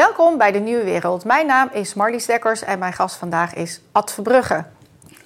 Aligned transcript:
Welkom 0.00 0.38
bij 0.38 0.52
de 0.52 0.58
Nieuwe 0.58 0.84
Wereld. 0.84 1.24
Mijn 1.24 1.46
naam 1.46 1.68
is 1.72 1.94
Marlies 1.94 2.26
Dekkers 2.26 2.62
en 2.62 2.78
mijn 2.78 2.92
gast 2.92 3.16
vandaag 3.16 3.54
is 3.54 3.80
Ad 3.92 4.12
Verbrugge. 4.12 4.64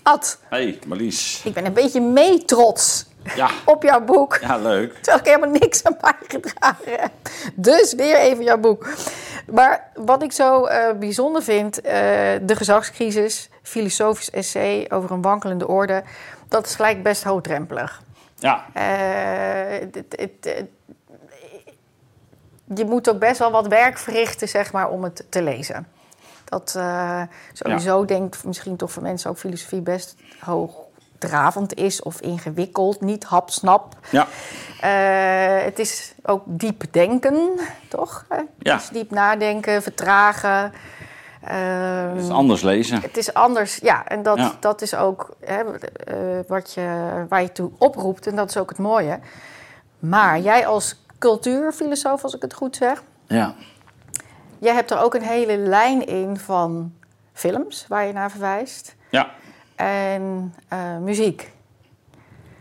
Ad, 0.02 0.38
Hey, 0.48 0.78
Marlies. 0.87 1.41
ik 1.45 1.52
ben 1.55 1.66
een 1.66 1.73
beetje 1.73 2.00
mee 2.00 2.45
trots 2.45 3.06
Ja, 3.37 3.50
op 3.64 3.83
jouw 3.83 4.00
boek. 4.00 4.38
ja 4.41 4.56
leuk. 4.56 4.92
Terwijl 5.02 5.19
ik 5.19 5.24
helemaal 5.24 5.50
niks 5.60 5.84
aan 5.84 5.97
bijgedragen 6.00 6.84
heb. 7.00 7.10
Dus 7.55 7.95
weer 7.95 8.16
even 8.16 8.45
jouw 8.45 8.59
boek. 8.59 8.87
Maar 9.52 9.91
wat 9.95 10.23
ik 10.23 10.33
zo 10.33 10.64
eh, 10.64 10.98
bijzonder 10.98 11.42
vind, 11.42 11.80
eh, 11.80 11.92
de 12.42 12.56
gezagscrisis, 12.56 13.48
filosofisch 13.62 14.30
essay 14.30 14.86
over 14.88 15.11
een 15.11 15.22
wankelende 15.22 15.69
orde, 15.69 16.02
dat 16.48 16.66
is 16.66 16.75
gelijk 16.75 17.02
best 17.02 17.22
hoogdrempelig. 17.25 18.02
Ja, 18.38 18.64
Eh, 18.72 18.83
het- 19.80 19.95
het- 19.95 20.16
het- 20.19 20.64
je 22.74 22.84
moet 22.84 23.10
ook 23.10 23.18
best 23.18 23.38
wel 23.38 23.50
wat 23.50 23.66
werk 23.66 23.98
verrichten, 23.98 24.48
zeg 24.48 24.72
maar, 24.72 24.88
om 24.88 25.02
het 25.05 25.25
te 25.28 25.42
lezen. 25.42 25.86
Dat 26.44 26.75
eh, 26.77 27.22
sowieso 27.52 28.05
denk 28.05 28.34
ik 28.34 28.44
misschien 28.44 28.77
toch 28.77 28.92
voor 28.92 29.02
mensen 29.02 29.30
ook 29.30 29.38
filosofie 29.38 29.80
best 29.80 30.14
hoogdravend 30.38 31.75
is 31.75 32.03
of 32.03 32.20
ingewikkeld, 32.20 33.00
niet 33.00 33.25
hapsnap. 33.25 33.97
ja, 34.11 34.27
Eh, 34.80 35.64
het 35.64 35.78
is 35.78 36.14
ook 36.22 36.42
diep 36.47 36.83
denken, 36.91 37.50
toch? 37.88 38.25
Ja. 38.58 38.77
Is 38.77 38.88
diep 38.88 39.10
nadenken, 39.10 39.83
vertragen. 39.83 40.72
Ehm, 41.44 42.08
het 42.14 42.22
is 42.25 42.31
anders 42.31 42.62
lezen. 42.62 43.00
het 43.00 43.16
is 43.16 43.34
anders, 43.34 43.77
ja. 43.77 44.06
En 44.06 44.22
dat, 44.22 44.38
Ja. 44.38 44.53
dat 44.60 44.83
is 44.83 44.94
ook 44.94 45.36
hè, 45.44 45.62
eh, 45.78 46.16
wat 46.48 46.72
je, 46.75 47.25
waar 47.28 47.42
je 47.42 47.53
toe 47.53 47.70
oproept. 47.78 48.27
En 48.27 48.36
dat 48.36 48.48
is 48.50 48.56
ook 48.56 48.69
het 48.69 48.78
mooie. 48.78 49.19
Maar 49.98 50.38
jij 50.41 50.66
als 50.66 51.03
cultuurfilosoof, 51.28 52.22
als 52.22 52.34
ik 52.34 52.42
het 52.42 52.55
goed 52.55 52.77
zeg... 52.77 53.03
Ja, 53.27 53.55
jij 54.58 54.75
hebt 54.75 54.91
er 54.91 54.98
ook 55.00 55.14
een 55.14 55.22
hele 55.22 55.56
lijn 55.56 56.06
in 56.06 56.36
van 56.36 56.92
films 57.33 57.84
waar 57.89 58.06
je 58.06 58.12
naar 58.12 58.31
verwijst. 58.31 58.94
ja. 59.11 59.31
En 59.77 60.55
eh, 60.69 60.98
muziek. 60.98 61.50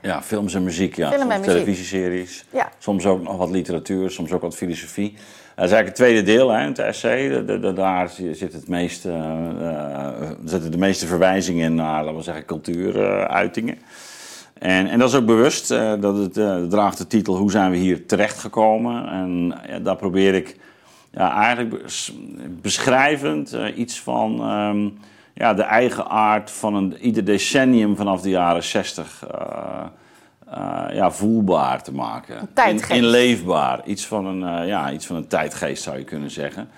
Ja, 0.02 0.22
films 0.22 0.54
en 0.54 0.64
muziek, 0.64 0.96
ja. 0.96 1.10
Film 1.12 1.22
en 1.32 1.40
muziek. 1.40 1.54
televisieseries. 1.54 2.46
Ja. 2.50 2.70
Soms 2.78 3.06
ook 3.06 3.22
nog 3.22 3.38
wat 3.38 3.50
literatuur, 3.50 4.12
soms 4.12 4.32
ook 4.32 4.42
wat 4.42 4.56
filosofie. 4.56 5.12
Dat 5.56 5.66
is 5.66 5.72
eigenlijk 5.72 5.88
het 5.88 5.96
tweede 5.96 6.24
deel, 6.24 6.50
hè, 6.50 6.66
het 6.68 6.80
essay. 6.80 7.46
De- 7.46 7.74
daar 7.74 8.10
zit 8.32 8.54
het 8.54 8.68
meeste, 8.68 9.10
eh, 9.10 10.10
eh, 10.22 10.32
zitten 10.46 10.72
de 10.72 10.78
meeste 10.78 11.08
verwijzingen 11.08 11.66
in 11.66 11.76
naar, 11.76 12.04
laten 12.04 12.16
we 12.18 12.24
zeggen, 12.24 12.46
cultuuruitingen. 12.46 13.78
En, 14.64 14.88
en 14.88 15.00
dat 15.00 15.10
is 15.10 15.16
ook 15.16 15.26
bewust. 15.26 15.72
eh, 15.72 15.94
dat 16.00 16.18
het 16.18 16.38
eh, 16.38 16.64
draagt 16.64 16.98
de 16.98 17.08
titel 17.08 17.36
Hoe 17.38 17.52
zijn 17.52 17.72
we 17.72 17.78
hier 17.78 18.06
terechtgekomen? 18.06 19.08
En 19.10 19.54
ja, 19.68 19.80
daar 19.80 19.96
probeer 19.96 20.34
ik 20.34 20.58
ja, 21.12 21.36
eigenlijk 21.44 21.84
bes- 21.84 22.14
beschrijvend 22.62 23.54
eh, 23.54 23.78
iets 23.78 24.00
van 24.00 24.40
ehm, 24.42 24.90
ja, 25.34 25.54
de 25.54 25.62
eigen 25.62 26.08
aard 26.08 26.52
van 26.52 26.76
een, 26.76 26.98
ieder 27.02 27.26
decennium 27.26 27.96
vanaf 27.96 28.22
de 28.22 28.30
jaren 28.30 28.64
60 28.64 29.26
eh, 29.32 29.84
eh, 30.50 30.96
ja, 30.96 31.12
voelbaar 31.12 31.84
te 31.84 31.94
maken. 31.94 32.50
In, 32.90 32.96
inleefbaar. 32.96 33.82
Iets 33.86 34.06
van, 34.06 34.26
een, 34.26 34.68
ja, 34.68 34.92
iets 34.92 35.06
van 35.06 35.16
een 35.16 35.28
tijdgeest 35.28 35.84
zou 35.84 35.98
je 35.98 36.04
kunnen 36.04 36.32
zeggen. 36.32 36.70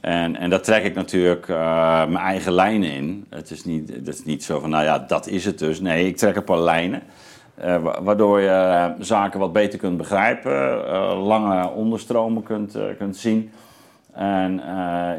En, 0.00 0.36
en 0.36 0.50
daar 0.50 0.60
trek 0.60 0.84
ik 0.84 0.94
natuurlijk 0.94 1.48
mijn 1.48 2.16
eigen 2.16 2.52
lijnen 2.52 2.90
in. 2.90 3.26
Het 3.30 3.50
is, 3.50 3.64
niet, 3.64 3.88
het 3.88 4.08
is 4.08 4.24
niet 4.24 4.44
zo 4.44 4.60
van, 4.60 4.70
nou 4.70 4.84
ja, 4.84 4.98
dat 4.98 5.26
is 5.26 5.44
het 5.44 5.58
dus. 5.58 5.80
Nee, 5.80 6.06
ik 6.06 6.16
trek 6.16 6.36
een 6.36 6.44
paar 6.44 6.60
lijnen. 6.60 7.02
Eh, 7.56 7.82
wa- 7.82 8.02
waardoor 8.02 8.40
je 8.40 8.48
eh, 8.48 8.90
zaken 8.98 9.40
wat 9.40 9.52
beter 9.52 9.78
kunt 9.78 9.96
begrijpen. 9.96 10.86
eh, 10.86 11.26
lange 11.26 11.70
onderstromen 11.70 12.42
kunt, 12.42 12.78
kunt 12.98 13.16
zien. 13.16 13.50
En 14.12 14.60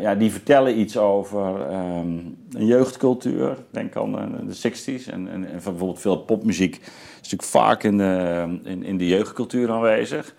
ja, 0.02 0.16
die 0.16 0.31
vertellen 0.31 0.80
iets 0.80 0.97
over 0.97 1.62
ehm, 1.70 2.08
een 2.52 2.66
jeugdcultuur. 2.66 3.58
Denk 3.72 3.96
aan 3.96 4.12
de 4.47 4.56
60s. 4.72 5.12
En, 5.12 5.28
en, 5.28 5.46
en 5.46 5.52
bijvoorbeeld 5.52 6.00
veel 6.00 6.18
popmuziek 6.18 6.76
is 7.22 7.30
natuurlijk 7.31 7.44
vaak 7.44 7.84
in 7.84 7.97
de, 7.97 8.46
in, 8.64 8.84
in 8.84 8.97
de 8.97 9.08
jeugdcultuur 9.08 9.72
aanwezig. 9.72 10.36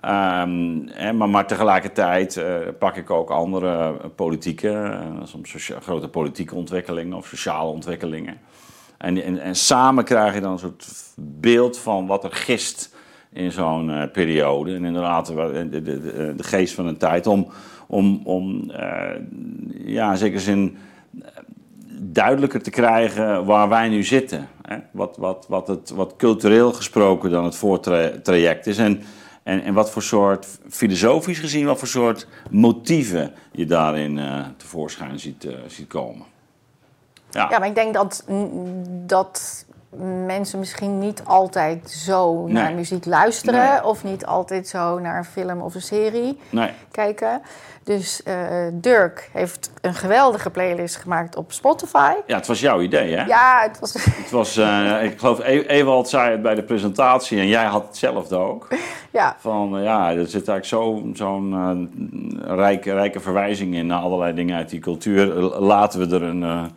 Ehm, 0.00 0.78
hè, 0.90 1.12
maar, 1.12 1.28
maar 1.28 1.46
tegelijkertijd 1.46 2.42
pak 2.78 2.96
ik 2.96 3.10
ook 3.10 3.30
andere 3.30 3.92
politieke, 4.14 4.98
soms 5.24 5.70
grote 5.80 6.08
politieke 6.08 6.54
ontwikkelingen 6.54 7.16
of 7.16 7.26
sociale 7.26 7.70
ontwikkelingen. 7.70 8.38
En, 8.98 9.22
en, 9.22 9.40
en 9.40 9.56
samen 9.56 10.04
krijg 10.04 10.34
je 10.34 10.40
dan 10.40 10.52
een 10.52 10.58
soort 10.58 10.86
beeld 11.16 11.78
van 11.78 12.06
wat 12.06 12.24
er 12.24 12.32
gist 12.32 12.94
in 13.32 13.52
zo'n 13.52 13.90
eh, 13.90 14.10
periode. 14.12 14.74
En 14.74 14.84
inderdaad, 14.84 15.26
de, 15.26 15.68
de, 15.70 15.82
de, 16.36 16.42
geest 16.42 16.74
van 16.74 16.86
een 16.86 16.96
tijd 16.96 17.26
om, 17.26 17.48
om, 17.86 18.20
om 18.24 18.70
eh, 18.70 19.10
ja, 19.84 20.10
in 20.10 20.16
zekere 20.16 20.40
zin 20.40 20.76
eh, 21.20 21.28
duidelijker 22.00 22.62
te 22.62 22.70
krijgen 22.70 23.44
waar 23.44 23.68
wij 23.68 23.88
nu 23.88 24.02
zitten. 24.02 24.48
Hè? 24.62 24.76
Wat, 24.90 25.16
wat, 25.16 25.46
wat, 25.48 25.68
het, 25.68 25.90
wat 25.90 26.14
cultureel 26.16 26.72
gesproken 26.72 27.30
dan 27.30 27.44
het 27.44 27.56
voortraject 27.56 28.66
is. 28.66 28.78
En, 28.78 29.02
en, 29.42 29.62
en 29.62 29.74
wat 29.74 29.90
voor 29.90 30.02
soort, 30.02 30.58
filosofisch 30.68 31.38
gezien, 31.38 31.66
wat 31.66 31.78
voor 31.78 31.88
soort 31.88 32.26
motieven 32.50 33.32
je 33.52 33.64
daarin 33.64 34.18
eh, 34.18 34.44
tevoorschijn 34.56 35.18
ziet, 35.18 35.48
ziet 35.66 35.88
komen. 35.88 36.26
Ja. 37.30 37.46
Ja, 37.50 37.58
maar 37.58 37.68
ik 37.68 37.74
denk 37.74 37.94
dat, 37.94 38.24
dat 39.06 39.64
mensen 40.26 40.58
misschien 40.58 40.98
niet 40.98 41.22
altijd 41.24 41.90
zo 41.90 42.46
naar 42.46 42.72
muziek 42.74 43.04
luisteren... 43.06 43.68
Nee. 43.72 43.84
of 43.84 44.04
niet 44.04 44.26
altijd 44.26 44.68
zo 44.68 44.98
naar 44.98 45.16
een 45.18 45.24
film 45.24 45.60
of 45.60 45.74
een 45.74 45.80
serie 45.82 46.38
Nee. 46.50 46.70
kijken. 46.90 47.40
Dus 47.84 48.22
eh, 48.22 48.34
Dirk 48.72 49.30
heeft 49.32 49.70
een 49.80 49.94
geweldige 49.94 50.50
playlist 50.50 50.96
gemaakt 50.96 51.36
op 51.36 51.52
Spotify. 51.52 52.12
Ja, 52.26 52.36
het 52.36 52.46
was 52.46 52.60
jouw 52.60 52.80
idee, 52.80 53.16
hè? 53.16 53.24
Ja, 53.24 53.60
het 53.62 53.78
was... 53.80 53.92
Het 53.92 54.30
was, 54.30 54.56
eh, 54.56 55.02
ik 55.12 55.18
geloof, 55.18 55.38
E- 55.38 55.64
Ewald 55.66 56.08
zei 56.08 56.30
het 56.30 56.42
bij 56.42 56.54
de 56.54 56.62
presentatie 56.62 57.38
en 57.38 57.46
jij 57.46 57.64
had 57.64 57.86
hetzelfde 57.86 58.36
ook. 58.36 58.68
ja, 59.12 59.36
Van 59.38 59.76
eh, 59.76 59.82
ja, 59.84 60.10
er 60.10 60.26
zit 60.26 60.48
eigenlijk 60.48 60.64
zo- 60.64 61.02
zo'n 61.12 61.52
eh, 62.46 62.54
rijke, 62.56 62.92
rijke 62.92 63.20
verwijzing 63.20 63.74
in 63.74 63.86
naar 63.86 64.00
allerlei 64.00 64.34
dingen 64.34 64.56
uit 64.56 64.68
die 64.70 64.80
cultuur. 64.80 65.26
Laten 65.60 66.08
we 66.08 66.14
er 66.16 66.22
een, 66.22 66.70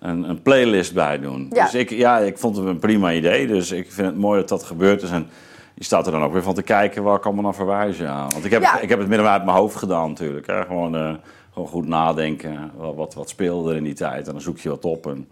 een, 0.00 0.28
een 0.28 0.42
playlist 0.42 0.94
bij 0.94 1.18
doen. 1.18 1.46
Ja. 1.52 1.64
Dus 1.64 1.74
ik, 1.74 1.90
ja, 1.90 2.18
ik 2.18 2.38
vond 2.38 2.56
het 2.56 2.66
een 2.66 2.78
prima 2.78 3.12
idee. 3.12 3.46
Dus 3.46 3.70
ik 3.70 3.92
vind 3.92 4.06
het 4.06 4.16
mooi 4.16 4.40
dat 4.40 4.48
dat 4.48 4.62
gebeurd 4.62 5.02
is. 5.02 5.10
En 5.10 5.28
je 5.74 5.84
staat 5.84 6.06
er 6.06 6.12
dan 6.12 6.22
ook 6.22 6.32
weer 6.32 6.42
van 6.42 6.54
te 6.54 6.62
kijken 6.62 7.02
waar 7.02 7.18
kan 7.18 7.34
me 7.34 7.42
naar 7.42 7.54
verwijzen. 7.54 8.04
Ja. 8.04 8.26
Want 8.26 8.44
ik 8.44 8.50
heb, 8.50 8.62
Ja. 8.62 8.72
het, 8.72 8.82
ik 8.82 8.88
heb 8.88 8.98
het 8.98 9.08
midden 9.08 9.28
uit 9.28 9.44
mijn 9.44 9.56
hoofd 9.56 9.76
gedaan 9.76 10.08
natuurlijk. 10.08 10.46
Hè. 10.46 10.64
Gewoon, 10.64 10.96
eh, 10.96 11.14
gewoon 11.52 11.68
goed 11.68 11.86
nadenken. 11.86 12.70
Wat, 12.76 12.94
wat, 12.94 13.14
wat 13.14 13.28
speelde 13.28 13.70
er 13.70 13.76
in 13.76 13.84
die 13.84 13.94
tijd? 13.94 14.26
En 14.26 14.32
dan 14.32 14.40
zoek 14.42 14.58
je 14.58 14.68
wat 14.68 14.84
op. 14.84 15.06
En, 15.06 15.28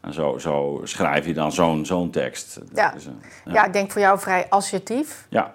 en 0.00 0.12
zo, 0.12 0.38
zo 0.38 0.80
schrijf 0.84 1.26
je 1.26 1.34
dan 1.34 1.52
zo'n 1.52 1.86
zo'n 1.86 2.10
tekst. 2.10 2.60
Ja. 2.74 2.94
is, 2.94 3.06
eh, 3.06 3.52
ja. 3.52 3.64
ik 3.64 3.72
denk 3.72 3.90
voor 3.90 4.00
jou 4.00 4.18
vrij 4.18 4.46
associatief. 4.48 5.26
ja. 5.30 5.54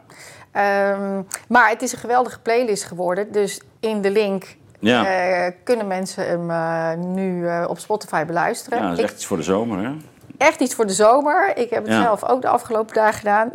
Ehm, 0.52 1.22
maar 1.48 1.70
het 1.70 1.82
is 1.82 1.92
een 1.94 1.98
geweldige 2.00 2.40
playlist 2.40 2.84
geworden. 2.84 3.32
Dus 3.32 3.62
in 3.80 4.02
de 4.02 4.12
link 4.12 4.56
Ja. 4.84 5.06
eh, 5.06 5.52
kunnen 5.64 5.88
mensen 5.88 6.28
hem 6.28 6.50
eh, 6.50 6.94
nu 7.06 7.48
eh, 7.48 7.66
op 7.68 7.80
Spotify 7.80 8.26
beluisteren. 8.26 8.78
ja, 8.80 8.84
dat 8.84 8.94
is 8.94 9.00
Ik- 9.00 9.06
echt 9.06 9.14
iets 9.16 9.26
voor 9.26 9.38
de 9.38 9.44
zomer, 9.44 9.84
hè? 9.84 9.92
echt 10.38 10.60
iets 10.60 10.76
voor 10.76 10.88
de 10.88 10.94
zomer. 10.94 11.58
Ik 11.58 11.70
heb 11.70 11.84
het 11.84 11.94
Ja. 11.94 12.02
zelf 12.02 12.24
ook 12.24 12.42
de 12.42 12.48
afgelopen 12.48 12.96
dagen 12.96 13.14
gedaan. 13.20 13.52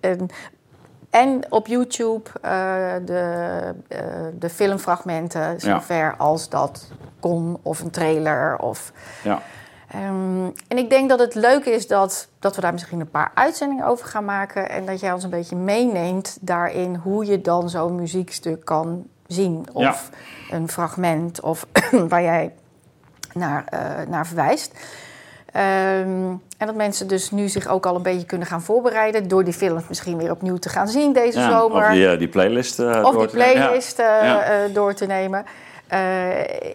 En, 0.00 0.28
en 1.10 1.40
op 1.48 1.66
YouTube 1.66 2.30
de, 3.04 3.74
de 4.38 4.50
filmfragmenten, 4.50 5.60
zover 5.60 6.14
als 6.18 6.48
dat 6.48 6.88
kon, 7.20 7.58
of 7.62 7.80
een 7.80 7.90
trailer. 7.90 8.58
Of, 8.58 8.92
Ja. 9.22 9.42
Ehm, 9.88 10.44
en 10.68 10.78
ik 10.78 10.90
denk 10.90 11.08
dat 11.08 11.18
het 11.18 11.34
leuk 11.34 11.64
is 11.64 11.86
dat, 11.86 12.28
dat 12.38 12.54
we 12.54 12.60
daar 12.60 12.72
misschien 12.72 13.00
een 13.00 13.10
paar 13.10 13.30
uitzendingen 13.34 13.86
over 13.86 14.06
gaan 14.06 14.24
maken. 14.24 14.68
En 14.70 14.86
dat 14.86 15.00
jij 15.00 15.12
ons 15.12 15.24
een 15.24 15.30
beetje 15.30 15.56
meeneemt 15.56 16.38
daarin 16.40 16.94
hoe 16.94 17.24
je 17.26 17.40
dan 17.40 17.70
zo'n 17.70 17.94
muziekstuk 17.94 18.64
kan 18.64 19.06
zien. 19.32 19.66
Of 19.72 20.10
een 20.50 20.68
fragment, 20.68 21.40
of 21.40 21.66
waar 22.08 22.22
jij 22.22 22.52
naar, 23.34 23.64
eh, 23.68 23.80
naar 24.08 24.26
verwijst. 24.26 24.72
Ehm, 25.52 26.28
en 26.58 26.66
dat 26.66 26.74
mensen 26.74 27.08
dus 27.08 27.30
nu 27.30 27.48
zich 27.48 27.66
ook 27.68 27.86
al 27.86 27.96
een 27.96 28.02
beetje 28.02 28.26
kunnen 28.26 28.46
gaan 28.46 28.62
voorbereiden... 28.62 29.28
door 29.28 29.44
die 29.44 29.52
films 29.52 29.82
misschien 29.88 30.16
weer 30.16 30.30
opnieuw 30.30 30.56
te 30.56 30.68
gaan 30.68 30.88
zien 30.88 31.12
deze 31.12 31.38
Ja, 31.38 31.50
zomer. 31.50 31.86
Of 31.86 31.92
die, 31.92 32.08
eh, 32.08 32.18
die 32.18 32.28
playlist 32.28 32.78
eh, 32.78 32.86
Of 33.04 33.12
door 33.12 33.20
die 33.20 33.28
te 33.30 33.36
nemen. 33.36 33.54
playlist 33.62 33.98
eh, 33.98 34.06
Ja. 34.06 34.42
eh, 34.42 34.74
door 34.74 34.94
te 34.94 35.06
nemen. 35.06 35.44
Eh, 35.90 36.30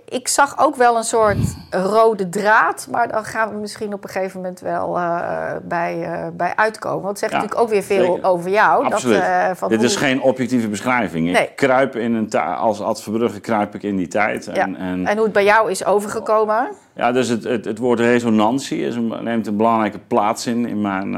ik 0.10 0.28
zag 0.28 0.60
ook 0.60 0.76
wel 0.76 0.98
een 0.98 1.04
soort 1.04 1.38
rode 1.70 2.30
draad, 2.30 2.88
maar 2.92 3.08
dan 3.08 3.26
gaan 3.26 3.50
we 3.50 3.56
misschien 3.56 3.94
op 3.94 4.04
een 4.04 4.10
gegeven 4.10 4.42
moment 4.42 4.60
wel 4.60 4.98
eh, 4.98 5.52
bij, 5.64 6.04
eh, 6.04 6.28
bij 6.34 6.56
uitkomen. 6.56 7.02
Want 7.02 7.10
het 7.10 7.20
zegt 7.20 7.32
Ja, 7.32 7.38
natuurlijk 7.38 7.64
ook 7.64 7.70
weer 7.74 7.84
veel 7.84 8.14
zeker. 8.14 8.30
over 8.30 8.50
jou. 8.50 8.86
Absoluut. 8.86 9.22
Dat, 9.48 9.58
van 9.58 9.70
Dit 9.70 9.82
is 9.82 9.96
geen 9.96 10.22
objectieve 10.22 10.68
beschrijving. 10.68 11.32
Nee. 11.32 11.44
Ik 11.44 11.56
kruip 11.56 11.96
in 11.96 12.14
een 12.14 12.30
als 12.40 12.82
Ad 12.82 13.02
Verbrugge 13.02 13.40
kruip 13.40 13.76
ik 13.76 13.84
in 13.84 13.96
die 13.96 14.08
tijd. 14.08 14.48
En, 14.48 14.56
ja. 14.56 14.80
en, 14.80 15.06
en 15.06 15.16
hoe 15.16 15.24
het 15.24 15.34
bij 15.34 15.44
jou 15.44 15.72
is 15.72 15.86
overgekomen. 15.86 16.72
ja, 16.94 17.12
dus 17.12 17.28
het, 17.28 17.44
het, 17.44 17.66
het 17.66 17.78
woord 17.78 18.00
resonantie 18.00 18.86
is 18.86 18.96
een, 18.96 19.24
neemt 19.24 19.48
een 19.48 19.58
belangrijke 19.58 20.00
plaats 20.00 20.48
in 20.48 20.68
in 20.68 20.82
mijn, 20.82 21.14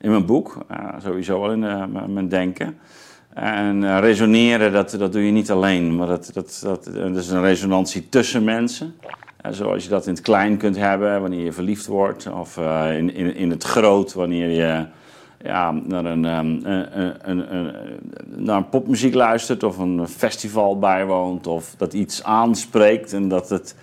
in 0.00 0.10
mijn 0.10 0.26
boek. 0.26 0.56
Sowieso 0.98 1.40
wel 1.40 1.52
in 1.52 1.88
mijn 2.12 2.28
denken. 2.28 2.78
En 3.34 4.00
resoneren, 4.00 4.72
dat, 4.72 4.90
dat 4.98 5.12
doe 5.12 5.26
je 5.26 5.32
niet 5.32 5.50
alleen, 5.50 5.96
maar 5.96 6.06
dat, 6.06 6.30
dat, 6.32 6.60
dat, 6.62 6.84
dat 6.84 7.16
is 7.16 7.28
een 7.28 7.42
resonantie 7.42 8.08
tussen 8.08 8.44
mensen. 8.44 8.94
zoals 9.50 9.82
je 9.82 9.88
dat 9.88 10.06
in 10.06 10.12
het 10.12 10.22
klein 10.22 10.56
kunt 10.56 10.76
hebben 10.76 11.20
wanneer 11.20 11.44
je 11.44 11.52
verliefd 11.52 11.86
wordt, 11.86 12.26
of 12.32 12.56
in, 12.96 13.14
in, 13.14 13.34
in 13.34 13.50
het 13.50 13.64
groot 13.64 14.12
wanneer 14.12 14.48
je 14.48 14.86
ja, 15.42 15.70
naar, 15.70 16.04
een, 16.04 16.24
um, 16.24 16.60
een, 16.64 17.30
een, 17.30 17.54
een, 17.54 17.72
naar 18.36 18.56
een 18.56 18.68
popmuziek 18.68 19.14
luistert 19.14 19.62
of 19.62 19.78
een 19.78 20.08
festival 20.08 20.78
bijwoont 20.78 21.46
of 21.46 21.74
dat 21.76 21.92
iets 21.92 22.24
aanspreekt 22.24 23.12
en 23.12 23.28
dat 23.28 23.48
het. 23.48 23.74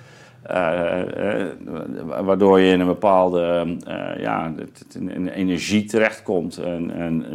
Uh, 0.51 1.01
uh, 1.17 2.19
waardoor 2.21 2.59
je 2.59 2.71
in 2.71 2.79
een 2.79 2.87
bepaalde 2.87 3.77
uh, 3.87 4.23
ja, 4.23 4.53
in 4.99 5.27
energie 5.27 5.85
terechtkomt. 5.85 6.57
En, 6.57 6.91
en 6.91 7.25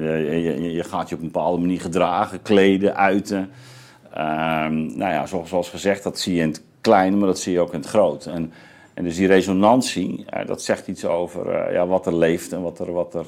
je, 0.43 0.73
je, 0.73 0.85
gaat 0.85 1.09
je 1.09 1.15
op 1.15 1.21
een 1.21 1.31
bepaalde 1.33 1.61
manier 1.61 1.81
gedragen, 1.81 2.43
kleden, 2.43 2.97
uiten. 2.97 3.51
Ehm, 4.13 4.75
nou 4.75 5.13
ja, 5.13 5.27
zoals, 5.27 5.49
zoals, 5.49 5.71
gezegd, 5.71 6.03
dat 6.03 6.19
zie 6.19 6.35
je 6.35 6.43
in 6.43 6.49
het 6.49 6.63
kleine, 6.81 7.17
maar 7.17 7.27
dat 7.27 7.39
zie 7.39 7.53
je 7.53 7.61
ook 7.61 7.73
in 7.73 7.81
het 7.81 7.89
groot. 7.89 8.27
En, 8.27 8.53
en 8.95 9.05
dus 9.05 9.17
die 9.17 9.27
resonantie, 9.27 10.25
dat 10.47 10.63
zegt 10.63 10.89
iets 10.89 11.05
over 11.05 11.73
ja, 11.73 11.87
wat 11.87 12.07
er 12.07 12.17
leeft 12.17 12.53
en 12.53 12.63
wat 12.63 12.79
er, 12.79 12.93
wat 12.93 13.15
er 13.15 13.27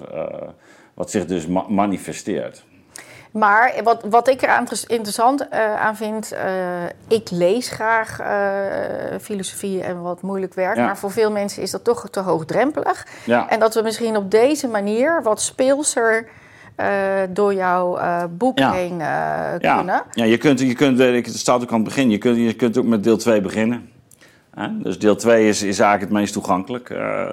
wat 0.96 1.11
zich 1.11 1.26
dus 1.26 1.46
manifesteert. 1.69 2.64
Maar 3.37 3.75
wat, 3.83 4.05
wat 4.09 4.29
ik 4.29 4.43
er 4.43 4.62
interessant 4.87 5.47
uh, 5.53 5.81
aan 5.81 5.97
vind, 5.97 6.33
uh, 6.33 6.38
ik 7.09 7.31
lees 7.31 7.69
graag 7.69 8.21
uh, 8.21 9.19
filosofie 9.21 9.83
en 9.83 10.03
wat 10.03 10.23
moeilijk 10.23 10.55
werk, 10.55 10.77
maar 10.77 10.99
voor 10.99 11.11
veel 11.11 11.31
mensen 11.31 11.62
is 11.62 11.71
dat 11.71 11.85
toch 11.85 12.09
te 12.11 12.21
hoogdrempelig. 12.21 13.06
Ja. 13.25 13.49
En 13.49 13.61
dat 13.61 13.75
we 13.75 13.83
misschien 13.83 14.17
op 14.17 14.31
deze 14.31 14.69
manier 14.69 15.23
wat 15.23 15.41
speelser 15.41 16.29
door 17.31 17.55
jouw 17.55 17.99
boek 18.29 18.59
heen 18.59 19.03
kunnen. 19.59 20.03
Ja, 20.12 20.25
je 20.25 20.38
kunt, 20.38 20.61
je 20.61 20.75
kunt, 20.75 20.99
het 20.99 21.37
staat 21.37 21.62
ook 21.62 21.71
aan 21.71 21.81
het 21.81 21.85
begin, 21.85 22.11
je 22.11 22.19
kunt, 22.19 22.37
je 22.37 22.55
kunt 22.55 22.79
ook 22.79 22.85
met 22.85 23.05
deel 23.05 23.17
2 23.17 23.41
beginnen. 23.41 23.91
Dus 24.73 24.99
deel 24.99 25.17
2 25.17 25.49
is, 25.49 25.62
is 25.62 25.79
eigenlijk 25.79 26.11
het 26.11 26.21
meest 26.21 26.33
toegankelijk, 26.33 26.88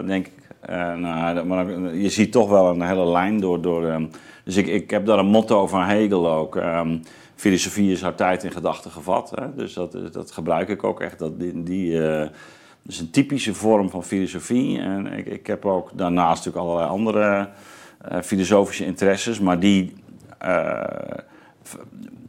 denk 0.06 0.26
ik. 0.28 0.43
Uh, 0.70 1.44
maar 1.44 1.96
je 1.96 2.10
ziet 2.10 2.32
toch 2.32 2.50
wel 2.50 2.70
een 2.70 2.82
hele 2.82 3.06
lijn 3.06 3.40
door. 3.40 3.62
door 3.62 3.84
um, 3.84 4.10
dus 4.44 4.56
ik, 4.56 4.68
ik 4.68 4.90
heb 4.90 5.06
daar 5.06 5.20
een 5.20 5.26
motto 5.26 5.68
van 5.68 5.84
Hegel 5.84 6.32
ook. 6.32 6.56
Um, 6.56 7.02
filosofie 7.36 7.92
is 7.92 8.02
haar 8.02 8.16
tijd 8.16 8.44
in 8.44 8.52
gedachten 8.52 8.92
gevat. 8.92 9.32
Hè? 9.36 9.56
Dus 9.56 9.74
dat, 9.74 9.98
dat 10.12 10.32
gebruik 10.32 10.70
ik 10.70 10.84
ook 10.84 11.02
echt. 11.02 11.20
Dat 11.20 11.40
die, 11.40 11.92
uh, 11.92 12.26
is 12.86 13.00
een 13.00 13.10
typische 13.10 13.54
vorm 13.54 13.90
van 13.90 14.04
filosofie. 14.04 14.80
En 14.80 15.08
ik, 15.08 15.26
ik 15.26 15.48
heb 15.48 15.66
ook 15.66 15.92
daarnaast 15.94 16.46
natuurlijk 16.46 16.66
allerlei 16.66 16.90
andere 16.90 17.50
filosofische 18.24 18.86
interesses. 18.86 19.40
Maar 19.40 19.60
die 19.60 19.94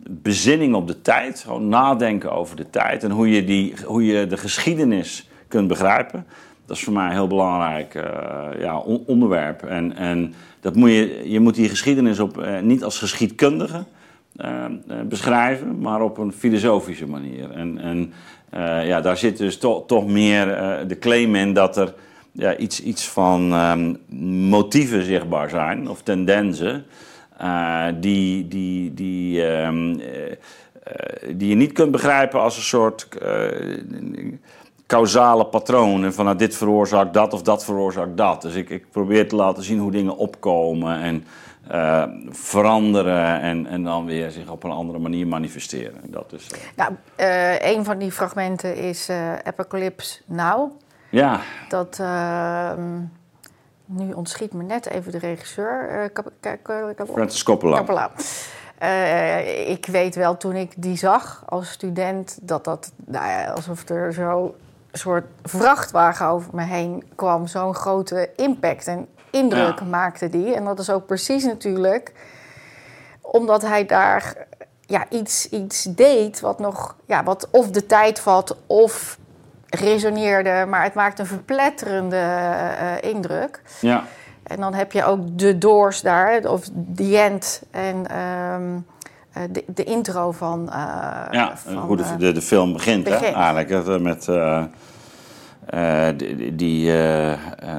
bezinning 0.09 0.75
op 0.75 0.87
de 0.87 1.03
tijd, 1.03 1.41
gewoon 1.41 1.69
nadenken 1.69 2.33
over 2.33 2.57
de 2.57 2.71
tijd 2.71 3.05
en 3.05 3.11
hoe 3.11 3.31
je, 3.31 3.45
die, 3.45 3.75
hoe 3.85 4.05
je 4.05 4.27
de 4.27 4.37
geschiedenis 4.37 5.29
kunt 5.49 5.69
begrijpen. 5.69 6.27
Dat 6.67 6.77
is 6.77 6.85
voor 6.85 6.93
mij 6.93 7.07
een 7.07 7.13
heel 7.13 7.27
belangrijk 7.27 7.95
uh, 7.95 8.03
ja, 8.59 8.79
onderwerp. 9.07 9.63
En, 9.63 9.97
en 9.97 10.35
dat 10.61 10.75
moet 10.75 10.91
je, 10.91 11.31
je 11.31 11.41
moet 11.41 11.55
die 11.55 11.69
geschiedenis 11.69 12.21
op, 12.21 12.39
uh, 12.39 12.61
niet 12.61 12.85
als 12.85 12.99
geschiedkundige 12.99 13.85
uh, 14.37 14.65
beschrijven, 15.09 15.79
maar 15.79 16.03
op 16.03 16.19
een 16.19 16.33
filosofische 16.33 17.07
manier. 17.07 17.51
En, 17.51 17.79
en 17.79 18.13
ja, 18.87 19.01
daar 19.01 19.17
zit 19.17 19.37
dus 19.37 19.59
to, 19.59 19.85
toch 19.87 20.07
meer 20.07 20.47
de 20.87 20.99
claim 20.99 21.35
in 21.35 21.53
dat 21.53 21.77
er 21.77 21.95
ja, 22.33 22.57
iets, 22.57 22.83
iets 22.83 23.09
van 23.09 23.53
um, 23.53 23.97
motieven 24.49 25.05
zichtbaar 25.05 25.51
zijn, 25.51 25.89
of 25.89 26.03
tendensen, 26.03 26.85
die, 28.01 28.49
die, 28.49 28.95
die, 28.95 29.43
um, 29.43 30.01
die 31.35 31.49
je 31.49 31.55
niet 31.55 31.73
kunt 31.73 31.91
begrijpen 31.91 32.41
als 32.41 32.57
een 32.57 32.63
soort 32.63 33.09
causale 34.87 35.47
patronen 35.47 36.15
van 36.15 36.25
nou, 36.25 36.37
dit 36.37 36.57
veroorzaakt 36.57 37.15
dat 37.15 37.33
of 37.33 37.43
dat 37.43 37.65
veroorzaakt 37.65 38.17
dat. 38.17 38.43
Dus 38.43 38.55
ik, 38.55 38.71
ik 38.71 38.91
probeer 38.91 39.29
te 39.29 39.37
laten 39.37 39.63
zien 39.63 39.79
hoe 39.79 39.91
dingen 39.91 40.17
opkomen 40.17 41.01
en 41.01 41.25
uh, 41.71 42.05
veranderen 42.29 43.41
en, 43.41 43.67
en 43.67 43.83
dan 43.83 44.05
weer 44.05 44.31
zich 44.31 44.51
op 44.51 44.65
een 44.65 44.71
andere 44.71 44.99
manier 44.99 45.27
manifesteren. 45.27 46.01
Dat 46.05 46.33
is, 46.33 46.51
uh... 46.53 46.59
Nou, 46.77 46.93
uh, 47.17 47.75
een 47.75 47.85
van 47.85 47.99
die 47.99 48.13
fragmenten 48.13 48.77
is 48.77 49.11
Apocalypse 49.45 50.21
Now. 50.25 50.71
Ja. 51.09 51.41
Dat, 51.69 51.99
ehm, 52.01 53.01
nu 53.85 54.13
ontschiet 54.13 54.53
me 54.53 54.63
net 54.63 54.89
even 54.89 55.13
de 55.13 55.19
regisseur. 55.19 56.11
Francis 57.13 57.43
Coppola. 57.43 57.77
Coppola. 57.77 58.11
ik 59.67 59.87
weet 59.87 60.15
wel 60.15 60.37
toen 60.37 60.55
ik 60.55 60.73
die 60.77 60.97
zag 60.97 61.43
als 61.47 61.71
student 61.71 62.39
dat 62.43 62.65
dat 62.65 62.93
nou 63.07 63.29
ja, 63.29 63.47
alsof 63.47 63.89
er 63.89 64.13
zo 64.13 64.55
soort 64.99 65.25
vrachtwagen 65.43 66.27
over 66.27 66.51
me 66.53 66.63
heen 66.63 67.05
kwam. 67.15 67.47
Zo'n 67.47 67.75
grote 67.75 68.31
impact 68.37 68.87
en 68.87 69.09
indruk 69.31 69.85
maakte 69.85 70.31
die. 70.31 70.55
En 70.55 70.65
dat 70.65 70.79
is 70.79 70.91
ook 70.91 71.07
precies 71.07 71.45
natuurlijk 71.45 72.13
omdat 73.21 73.63
hij 73.63 73.87
daar 73.87 74.47
ja, 74.81 75.07
iets, 75.09 75.49
iets 75.49 75.83
deed 75.83 76.41
wat 76.41 76.59
nog, 76.59 76.97
ja, 77.07 77.25
wat 77.25 77.49
of 77.51 77.71
de 77.71 77.87
tijd 77.87 78.21
vat 78.21 78.57
of 78.67 79.19
resoneerde, 79.69 80.67
maar 80.69 80.83
het 80.83 80.95
maakt 80.95 81.19
een 81.19 81.27
verpletterende 81.27 82.17
uh, 82.17 83.11
indruk. 83.11 83.63
Ja. 83.81 84.05
En 84.43 84.61
dan 84.61 84.75
heb 84.75 84.93
je 84.93 85.05
ook 85.05 85.39
de 85.39 85.59
doors 85.59 86.01
daar, 86.01 86.45
of 86.45 86.69
The 86.95 87.19
End 87.19 87.63
en 87.71 88.19
um, 88.19 88.87
de, 89.51 89.65
de, 89.67 89.85
intro 89.85 90.33
van. 90.33 90.63
Uh, 90.69 90.75
ja, 91.31 91.57
van, 91.57 91.77
hoe 91.77 91.97
de, 91.97 92.17
de, 92.19 92.33
de, 92.33 92.43
film 92.43 92.73
begint, 92.73 93.05
begint. 93.05 93.35
Hè, 93.35 93.43
eigenlijk. 93.43 94.01
Met. 94.01 94.27
Uh, 94.27 94.65
die, 96.17 96.55
die 96.55 96.87
uh, 96.87 97.31
uh, 97.31 97.37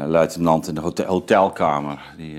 luitenant 0.08 0.68
in 0.68 0.76
de 0.76 0.82
hotel, 0.82 1.06
hotelkamer, 1.06 2.00
die, 2.18 2.36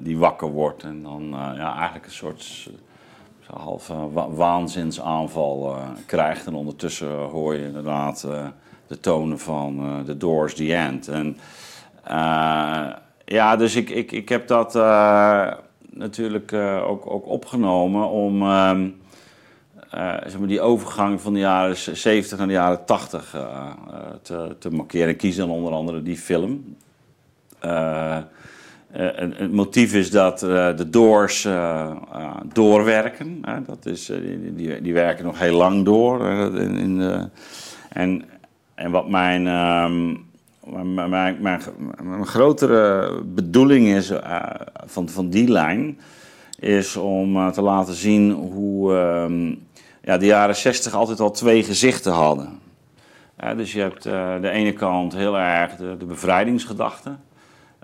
die 0.00 0.18
wakker 0.18 0.48
wordt 0.48 0.82
en 0.82 1.02
dan 1.02 1.28
ja, 1.56 1.74
eigenlijk 1.74 2.04
een 2.04 2.12
soort 2.12 2.70
halve 3.46 4.10
wa 4.12 4.30
waanzinsaanval 4.30 5.76
krijgt. 6.06 6.46
En 6.46 6.54
ondertussen 6.54 7.08
hoor 7.18 7.54
je 7.54 7.64
inderdaad 7.66 8.26
de 8.86 9.00
tonen 9.00 9.38
van 9.38 10.02
The 10.06 10.16
Doors, 10.16 10.54
The 10.54 10.74
End. 10.74 11.08
En 11.08 11.36
ja, 13.24 13.56
dus 13.56 13.76
ik, 13.76 13.90
ik, 13.90 14.12
ik 14.12 14.28
heb 14.28 14.48
dat 14.48 14.74
natuurlijk 15.90 16.52
ook, 16.86 17.10
ook 17.10 17.26
opgenomen 17.26 18.08
om. 18.08 18.42
Ehm, 18.42 18.88
maar 19.90 20.46
die 20.46 20.60
overgang 20.60 21.20
van 21.20 21.32
de 21.32 21.38
jaren 21.38 21.76
70 21.76 22.38
naar 22.38 22.46
de 22.46 22.52
jaren 22.52 22.84
80 22.84 23.34
uh, 23.34 23.40
uh, 23.40 23.96
te, 24.22 24.56
te, 24.58 24.70
markeren. 24.70 25.08
Ik 25.08 25.16
kies 25.16 25.36
dan 25.36 25.50
onder 25.50 25.72
andere 25.72 26.02
die 26.02 26.16
film. 26.16 26.76
het 28.90 29.52
motief 29.52 29.94
is 29.94 30.10
dat 30.10 30.38
de 30.38 30.86
Doors 30.90 31.48
doorwerken. 32.52 33.42
dat 33.66 33.86
is, 33.86 34.06
die, 34.54 34.80
die, 34.82 34.94
werken 34.94 35.24
nog 35.24 35.38
heel 35.38 35.56
lang 35.56 35.84
door. 35.84 36.26
in, 36.54 36.76
in 36.76 37.30
en, 37.88 38.24
en 38.74 38.90
wat 38.90 39.08
mijn, 39.08 39.46
um, 39.46 40.26
mijn, 40.64 41.10
mijn, 41.10 41.36
mijn, 41.40 41.60
mijn, 42.02 42.26
grotere 42.26 43.12
bedoeling 43.24 43.88
is 43.88 44.12
van, 44.86 45.08
van 45.08 45.30
die 45.30 45.48
lijn... 45.48 45.98
is 46.58 46.96
om 46.96 47.52
te 47.52 47.62
laten 47.62 47.94
zien 47.94 48.30
hoe... 48.32 48.92
Ja, 50.08 50.18
de 50.18 50.26
jaren 50.26 50.56
60 50.56 50.94
altijd 50.94 51.20
al 51.20 51.30
twee 51.30 51.64
gezichten 51.64 52.12
hadden. 52.12 52.60
dus 53.56 53.72
je 53.72 53.80
hebt 53.80 54.06
uh, 54.06 54.40
de 54.40 54.50
ene 54.50 54.72
kant 54.72 55.14
heel 55.14 55.38
erg 55.38 55.76
de, 55.76 55.96
de 55.96 56.04
bevrijdingsgedachte. 56.04 57.16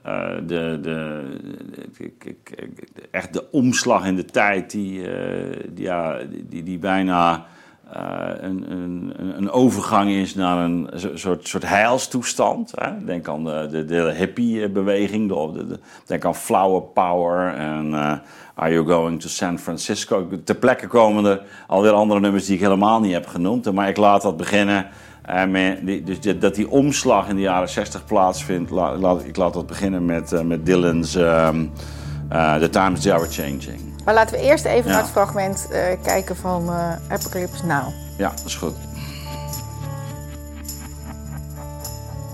Uh, 0.07 0.28
de, 0.47 0.78
de, 0.83 1.23
echt 3.11 3.33
de 3.33 3.50
omslag 3.50 4.07
in 4.07 4.16
de 4.16 4.25
tijd 4.25 4.71
die, 4.71 5.09
die, 5.69 5.85
ja, 5.85 6.19
die, 6.49 6.62
die 6.62 6.78
bijna 6.78 7.47
een, 8.40 8.71
een, 8.71 9.14
een, 9.37 9.50
overgang 9.50 10.11
is 10.11 10.35
naar 10.35 10.64
een 10.64 10.90
soort, 11.14 11.49
soort 11.49 11.69
heilstoestand. 11.69 12.73
Hè? 12.75 13.04
Denk 13.04 13.28
aan 13.28 13.45
de, 13.45 13.69
de, 13.71 13.85
de 13.85 14.12
hippie-beweging, 14.16 15.28
de, 15.28 15.66
de, 15.66 15.78
denk 16.07 16.25
aan 16.25 16.35
flower 16.35 16.83
power 16.83 17.54
en 17.54 17.95
Are 18.54 18.73
You 18.73 18.87
Going 18.87 19.20
to 19.20 19.28
San 19.28 19.58
Francisco? 19.58 20.28
Ter 20.44 20.54
plekke 20.54 20.87
komen 20.87 21.25
er 21.25 21.42
alweer 21.66 21.92
andere 21.92 22.20
nummers 22.20 22.46
die 22.46 22.54
ik 22.54 22.61
helemaal 22.61 23.00
niet 23.00 23.12
heb 23.12 23.26
genoemd. 23.26 23.73
Maar 23.73 23.88
ik 23.88 23.96
laat 23.96 24.23
dat 24.23 24.37
beginnen. 24.37 24.87
Uh, 25.30 25.44
met 25.44 25.87
die, 25.87 26.02
dus 26.02 26.38
dat 26.38 26.54
die 26.54 26.70
omslag 26.70 27.28
in 27.28 27.34
de 27.34 27.40
jaren 27.40 27.68
60 27.68 28.04
plaatsvindt. 28.04 28.70
laat, 28.70 29.25
ik 29.25 29.37
laat 29.37 29.52
dat 29.52 29.66
beginnen 29.66 30.04
met, 30.04 30.32
uh, 30.32 30.40
met 30.40 30.66
Dylan's 30.66 31.14
um, 31.14 31.73
uh, 32.32 32.54
The 32.54 32.70
Times 32.70 33.00
They 33.00 33.12
Are 33.12 33.26
Changing. 33.26 33.80
Maar 34.04 34.14
laten 34.14 34.37
we 34.37 34.42
eerst 34.42 34.64
even 34.64 34.84
ja. 34.84 34.90
naar 34.90 35.02
het 35.02 35.11
fragment 35.11 35.68
kijken 36.02 36.37
van 36.37 36.70
Apocalypse 37.08 37.66
Now. 37.66 37.84
Ja, 38.18 38.28
dat 38.28 38.44
is 38.44 38.54
goed. 38.54 38.75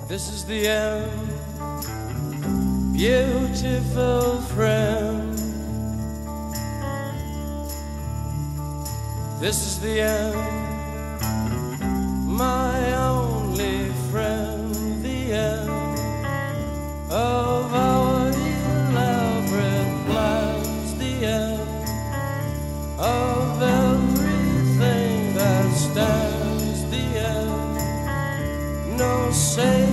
This 0.08 0.28
is 0.32 0.44
the 0.44 0.68
end, 0.68 1.06
beautiful 2.92 4.40
friend. 4.54 5.39
This 9.40 9.66
is 9.66 9.80
the 9.80 10.02
end, 10.02 10.36
my 12.26 12.92
only 12.92 13.90
friend, 14.10 14.74
the 15.02 15.32
end 15.32 15.70
of 17.10 17.72
our 17.72 18.28
elaborate 18.28 20.06
plans, 20.06 20.94
the 20.98 21.24
end 21.24 21.60
of 22.98 23.62
everything 23.62 25.34
that 25.34 25.74
stands, 25.74 26.84
the 26.90 27.06
end. 27.32 28.98
No 28.98 29.30
safety 29.32 29.89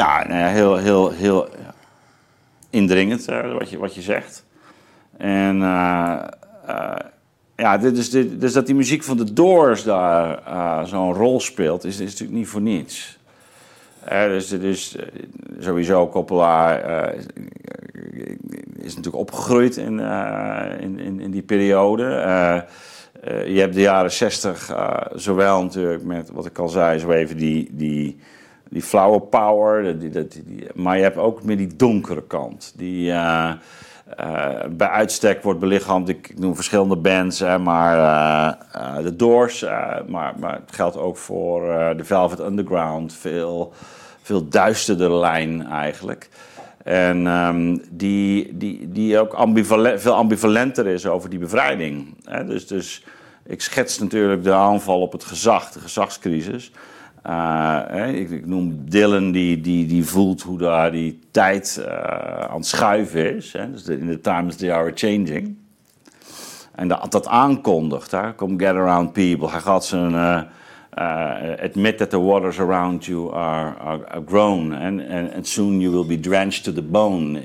Ja, 0.00 0.26
nou 0.28 0.40
ja, 0.40 0.46
heel, 0.46 0.76
heel, 0.76 1.10
heel 1.10 1.48
indringend 2.70 3.28
eh, 3.28 3.52
wat, 3.52 3.70
je, 3.70 3.78
wat 3.78 3.94
je 3.94 4.02
zegt. 4.02 4.44
En 5.16 5.62
eh, 5.62 6.22
eh, 6.66 6.96
ja, 7.56 7.78
dit, 7.78 8.40
dus 8.40 8.52
dat 8.52 8.66
die 8.66 8.74
muziek 8.74 9.02
van 9.02 9.16
de 9.16 9.32
Doors 9.32 9.82
daar 9.82 10.86
zo'n 10.86 11.14
rol 11.14 11.40
speelt, 11.40 11.84
is, 11.84 12.00
is 12.00 12.10
natuurlijk 12.10 12.38
niet 12.38 12.48
voor 12.48 12.60
niets. 12.60 13.18
Eh, 14.04 14.28
dus 14.28 14.96
eh, 14.96 15.06
sowieso 15.58 16.08
Coppola 16.08 16.78
is 18.76 18.96
natuurlijk 18.96 19.16
opgegroeid 19.16 19.76
in, 19.76 19.98
in, 20.80 20.98
in, 20.98 21.20
in 21.20 21.30
die 21.30 21.42
periode. 21.42 22.04
Je 23.46 23.60
hebt 23.60 23.74
de 23.74 23.80
jaren 23.80 24.12
zestig 24.12 24.76
zowel 25.14 25.62
natuurlijk 25.62 26.04
met, 26.04 26.30
wat 26.30 26.46
ik 26.46 26.58
al 26.58 26.68
zei, 26.68 26.98
zo 26.98 27.10
even 27.10 27.36
die, 27.36 27.68
die, 27.72 28.18
die 28.70 28.82
flower 28.82 29.20
power. 29.20 29.98
Die, 29.98 30.10
die, 30.10 30.66
maar 30.74 30.96
je 30.96 31.02
hebt 31.02 31.16
ook 31.16 31.42
meer 31.42 31.56
die 31.56 31.76
donkere 31.76 32.22
kant. 32.22 32.72
Die 32.76 33.10
eh, 33.10 33.50
eh, 34.16 34.64
bij 34.70 34.88
uitstek 34.88 35.42
wordt 35.42 35.60
belichaamd. 35.60 36.08
Ik, 36.08 36.28
ik 36.28 36.38
noem 36.38 36.54
verschillende 36.54 36.96
bands, 36.96 37.38
hè, 37.38 37.58
maar 37.58 37.98
eh, 38.72 38.96
de 39.02 39.16
Doors. 39.16 39.62
eh, 39.62 39.96
maar, 40.06 40.34
maar 40.38 40.54
het 40.54 40.74
geldt 40.74 40.96
ook 40.96 41.16
voor 41.16 41.60
de 41.96 42.04
Velvet 42.04 42.40
Underground. 42.40 43.14
Veel, 43.14 43.72
veel 44.22 44.48
duisterder 44.48 45.14
lijn 45.14 45.66
eigenlijk. 45.66 46.28
En 46.84 47.26
ehm, 47.26 47.76
die, 47.90 48.56
die, 48.56 48.88
die 48.88 49.18
ook 49.18 49.36
veel 49.96 50.14
ambivalenter 50.14 50.86
is 50.86 51.06
over 51.06 51.30
die 51.30 51.38
bevrijding. 51.38 52.16
Hè? 52.24 52.44
Dus, 52.44 52.66
dus 52.66 53.04
ik 53.46 53.62
schets 53.62 53.98
natuurlijk 53.98 54.44
de 54.44 54.52
aanval 54.52 55.00
op 55.00 55.12
het 55.12 55.24
gezag, 55.24 55.70
de 55.70 55.80
gezagscrisis. 55.80 56.72
Eh, 57.22 58.12
ik, 58.20 58.30
ik 58.30 58.46
noem 58.46 58.78
Dylan, 58.88 59.30
die, 59.32 59.60
die, 59.60 59.86
die 59.86 60.04
voelt 60.04 60.42
hoe 60.42 60.58
daar 60.58 60.92
die 60.92 61.18
tijd 61.30 61.84
eh, 61.86 61.94
aan 62.50 62.56
het 62.56 62.66
schuiven 62.66 63.36
is. 63.36 63.52
Hè? 63.52 63.70
Dus 63.70 63.84
de- 63.84 63.98
in 63.98 64.06
the 64.06 64.20
times 64.20 64.56
they 64.56 64.72
are 64.72 64.90
changing. 64.94 65.56
En 66.74 66.88
dat, 66.88 67.12
dat 67.12 67.26
aankondigt, 67.26 68.10
hè? 68.10 68.34
come 68.34 68.54
get 68.58 68.74
around 68.74 69.12
people. 69.12 69.48
Hij 69.50 69.60
gaat 69.60 69.84
zijn 69.84 70.14
eh, 70.14 70.40
eh, 70.90 71.62
admit 71.62 71.98
that 71.98 72.10
the 72.10 72.20
waters 72.20 72.58
around 72.60 73.04
you 73.04 73.34
are, 73.34 73.74
are, 73.78 74.22
grown. 74.26 74.72
And, 74.72 75.00
and, 75.10 75.34
and 75.34 75.46
soon 75.46 75.80
you 75.80 75.92
will 75.92 76.06
be 76.06 76.20
drenched 76.20 76.64
to 76.64 76.72
the 76.72 76.82
bone. 76.82 77.40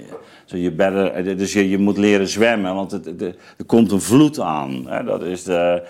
So 0.45 0.57
you 0.57 0.71
better, 0.71 1.37
dus 1.37 1.53
je, 1.53 1.69
je 1.69 1.77
moet 1.77 1.97
leren 1.97 2.27
zwemmen, 2.27 2.75
want 2.75 2.91
het, 2.91 3.05
het- 3.05 3.21
er 3.57 3.65
komt 3.65 3.91
een 3.91 4.01
vloed 4.01 4.39
aan. 4.39 4.83
Hè? 4.87 5.03
Dat 5.03 5.23
is 5.23 5.43
de, 5.43 5.83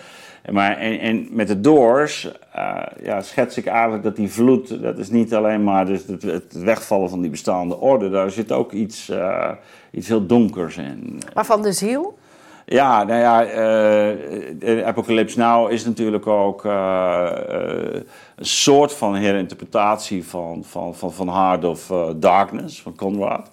maar 0.52 0.78
en, 0.78 1.00
en 1.00 1.28
met 1.32 1.48
de 1.48 1.62
Doors 1.62 2.32
eh, 2.52 2.82
ja, 3.04 3.22
schets 3.22 3.58
ik 3.58 3.66
eigenlijk 3.66 4.04
dat 4.04 4.16
die 4.16 4.32
vloed, 4.32 4.82
dat 4.82 4.98
is 4.98 5.10
niet 5.10 5.34
alleen 5.34 5.64
maar 5.64 5.86
dus 5.86 6.06
het, 6.08 6.22
het 6.22 6.54
wegvallen 6.54 7.10
van 7.10 7.22
die 7.22 7.30
bestaande 7.30 7.80
orde. 7.80 8.10
Daar 8.10 8.32
zit 8.32 8.52
ook 8.52 8.72
iets, 8.72 9.10
eh, 9.10 9.52
iets 9.92 10.08
heel 10.08 10.26
donkers 10.26 10.78
in. 10.78 11.22
maar 11.34 11.46
van 11.46 11.62
de 11.62 11.72
ziel? 11.72 12.18
Ja, 12.66 13.04
nou 13.04 13.20
ja, 13.20 13.46
eh 13.46 14.88
Apocalypse 14.88 15.40
Now 15.40 15.72
is 15.72 15.86
natuurlijk 15.86 16.28
ook 16.28 16.64
een 16.64 18.06
soort 18.40 18.94
van 18.94 19.16
herinterpretatie 19.16 20.26
van, 20.26 20.64
van, 20.64 20.96
van, 20.96 21.14
van 21.14 21.30
Heart 21.30 21.64
of 21.64 21.94
Darkness, 22.16 22.82
van 22.82 22.96
Conrad. 22.96 23.52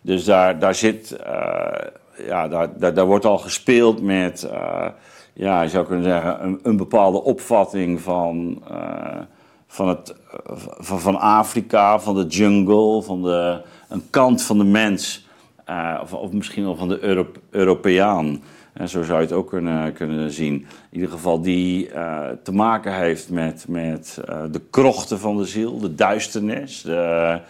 Dus 0.00 0.24
daar, 0.24 0.58
daar 0.58 0.74
zit, 0.74 1.16
ja, 2.26 2.48
daar, 2.48 2.78
daar, 2.78 2.94
daar 2.94 3.06
wordt 3.06 3.24
al 3.24 3.38
gespeeld 3.38 4.02
met, 4.02 4.48
ja, 5.32 5.62
je 5.62 5.68
zou 5.68 5.86
kunnen 5.86 6.04
zeggen, 6.04 6.58
een, 6.62 6.76
bepaalde 6.76 7.22
opvatting 7.22 8.00
van, 8.00 8.62
eh, 8.68 9.20
van, 9.66 9.88
het, 9.88 10.14
eh, 10.46 10.56
van, 10.78 11.00
van 11.00 11.20
Afrika, 11.20 12.00
van 12.00 12.14
de 12.14 12.26
jungle, 12.26 13.02
van 13.02 13.22
de, 13.22 13.60
een 13.88 14.02
kant 14.10 14.42
van 14.42 14.58
de 14.58 14.64
mens. 14.64 15.28
Eh, 15.64 15.98
of, 16.02 16.12
of 16.14 16.32
misschien 16.32 16.64
wel 16.64 16.76
van 16.76 16.88
de 16.88 16.98
Europ- 17.00 17.40
Europeaan. 17.50 18.42
En 18.72 18.88
zo 18.88 19.02
zou 19.02 19.18
je 19.18 19.24
het 19.24 19.34
ook 19.34 19.48
kunnen, 19.48 19.92
kunnen 19.92 20.30
zien. 20.30 20.54
In 20.54 20.66
ieder 20.90 21.10
geval 21.10 21.40
die 21.40 21.90
te 22.42 22.52
maken 22.52 22.94
heeft 22.94 23.30
met, 23.30 23.64
met 23.68 24.18
de 24.50 24.60
krochten 24.70 25.18
van 25.18 25.36
de 25.36 25.44
ziel, 25.44 25.78
de 25.78 25.94
duisternis. 25.94 26.82
De, 26.82 27.40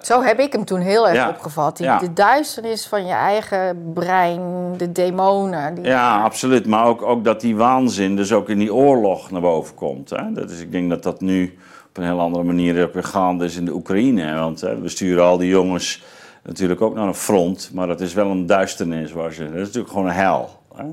Zo 0.00 0.22
heb 0.22 0.38
ik 0.38 0.52
hem 0.52 0.64
toen 0.64 0.80
heel 0.80 1.08
erg 1.08 1.16
Ja. 1.16 1.28
opgevat. 1.28 1.76
Die, 1.76 1.86
Ja. 1.86 1.98
De 1.98 2.12
duisternis 2.12 2.86
van 2.86 3.06
je 3.06 3.12
eigen 3.12 3.90
brein, 3.94 4.42
de 4.76 4.92
demonen. 4.92 5.74
Die... 5.74 5.84
ja, 5.84 6.22
absoluut. 6.22 6.66
Maar 6.66 6.86
ook, 6.86 7.02
ook 7.02 7.24
dat 7.24 7.40
die 7.40 7.56
waanzin 7.56 8.16
dus 8.16 8.32
ook 8.32 8.48
in 8.48 8.58
die 8.58 8.74
oorlog 8.74 9.30
naar 9.30 9.40
boven 9.40 9.74
komt. 9.74 10.10
Hè? 10.10 10.32
Dat 10.32 10.50
is, 10.50 10.60
ik 10.60 10.72
denk 10.72 10.90
dat 10.90 11.02
dat 11.02 11.20
nu 11.20 11.58
op 11.88 11.96
een 11.96 12.04
heel 12.04 12.20
andere 12.20 12.44
manier 12.44 12.82
ook 12.84 12.92
weer 12.94 13.04
gaande 13.04 13.44
is 13.44 13.56
in 13.56 13.64
de 13.64 13.72
Oekraïne. 13.74 14.22
hè. 14.22 14.38
Want 14.38 14.60
hè, 14.60 14.80
we 14.80 14.88
sturen 14.88 15.24
al 15.24 15.36
die 15.36 15.48
jongens 15.48 16.02
natuurlijk 16.42 16.80
ook 16.80 16.94
naar 16.94 17.06
een 17.06 17.14
front. 17.14 17.70
Maar 17.74 17.86
dat 17.86 18.00
is 18.00 18.14
wel 18.14 18.30
een 18.30 18.46
duisternis. 18.46 19.12
Waar 19.12 19.32
ze, 19.32 19.44
dat 19.44 19.52
is 19.54 19.58
natuurlijk 19.66 19.92
gewoon 19.92 20.06
een 20.06 20.12
hel. 20.14 20.50
Hè? 20.74 20.84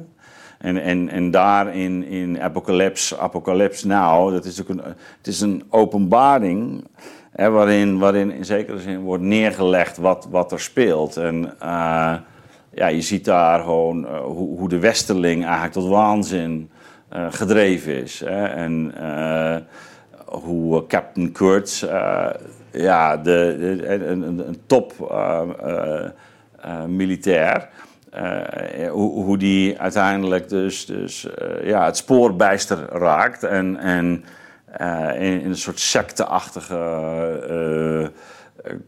En, 0.60 0.82
en, 0.82 1.10
en 1.10 1.32
daar 1.32 1.75
in, 1.75 2.03
in 2.08 2.41
Apocalypse, 2.41 3.18
Apocalypse 3.20 3.88
Now, 3.88 4.32
dat 4.32 4.46
is 4.46 4.58
natuurlijk 4.58 4.88
een, 4.88 4.96
het 5.18 5.27
is 5.27 5.41
een 5.41 5.63
openbaring 5.70 6.88
waarin, 7.48 8.00
waarin 8.00 8.31
in 8.31 8.46
zekere 8.46 8.79
zin 8.79 9.00
wordt 9.00 9.24
neergelegd 9.24 9.98
wat, 9.98 10.27
wat 10.29 10.51
er 10.51 10.60
speelt. 10.60 11.17
En 11.17 11.53
eh, 11.60 12.13
ja, 12.74 12.88
je 12.88 13.01
ziet 13.01 13.25
daar 13.25 13.60
gewoon 13.60 14.08
eh, 14.08 14.19
hoe, 14.19 14.58
hoe 14.58 14.69
de 14.69 14.79
westerling 14.79 15.43
eigenlijk 15.43 15.74
tot 15.74 15.88
waanzin 15.88 16.69
eh, 17.10 17.25
gedreven 17.29 18.01
is. 18.01 18.19
Hè? 18.25 18.46
En 18.46 18.93
hoe 20.25 20.88
Captain 20.88 21.31
Kurtz, 21.31 21.86
ja, 22.72 23.17
de, 23.17 23.58
een, 24.10 24.22
een, 24.22 24.62
top 24.65 24.93
militair. 26.88 27.69
hoe, 28.91 29.38
die 29.38 29.79
uiteindelijk 29.79 30.50
dus, 30.50 30.86
dus 30.86 31.27
ja, 31.63 31.86
het 31.86 31.98
spoorbijster 31.98 32.77
raakt 32.89 33.43
en, 33.43 33.77
en 33.77 34.24
in, 35.21 35.41
in 35.41 35.49
een 35.49 35.55
soort 35.55 35.79
secteachtige 35.79 36.75
eh, 36.75 38.03
eh, 38.03 38.09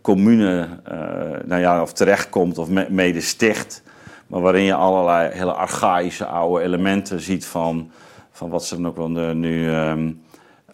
commune 0.02 0.68
eh, 0.84 1.00
nou 1.46 1.62
ja, 1.62 1.82
of 1.82 1.94
terechtkomt 1.94 2.58
of 2.58 2.70
me- 2.70 2.88
mede 2.90 3.22
sticht. 3.22 3.84
Maar 4.28 4.42
waarin 4.42 4.64
je 4.64 4.74
allerlei 4.74 5.32
hele 5.34 5.54
archaïsche 5.54 6.26
oude 6.26 6.64
elementen 6.64 7.20
ziet 7.20 7.46
van, 7.46 7.92
van 8.32 8.50
wat 8.50 8.66
ze 8.66 8.76
dan 8.76 8.88
ook 8.88 8.96
wel 8.96 9.10
nu. 9.34 9.70
ehm, 9.74 10.12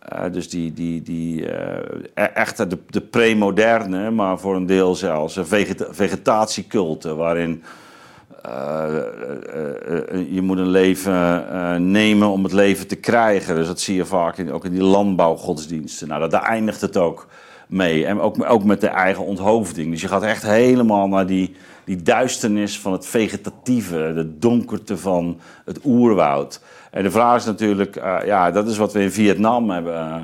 eh, 0.01 0.31
dus 0.31 0.49
die, 0.49 0.73
die, 0.73 1.01
die 1.01 1.51
eh, 1.51 1.99
e- 2.13 2.31
echte, 2.33 2.67
de, 2.67 2.77
de 2.89 3.01
premoderne, 3.01 4.11
maar 4.11 4.39
voor 4.39 4.55
een 4.55 4.65
deel 4.65 4.95
zelfs 4.95 5.39
vegetatieculten, 5.91 7.17
waarin 7.17 7.51
eh, 7.51 7.51
eh, 7.51 7.63
eh, 7.63 7.86
je 10.29 10.41
moet 10.41 10.57
een 10.57 10.69
leven 10.69 11.49
eh, 11.49 11.75
nemen 11.75 12.29
om 12.29 12.43
het 12.43 12.53
leven 12.53 12.87
te 12.87 12.95
krijgen. 12.95 13.55
Dus 13.55 13.67
dat 13.67 13.79
zie 13.79 13.95
je 13.95 14.05
vaak 14.05 14.51
ook 14.51 14.65
in 14.65 14.71
die 14.71 14.83
landbouwgodsdiensten. 14.83 16.07
Nou, 16.07 16.19
dat, 16.21 16.31
daar 16.31 16.43
eindigt 16.43 16.81
het 16.81 16.97
ook 16.97 17.27
mee. 17.67 18.05
En 18.05 18.19
ook, 18.19 18.49
ook 18.49 18.63
met 18.63 18.81
de 18.81 18.87
eigen 18.87 19.23
onthoofding. 19.23 19.91
Dus 19.91 20.01
je 20.01 20.07
gaat 20.07 20.23
echt 20.23 20.43
helemaal 20.43 21.07
naar 21.07 21.25
die, 21.25 21.55
die 21.85 22.01
duisternis 22.01 22.79
van 22.79 22.91
het 22.91 23.05
vegetatieve, 23.05 24.11
de 24.15 24.37
donkerte 24.39 24.97
van 24.97 25.39
het 25.65 25.79
oerwoud. 25.85 26.61
En 26.91 27.03
de 27.03 27.11
vraag 27.11 27.35
is 27.35 27.45
natuurlijk, 27.45 27.95
eh, 27.95 28.17
ja, 28.25 28.51
dat 28.51 28.67
is 28.67 28.77
wat 28.77 28.93
we 28.93 29.01
in 29.01 29.11
Vietnam 29.11 29.69
hebben 29.69 29.95
eh, 29.95 30.15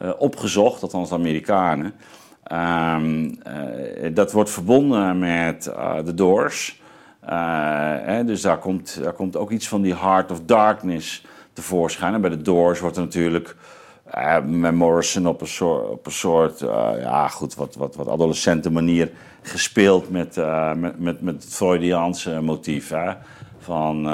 eh, 0.00 0.10
opgezocht, 0.18 0.82
althans 0.82 1.08
de 1.08 1.14
Amerikanen. 1.14 1.94
Ehm, 2.42 3.30
eh, 3.42 4.14
dat 4.14 4.32
wordt 4.32 4.50
verbonden 4.50 5.18
met 5.18 5.66
eh, 5.66 5.94
de 6.04 6.14
Doors. 6.14 6.79
Eh, 7.20 8.26
dus 8.26 8.40
daar 8.40 8.58
komt, 8.58 9.02
daar 9.02 9.12
komt 9.12 9.36
ook 9.36 9.50
iets 9.50 9.68
van 9.68 9.82
die 9.82 9.94
Heart 9.94 10.30
of 10.30 10.40
Darkness 10.44 11.24
tevoorschijn. 11.52 12.14
En 12.14 12.20
bij 12.20 12.30
de 12.30 12.42
Doors 12.42 12.80
wordt 12.80 12.96
er 12.96 13.02
natuurlijk 13.02 13.56
eh, 14.04 14.44
met 14.44 14.74
Morrison 14.74 15.26
op 15.26 15.40
een 15.40 15.46
soort, 15.46 15.88
op 15.88 16.06
een 16.06 16.12
soort 16.12 16.62
eh, 16.62 16.90
ja 16.98 17.28
goed, 17.28 17.54
wat, 17.54 17.74
wat, 17.74 17.96
wat 17.96 18.08
adolescente 18.08 18.70
manier 18.70 19.10
gespeeld 19.42 20.10
met, 20.10 20.36
met, 20.76 21.00
met, 21.00 21.20
met 21.20 21.42
het 21.42 21.54
Freudiaanse 21.54 22.40
motief. 22.40 22.88
Hè? 22.88 23.12
Van 23.58 24.04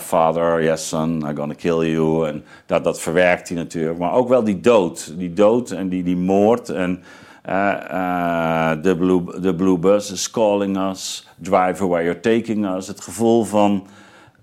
father, 0.00 0.62
yes 0.62 0.88
son, 0.88 1.28
I'm 1.28 1.36
gonna 1.36 1.54
kill 1.54 1.92
you. 1.92 2.28
En 2.28 2.44
dat, 2.66 2.84
dat 2.84 3.00
verwerkt 3.00 3.48
hij 3.48 3.56
natuurlijk. 3.56 3.98
Maar 3.98 4.12
ook 4.12 4.28
wel 4.28 4.44
die 4.44 4.60
dood. 4.60 5.18
Die 5.18 5.32
dood 5.32 5.70
en 5.70 5.88
die, 5.88 6.02
die 6.02 6.16
moord. 6.16 6.68
En 6.68 7.02
eh, 7.48 8.70
eh, 8.70 8.82
the, 8.82 8.96
blue, 8.96 9.40
the 9.40 9.54
blue 9.54 9.78
bus 9.78 10.10
is 10.10 10.30
calling 10.30 10.76
us. 10.76 11.26
Drive 11.36 11.86
where 11.86 12.02
you're 12.04 12.20
taking 12.20 12.66
us. 12.66 12.86
Het 12.86 13.00
gevoel 13.00 13.44
van 13.44 13.86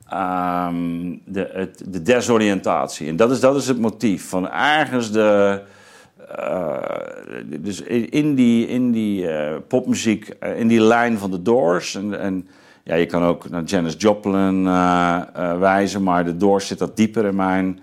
ehm, 0.10 1.16
de, 1.26 1.50
het, 1.54 1.84
de 1.88 2.02
desoriëntatie. 2.02 3.08
En 3.08 3.16
dat 3.16 3.32
is, 3.32 3.40
dat 3.40 3.56
is 3.56 3.68
het 3.68 3.80
motief. 3.80 4.30
Van 4.30 4.50
ergens 4.52 5.12
de... 5.12 5.62
eh, 6.36 6.78
dus 7.60 7.82
in 8.10 8.36
die, 8.36 8.68
in 8.68 8.92
die 8.92 9.28
popmuziek, 9.68 10.36
in 10.56 10.68
die 10.68 10.82
lijn 10.82 11.18
van 11.18 11.32
de 11.32 11.42
Doors. 11.42 11.96
En, 11.96 12.20
en 12.20 12.48
ja, 12.84 12.96
je 12.96 13.06
kan 13.06 13.24
ook 13.24 13.50
naar 13.50 13.64
Janis 13.64 13.96
Joplin 13.98 14.64
wijzen, 15.60 16.04
maar 16.04 16.26
de 16.26 16.38
Doors 16.38 16.68
zit 16.68 16.78
dat 16.78 16.98
dieper 16.98 17.26
in 17.26 17.36
mijn. 17.36 17.80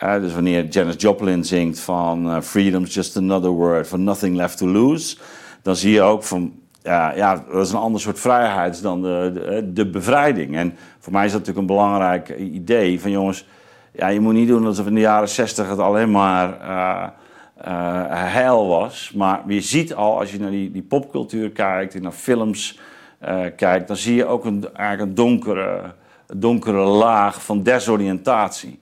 Eh, 0.00 0.20
dus 0.20 0.34
wanneer 0.34 0.64
Janis 0.64 0.94
Joplin 0.98 1.44
zingt 1.44 1.80
van 1.80 2.30
eh, 2.30 2.40
Freedom's 2.40 2.94
just 2.94 3.16
another 3.16 3.50
word 3.50 3.86
for 3.86 3.98
nothing 3.98 4.36
left 4.36 4.58
to 4.58 4.66
lose, 4.66 5.16
dan 5.62 5.76
zie 5.76 5.92
je 5.92 6.02
ook 6.02 6.22
van. 6.22 6.52
Ja, 6.82 7.12
ja, 7.14 7.44
dat 7.52 7.66
is 7.66 7.72
een 7.72 7.78
ander 7.78 8.00
soort 8.00 8.20
vrijheid 8.20 8.82
dan 8.82 9.02
de, 9.02 9.30
de, 9.34 9.72
de 9.72 9.86
bevrijding. 9.86 10.56
En 10.56 10.74
voor 10.98 11.12
mij 11.12 11.24
is 11.24 11.32
dat 11.32 11.40
natuurlijk 11.40 11.68
een 11.68 11.76
belangrijk 11.76 12.28
idee 12.38 13.00
van 13.00 13.10
jongens, 13.10 13.46
ja, 13.92 14.08
je 14.08 14.20
moet 14.20 14.34
niet 14.34 14.48
doen 14.48 14.66
alsof 14.66 14.86
in 14.86 14.94
de 14.94 15.00
jaren 15.00 15.28
zestig 15.28 15.68
het 15.68 15.78
alleen 15.78 16.10
maar 16.10 16.60
eh, 16.60 17.08
eh, 17.56 18.32
heil 18.32 18.66
was. 18.66 19.12
Maar 19.14 19.42
je 19.46 19.60
ziet 19.60 19.94
al, 19.94 20.18
als 20.18 20.32
je 20.32 20.38
naar 20.38 20.50
die, 20.50 20.70
die 20.70 20.82
popcultuur 20.82 21.50
kijkt 21.50 21.94
en 21.94 22.02
naar 22.02 22.12
films 22.12 22.78
eh, 23.18 23.44
kijkt, 23.56 23.88
dan 23.88 23.96
zie 23.96 24.14
je 24.14 24.26
ook 24.26 24.44
een, 24.44 24.68
eigenlijk 24.74 25.08
een 25.08 25.14
donkere, 25.14 25.94
donkere 26.36 26.82
laag 26.84 27.44
van 27.44 27.62
desoriëntatie. 27.62 28.80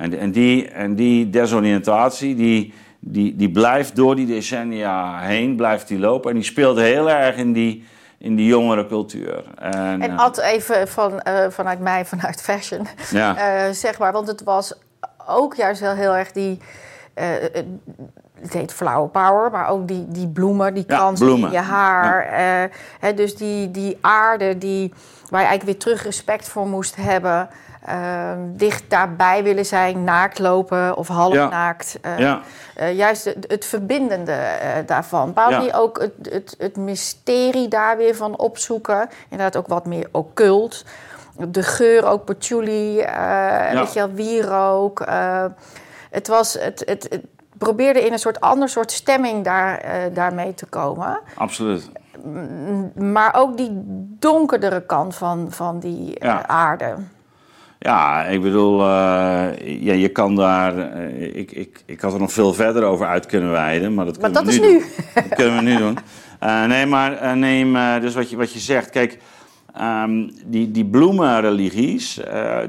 En, 0.00 0.18
en, 0.18 0.30
die, 0.30 0.68
en 0.68 0.94
die 0.94 1.30
desoriëntatie, 1.30 2.34
die, 2.34 2.74
die, 2.98 3.36
die 3.36 3.50
blijft 3.50 3.96
door 3.96 4.16
die 4.16 4.26
decennia 4.26 5.18
heen, 5.20 5.56
blijft 5.56 5.88
die 5.88 5.98
lopen. 5.98 6.30
En 6.30 6.36
die 6.36 6.44
speelt 6.44 6.78
heel 6.78 7.10
erg 7.10 7.36
in 7.36 7.52
die, 7.52 7.84
in 8.18 8.36
die 8.36 8.46
jongere 8.46 8.86
cultuur. 8.86 9.44
En, 9.58 10.02
En 10.02 10.10
eh, 10.10 10.18
Ad, 10.18 10.38
even 10.38 10.88
van, 10.88 11.20
eh, 11.20 11.50
vanuit 11.50 11.80
mij, 11.80 12.04
vanuit 12.14 12.42
fashion, 12.42 12.86
Ja. 13.10 13.36
eh, 13.36 13.72
zeg 13.72 13.98
maar. 13.98 14.12
Want 14.12 14.26
het 14.28 14.42
was 14.42 14.74
ook 15.26 15.54
juist 15.54 15.80
wel 15.80 15.94
heel 15.94 16.16
erg 16.16 16.32
die... 16.32 16.58
eh, 17.14 17.26
het 18.40 18.52
heet 18.52 18.72
flower 18.72 19.08
power, 19.08 19.50
maar 19.50 19.68
ook 19.68 19.88
die, 19.88 20.04
die 20.08 20.28
bloemen, 20.28 20.74
die 20.74 20.84
Ja, 20.86 20.96
kransen 20.96 21.26
bloemen. 21.26 21.48
in 21.48 21.54
je 21.54 21.60
haar. 21.62 22.22
eh, 22.22 22.70
hè, 23.00 23.14
dus 23.14 23.36
die, 23.36 23.70
die 23.70 23.98
aarde 24.00 24.58
die, 24.58 24.92
waar 25.30 25.40
je 25.40 25.46
eigenlijk 25.46 25.64
weer 25.64 25.78
terug 25.78 26.02
respect 26.04 26.48
voor 26.48 26.66
moest 26.68 26.96
hebben. 26.96 27.48
Eh, 27.84 28.32
dicht 28.46 28.84
daarbij 28.90 29.42
willen 29.42 29.66
zijn, 29.66 30.04
naakt 30.04 30.38
lopen 30.38 30.96
of 30.96 31.08
half 31.08 31.32
Ja. 31.32 31.48
naakt. 31.48 31.98
eh, 32.02 32.18
ja. 32.18 32.40
eh, 32.74 32.96
juist 32.96 33.24
het, 33.24 33.44
het 33.48 33.64
verbindende 33.64 34.32
eh, 34.32 34.70
daarvan. 34.86 35.32
Bouw 35.32 35.50
Ja. 35.50 35.60
die 35.60 35.72
ook 35.72 36.00
het, 36.00 36.32
het, 36.32 36.54
het 36.58 36.76
mysterie 36.76 37.68
daar 37.68 37.96
weer 37.96 38.14
van 38.16 38.38
opzoeken. 38.38 39.08
Inderdaad 39.28 39.56
ook 39.56 39.66
wat 39.68 39.86
meer 39.86 40.08
occult. 40.10 40.84
De 41.48 41.62
geur 41.62 42.04
ook 42.06 42.24
patchouli, 42.24 42.94
weet 43.72 43.92
je 43.92 43.98
wel, 43.98 44.10
wierook. 44.12 45.04
het 46.10 46.28
was... 46.28 46.54
Het, 46.54 46.82
het, 46.86 47.20
probeerde 47.58 48.06
in 48.06 48.12
een 48.12 48.18
soort 48.18 48.40
ander 48.40 48.68
soort 48.68 48.92
stemming 48.92 49.44
daar, 49.44 49.82
daarmee 50.12 50.54
te 50.54 50.66
komen. 50.66 51.20
Absoluut. 51.34 51.90
Maar 52.94 53.34
ook 53.36 53.56
die 53.56 53.70
donkerdere 54.18 54.80
kant 54.86 55.14
van, 55.14 55.46
van 55.50 55.78
die 55.78 56.16
Ja. 56.24 56.46
aarde. 56.46 56.94
Ja, 57.82 58.24
ik 58.24 58.42
bedoel, 58.42 58.80
eh, 58.80 59.82
ja, 59.82 59.92
je 59.92 60.08
kan 60.08 60.36
daar. 60.36 60.78
eh, 60.78 61.36
ik, 61.36 61.52
ik, 61.52 61.82
ik 61.86 62.00
had 62.00 62.12
er 62.12 62.20
nog 62.20 62.32
veel 62.32 62.52
verder 62.54 62.82
over 62.84 63.06
uit 63.06 63.26
kunnen 63.26 63.50
wijden, 63.50 63.94
maar 63.94 64.04
dat 64.04 64.20
Maar 64.20 64.30
kunnen 64.30 64.52
dat 64.52 64.54
we 64.54 64.60
is 64.60 64.66
nu. 64.68 64.74
nu. 64.74 64.78
Doen. 65.14 65.22
Dat 65.28 65.34
kunnen 65.34 65.56
we 65.56 65.62
nu 65.62 65.76
doen. 65.76 65.98
Eh, 66.40 66.64
nee, 66.64 66.86
maar 66.86 67.36
neem 67.36 67.76
dus 68.00 68.14
wat 68.14 68.30
je, 68.30 68.36
wat 68.36 68.52
je 68.52 68.58
zegt. 68.58 68.90
Kijk, 68.90 69.18
ehm, 69.74 70.28
die, 70.44 70.70
die 70.70 70.84
bloemenreligies, 70.84 72.14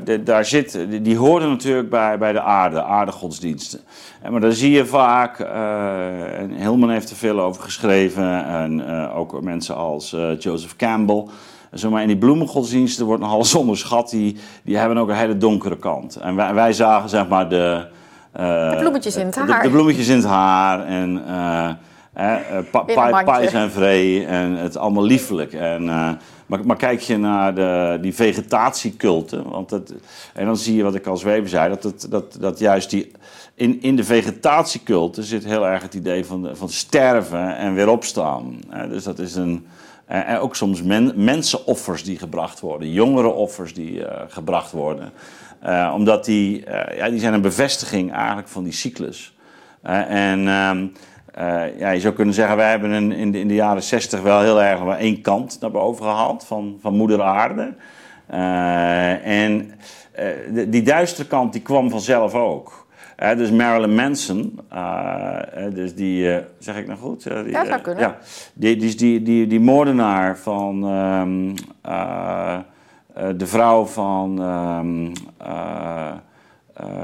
de- 0.03 0.21
daar 0.23 0.45
zit, 0.45 0.79
die, 0.89 1.01
die 1.01 1.17
horen 1.17 1.49
natuurlijk 1.49 1.89
bij, 1.89 2.17
bij 2.17 2.31
de 2.31 2.41
aarde, 2.41 2.83
aardegodsdiensten. 2.83 3.79
En 4.21 4.31
maar 4.31 4.41
dan 4.41 4.51
zie 4.51 4.71
je 4.71 4.85
vaak, 4.85 5.39
en 5.39 6.51
Hillman 6.51 6.89
heeft 6.89 7.09
er 7.09 7.15
veel 7.15 7.39
over 7.41 7.63
geschreven, 7.63 8.45
en 8.45 8.85
ook 9.11 9.41
mensen 9.41 9.75
als 9.75 10.15
Joseph 10.39 10.75
Campbell. 10.75 11.25
Zeg 11.71 11.91
maar, 11.91 12.01
in 12.01 12.07
die 12.07 12.17
bloemengodsdiensten 12.17 13.05
wordt 13.05 13.21
nog 13.21 13.31
alles 13.31 13.55
onderschat. 13.55 14.09
Die, 14.09 14.37
die 14.63 14.77
hebben 14.77 14.97
ook 14.97 15.09
een 15.09 15.15
hele 15.15 15.37
donkere 15.37 15.77
kant. 15.77 16.15
En 16.15 16.35
wij, 16.35 16.53
wij 16.53 16.73
zagen 16.73 17.09
zeg 17.09 17.27
maar 17.27 17.49
de... 17.49 17.87
eh, 18.31 18.69
De 18.69 18.75
bloemetjes 18.79 19.15
in 19.15 19.25
het 19.25 19.35
haar. 19.35 19.63
De, 19.63 19.69
bloemetjes 19.69 20.07
in 20.07 20.15
het 20.15 20.25
haar 20.25 20.85
en 20.85 21.23
eh, 21.27 21.69
eh, 22.13 22.65
pais 23.25 23.53
en 23.53 23.71
vree 23.71 24.25
en 24.25 24.51
het 24.51 24.77
allemaal 24.77 25.03
liefelijk. 25.03 25.53
En, 25.53 25.85
maar, 26.45 26.65
maar 26.65 26.75
kijk 26.75 26.99
je 26.99 27.17
naar 27.17 27.55
de, 27.55 27.97
die 28.01 28.15
vegetatieculten, 28.15 29.49
want 29.49 29.69
dat, 29.69 29.93
en 30.33 30.45
dan 30.45 30.57
zie 30.57 30.75
je 30.75 30.83
wat 30.83 30.95
ik 30.95 31.07
als 31.07 31.23
Weber 31.23 31.49
zei, 31.49 31.69
dat, 31.69 31.83
het, 31.83 32.07
dat, 32.09 32.37
dat 32.39 32.59
juist 32.59 32.89
die, 32.89 33.11
in, 33.55 33.81
in 33.81 33.95
de 33.95 34.03
vegetatieculten 34.03 35.23
zit 35.23 35.43
heel 35.45 35.67
erg 35.67 35.81
het 35.81 35.93
idee 35.93 36.25
van, 36.25 36.49
van 36.53 36.69
sterven 36.69 37.57
en 37.57 37.73
weer 37.73 37.89
opstaan. 37.89 38.59
Eh, 38.69 38.89
dus 38.89 39.03
dat 39.03 39.19
is 39.19 39.35
een, 39.35 39.65
en 40.11 40.37
ook 40.37 40.55
soms 40.55 40.83
men, 40.83 41.13
mensenoffers 41.15 42.03
die 42.03 42.17
gebracht 42.17 42.59
worden, 42.59 42.91
jongere 42.91 43.29
offers 43.29 43.73
die 43.73 44.05
eh, 44.05 44.23
gebracht 44.27 44.71
worden. 44.71 45.11
Eh, 45.61 45.91
omdat 45.95 46.25
die, 46.25 46.65
eh, 46.65 46.97
ja, 46.97 47.09
die 47.09 47.19
zijn 47.19 47.33
een 47.33 47.41
bevestiging 47.41 48.13
eigenlijk 48.13 48.47
van 48.47 48.63
die 48.63 48.73
cyclus. 48.73 49.35
En 49.81 50.47
ehm, 50.47 50.87
eh, 51.33 51.79
ja, 51.79 51.89
je 51.89 51.99
zou 51.99 52.13
kunnen 52.13 52.33
zeggen, 52.33 52.57
wij 52.57 52.69
hebben 52.69 52.91
een, 52.91 53.11
in, 53.11 53.31
de, 53.31 53.39
in 53.39 53.47
de 53.47 53.53
jaren 53.53 53.83
zestig 53.83 54.21
wel 54.21 54.41
heel 54.41 54.61
erg 54.61 54.79
wel 54.79 54.95
één 54.95 55.21
kant 55.21 55.57
naar 55.59 55.71
boven 55.71 56.05
gehaald 56.05 56.43
van, 56.43 56.77
van 56.81 56.95
moeder 56.95 57.21
aarde. 57.21 57.73
En 59.23 59.71
die 60.67 60.81
duistere 60.81 61.27
kant 61.27 61.53
die 61.53 61.61
kwam 61.61 61.89
vanzelf 61.89 62.35
ook. 62.35 62.80
Dus 63.21 63.51
Marilyn 63.51 63.95
Manson, 63.95 64.59
eh, 64.69 65.37
dus 65.73 65.95
die, 65.95 66.33
eh, 66.33 66.43
zeg 66.59 66.77
ik 66.77 66.87
nou 66.87 66.99
goed? 66.99 67.25
Eh, 67.25 67.43
die, 67.43 67.51
Ja, 67.51 67.65
zou 67.65 67.81
kunnen. 67.81 68.03
ja, 68.03 68.17
die, 68.53 68.75
die, 68.75 68.95
die, 68.95 69.21
die, 69.21 69.47
die 69.47 69.59
moordenaar 69.59 70.37
van 70.37 70.83
ehm, 70.87 71.55
eh, 71.81 72.57
eh, 73.13 73.27
de 73.37 73.47
vrouw 73.47 73.85
van 73.85 74.41
ehm, 74.41 75.05
eh, 75.37 76.07
eh, 76.07 76.13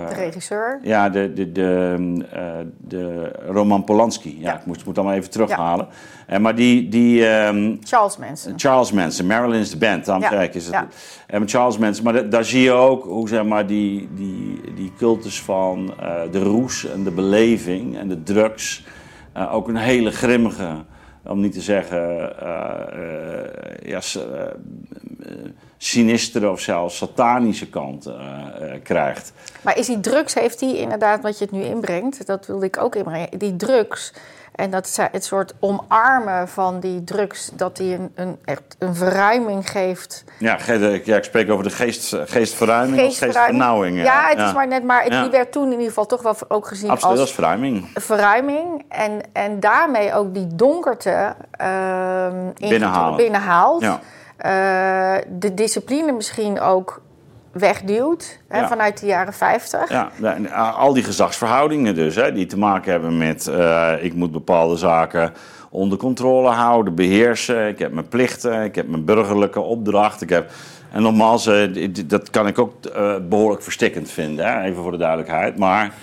De 0.10 0.14
regisseur. 0.16 0.80
ja, 0.84 1.10
de, 1.10 1.34
de, 1.34 1.52
de, 1.52 1.96
eh, 2.32 2.42
de 2.78 3.32
Roman 3.48 3.84
Polanski. 3.84 4.38
Ja, 4.40 4.50
Ja. 4.52 4.58
ik 4.60 4.66
moet, 4.66 4.86
moet 4.86 4.98
allemaal 4.98 5.16
even 5.16 5.30
terughalen. 5.30 5.88
Eh, 6.28 6.40
maar 6.40 6.56
die, 6.56 6.90
die 6.90 7.28
ehm, 7.28 7.76
Charles 7.84 8.18
Manson. 8.18 8.54
Charles 8.56 8.92
Manson, 8.92 9.28
Marilyn 9.28 9.60
is 9.60 9.70
de 9.70 9.78
band, 9.78 10.06
daarom 10.06 10.24
Ja, 10.24 10.42
is 10.42 10.64
het. 10.66 10.74
ja. 10.74 10.88
En 11.28 11.48
Charles 11.48 11.78
Manson, 11.78 12.04
maar 12.04 12.14
da- 12.14 12.22
daar 12.22 12.46
zie 12.46 12.62
je 12.62 12.72
ook 12.72 13.04
hoe 13.04 13.28
zeg 13.28 13.44
maar, 13.44 13.68
die, 13.68 14.10
die, 14.16 14.62
die 14.76 14.92
cultus 14.98 15.42
van 15.42 15.94
eh, 16.00 16.14
de 16.32 16.44
roes 16.44 16.86
en 16.86 17.04
de 17.04 17.12
beleving 17.12 17.98
en 17.98 18.08
de 18.08 18.24
drugs 18.24 18.86
eh, 19.34 19.54
ook 19.56 19.68
een 19.68 19.76
hele 19.76 20.12
grimmige, 20.12 20.68
om 21.26 21.40
niet 21.40 21.54
te 21.54 21.62
zeggen, 21.62 22.00
eh, 22.40 22.50
eh, 22.92 23.90
ja, 23.90 24.00
eh, 24.16 24.42
eh, 24.42 25.52
sinistere 25.78 26.50
of 26.52 26.60
zelfs 26.60 26.98
satanische 26.98 27.70
kant 27.70 28.06
eh, 28.06 28.14
eh, 28.16 28.82
krijgt. 28.84 29.32
Maar 29.62 29.78
is 29.78 29.86
die 29.86 30.00
drugs, 30.00 30.34
heeft 30.34 30.60
die 30.60 30.78
inderdaad, 30.78 31.22
wat 31.22 31.38
je 31.38 31.44
het 31.44 31.54
nu 31.54 31.62
inbrengt, 31.64 32.28
dat 32.28 32.46
wilde 32.46 32.66
ik 32.66 32.78
ook 32.82 32.96
inbrengen, 32.96 33.30
die 33.38 33.56
drugs 33.56 34.14
en 34.56 34.70
dat 34.72 34.98
het 35.12 35.26
soort 35.26 35.54
omarmen 35.60 36.48
van 36.48 36.80
die 36.80 37.04
drugs, 37.04 37.50
dat 37.54 37.78
die 37.78 37.94
een, 37.94 38.12
een, 38.16 38.38
echt 38.46 38.62
een 38.80 38.96
verruiming 38.96 39.70
geeft. 39.70 40.24
Ja, 40.40 40.58
ja, 41.04 41.16
ik 41.18 41.24
spreek 41.24 41.50
over 41.50 41.64
de 41.64 41.70
geest, 41.70 42.16
geestverruiming 42.26 43.08
of 43.08 43.18
geestvernauwing. 43.18 44.02
Ja, 44.02 44.28
het 44.30 44.40
is 44.40 44.54
maar 44.54 44.68
net, 44.68 44.84
maar 44.84 45.04
het, 45.04 45.14
Ja. 45.14 45.30
werd 45.30 45.52
toen 45.52 45.66
in 45.66 45.72
ieder 45.72 45.88
geval 45.88 46.06
toch 46.06 46.22
wel 46.22 46.36
ook 46.48 46.68
gezien 46.68 46.90
Absoluut, 46.90 47.16
dat 47.18 47.20
als 47.22 47.30
is 47.30 47.36
verruiming. 47.36 47.90
verruiming. 47.94 48.86
En, 48.90 49.22
en 49.34 49.60
daarmee 49.60 50.14
ook 50.14 50.34
die 50.34 50.48
donkerte 50.56 51.36
ehm, 51.52 52.46
in- 52.58 52.70
Binnenhalen. 52.70 53.18
binnenhaalt. 53.18 53.82
Ja. 53.82 54.00
Eh, 54.38 55.16
de 55.40 55.54
discipline 55.54 56.12
misschien 56.12 56.60
ook 56.60 57.02
wegduwt 57.52 58.40
hè, 58.48 58.60
Ja. 58.60 58.68
vanuit 58.68 59.00
de 59.00 59.06
jaren 59.06 59.34
50. 59.34 59.90
Ja, 59.90 60.12
al 60.72 60.94
die 60.94 61.04
gezagsverhoudingen 61.04 61.96
dus, 61.96 62.16
hè, 62.16 62.34
die 62.34 62.46
te 62.46 62.58
maken 62.58 62.92
hebben 62.92 63.18
met... 63.18 63.48
eh, 63.48 63.94
ik 64.02 64.14
moet 64.14 64.32
bepaalde 64.32 64.76
zaken 64.78 65.34
onder 65.70 65.98
controle 65.98 66.50
houden, 66.50 66.96
beheersen. 66.96 67.68
Ik 67.68 67.80
heb 67.80 67.92
mijn 67.92 68.08
plichten, 68.08 68.64
ik 68.64 68.76
heb 68.76 68.88
mijn 68.88 69.06
burgerlijke 69.06 69.60
opdracht. 69.60 70.22
Ik 70.22 70.30
heb, 70.30 70.52
en 70.92 71.02
nogmaals, 71.02 71.48
eh, 71.48 71.88
dat 72.06 72.30
kan 72.30 72.48
ik 72.48 72.60
ook 72.60 72.86
eh, 72.86 73.16
behoorlijk 73.30 73.64
verstikkend 73.64 74.10
vinden, 74.12 74.46
hè, 74.46 74.62
even 74.62 74.82
voor 74.84 74.92
de 74.92 74.98
duidelijkheid. 74.98 75.58
Maar 75.58 75.94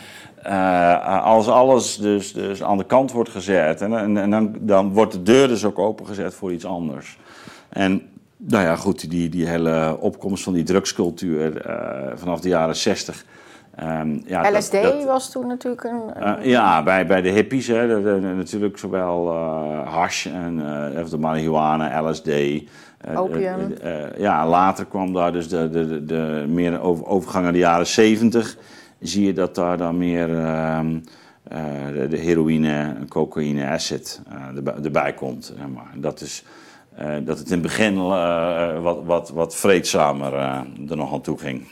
als 1.22 1.48
alles 1.48 1.96
dus, 1.96 2.32
dus 2.32 2.62
aan 2.62 2.78
de 2.78 2.84
kant 2.84 3.12
wordt 3.12 3.30
gezet, 3.30 3.80
en, 3.82 3.98
en, 3.98 4.16
en 4.16 4.30
dan, 4.30 4.54
dan 4.60 4.92
wordt 4.92 5.12
de 5.12 5.22
deur 5.22 5.48
dus 5.48 5.64
ook 5.64 5.78
opengezet 5.78 6.34
voor 6.34 6.52
iets 6.52 6.66
anders. 6.66 7.18
En 7.68 8.02
nou 8.46 8.64
ja, 8.64 8.76
goed, 8.76 9.10
die, 9.10 9.28
die 9.28 9.46
hele 9.46 9.96
opkomst 10.00 10.44
van 10.44 10.52
die 10.52 10.62
drugscultuur 10.64 11.56
eh, 11.60 12.12
vanaf 12.14 12.40
de 12.40 12.48
jaren 12.48 12.76
60. 12.76 13.24
ehm, 13.76 14.18
ja, 14.26 14.50
LSD 14.58 14.72
dat- 14.82 15.04
was 15.04 15.30
toen 15.30 15.46
natuurlijk 15.46 15.84
een... 15.84 16.14
eh, 16.14 16.44
ja, 16.44 16.82
bij, 16.82 17.06
bij 17.06 17.22
de 17.22 17.28
hippies, 17.30 17.66
hè, 17.66 17.86
de- 17.88 18.02
de- 18.02 18.20
de- 18.20 18.26
natuurlijk 18.36 18.78
zowel 18.78 19.28
eh 19.32 19.92
hash 19.94 20.26
en 20.26 20.62
of 21.02 21.08
de 21.08 21.18
marihuana, 21.18 22.02
LSD. 22.10 22.28
Opium. 23.16 23.74
ja, 24.18 24.48
later 24.48 24.84
kwam 24.86 25.12
daar 25.12 25.32
dus 25.32 25.48
de, 25.48 25.70
de, 25.70 26.04
de, 26.04 26.44
meer 26.48 26.80
over, 26.80 27.06
overgang 27.06 27.44
naar 27.44 27.52
de 27.52 27.58
jaren 27.58 27.86
70. 27.86 28.56
Zie 29.00 29.26
je 29.26 29.32
dat 29.32 29.54
daar 29.54 29.76
dan 29.76 29.98
meer 29.98 30.38
ehm, 30.38 30.98
eh, 31.48 31.58
de, 32.10 32.16
heroïne, 32.16 32.94
cocaïne, 33.08 33.66
acid 33.66 34.20
erbij, 34.84 35.12
komt. 35.14 35.44
Zeg 35.56 35.68
maar. 35.74 35.90
Dat 35.96 36.20
is 36.20 36.44
eh, 36.96 37.14
dat 37.24 37.38
het 37.38 37.46
in 37.46 37.52
het 37.52 37.62
begin 37.62 37.96
eh, 37.96 38.82
wat, 38.82 39.04
wat, 39.04 39.30
wat 39.30 39.56
vreedzamer 39.56 40.34
eh, 40.34 40.60
er 40.88 40.96
nog 40.96 41.12
aan 41.12 41.20
toe 41.20 41.38
ging. 41.38 41.66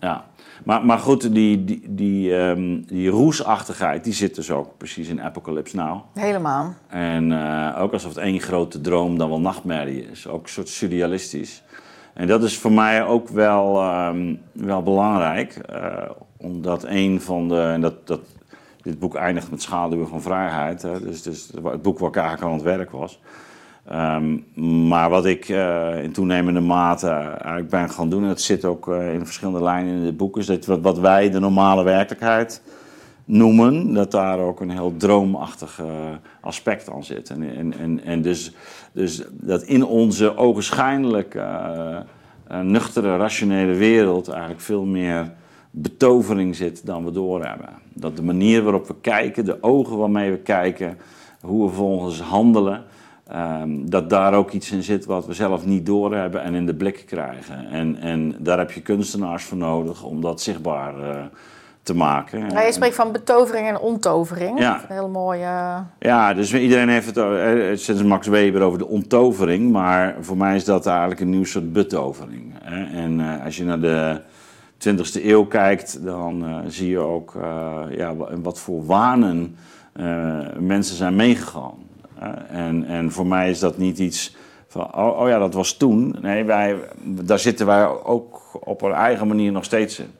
Ja, 0.00 0.24
maar, 0.64 0.84
maar 0.84 0.98
goed, 0.98 1.34
die, 1.34 1.64
die, 1.64 1.82
die, 1.88 2.36
ehm, 2.36 2.80
die 2.86 3.08
roesachtigheid 3.08 4.04
die 4.04 4.12
zit 4.12 4.34
dus 4.34 4.50
ook 4.50 4.76
precies 4.76 5.08
in 5.08 5.22
Apocalypse 5.22 5.76
Now. 5.76 6.00
Helemaal. 6.14 6.74
En 6.88 7.32
eh, 7.32 7.82
ook 7.82 7.92
alsof 7.92 8.14
het 8.14 8.24
één 8.24 8.40
grote 8.40 8.80
droom 8.80 9.18
dan 9.18 9.28
wel 9.28 9.40
nachtmerrie 9.40 10.10
is. 10.10 10.28
Ook 10.28 10.42
een 10.42 10.48
soort 10.48 10.68
surrealistisch. 10.68 11.62
En 12.14 12.26
dat 12.26 12.42
is 12.42 12.58
voor 12.58 12.72
mij 12.72 13.04
ook 13.04 13.28
wel, 13.28 13.80
ehm, 13.80 14.34
wel 14.52 14.82
belangrijk. 14.82 15.56
eh, 15.56 16.10
omdat 16.36 16.84
een 16.84 17.20
van 17.20 17.48
de... 17.48 17.60
En 17.60 17.80
dat, 17.80 18.06
dat, 18.06 18.20
dit 18.82 18.98
boek 18.98 19.14
eindigt 19.14 19.50
met 19.50 19.62
Schaduwen 19.62 20.08
van 20.08 20.22
Vrijheid. 20.22 20.82
Hè, 20.82 21.00
dus, 21.00 21.22
dus 21.22 21.50
het 21.62 21.82
boek 21.82 21.98
waar 21.98 22.08
ik 22.08 22.16
eigenlijk 22.16 22.46
aan 22.46 22.52
het 22.54 22.62
werk 22.62 22.90
was. 22.90 23.20
Ehm, 23.88 24.38
maar 24.88 25.10
wat 25.10 25.26
ik 25.26 25.48
eh, 25.48 26.02
in 26.02 26.12
toenemende 26.12 26.60
mate 26.60 27.08
eigenlijk 27.08 27.68
ben 27.68 27.90
gaan 27.90 28.10
doen... 28.10 28.22
en 28.22 28.28
dat 28.28 28.40
zit 28.40 28.64
ook 28.64 28.88
eh, 28.88 29.12
in 29.12 29.24
verschillende 29.24 29.62
lijnen 29.62 29.94
in 29.94 30.04
het 30.04 30.16
boek... 30.16 30.36
is 30.36 30.46
dat 30.46 30.66
wat, 30.66 30.80
wat 30.80 30.98
wij 30.98 31.30
de 31.30 31.40
normale 31.40 31.84
werkelijkheid 31.84 32.62
noemen, 33.24 33.92
dat 33.92 34.10
daar 34.10 34.38
ook 34.38 34.60
een 34.60 34.70
heel 34.70 34.94
droomachtig 34.96 35.80
eh, 35.80 35.86
aspect 36.40 36.90
aan 36.90 37.04
zit. 37.04 37.30
En, 37.30 37.72
en, 37.78 38.04
en, 38.04 38.22
dus, 38.22 38.52
dus 38.92 39.22
dat 39.30 39.62
in 39.62 39.84
onze 39.84 40.36
ogenschijnlijk 40.36 41.38
nuchtere, 42.62 43.16
rationele 43.16 43.74
wereld 43.74 44.28
eigenlijk 44.28 44.60
veel 44.60 44.84
meer 44.84 45.32
betovering 45.70 46.56
zit 46.56 46.86
dan 46.86 47.04
we 47.04 47.10
doorhebben. 47.10 47.68
Dat 47.92 48.16
de 48.16 48.22
manier 48.22 48.62
waarop 48.62 48.86
we 48.86 48.94
kijken, 49.00 49.44
de 49.44 49.62
ogen 49.62 49.96
waarmee 49.96 50.30
we 50.30 50.38
kijken, 50.38 50.98
hoe 51.40 51.68
we 51.68 51.74
volgens 51.74 52.20
handelen, 52.20 52.84
ehm, 53.26 53.70
dat 53.84 54.10
daar 54.10 54.34
ook 54.34 54.50
iets 54.50 54.70
in 54.70 54.82
zit 54.82 55.04
wat 55.04 55.26
we 55.26 55.32
zelf 55.32 55.66
niet 55.66 55.86
doorhebben 55.86 56.42
en 56.42 56.54
in 56.54 56.66
de 56.66 56.74
blik 56.74 57.02
krijgen. 57.06 57.66
En, 57.70 57.96
en 57.96 58.34
daar 58.38 58.58
heb 58.58 58.70
je 58.70 58.80
kunstenaars 58.80 59.44
voor 59.44 59.58
nodig 59.58 60.02
om 60.02 60.20
dat 60.20 60.40
zichtbaar 60.40 61.00
eh, 61.00 61.24
te 61.82 61.94
maken. 61.94 62.46
Nou, 62.46 62.66
je 62.66 62.72
spreekt 62.72 62.94
van 62.94 63.12
betovering 63.12 63.68
en 63.68 63.78
ontovering. 63.78 64.58
Ja. 64.58 64.74
Een 64.74 64.94
heel 64.94 65.08
mooie... 65.08 65.82
Ja, 65.98 66.34
dus 66.34 66.54
iedereen 66.54 66.88
heeft 66.88 67.06
het 67.06 67.16
eh, 67.16 67.76
sinds 67.76 68.02
Max 68.02 68.26
Weber 68.26 68.62
over 68.62 68.78
de 68.78 68.86
onttovering. 68.86 69.72
Maar 69.72 70.16
voor 70.20 70.36
mij 70.36 70.56
is 70.56 70.64
dat 70.64 70.86
eigenlijk 70.86 71.20
een 71.20 71.30
nieuw 71.30 71.44
soort 71.44 71.72
betovering. 71.72 72.54
Hè. 72.62 73.02
En 73.02 73.20
eh, 73.20 73.44
als 73.44 73.56
je 73.56 73.64
naar 73.64 73.80
de 73.80 74.20
20e 74.78 75.24
eeuw 75.24 75.44
kijkt, 75.44 76.04
dan 76.04 76.44
eh, 76.44 76.58
zie 76.66 76.90
je 76.90 76.98
ook 76.98 77.34
eh, 77.34 77.82
ja, 77.90 78.14
in 78.30 78.42
wat 78.42 78.58
voor 78.58 78.86
wanen 78.86 79.56
eh, 79.92 80.38
mensen 80.58 80.96
zijn 80.96 81.16
meegegaan. 81.16 81.74
Eh, 82.34 82.58
en, 82.58 82.84
en 82.84 83.12
voor 83.12 83.26
mij 83.26 83.50
is 83.50 83.58
dat 83.58 83.78
niet 83.78 83.98
iets 83.98 84.36
van, 84.68 84.94
oh, 84.94 85.20
oh 85.20 85.28
ja, 85.28 85.38
dat 85.38 85.54
was 85.54 85.76
toen. 85.76 86.16
Nee, 86.20 86.44
wij, 86.44 86.76
daar 87.04 87.38
zitten 87.38 87.66
wij 87.66 87.86
ook 88.04 88.58
op 88.60 88.82
een 88.82 88.92
eigen 88.92 89.26
manier 89.26 89.52
nog 89.52 89.64
steeds 89.64 89.98
in. 89.98 90.10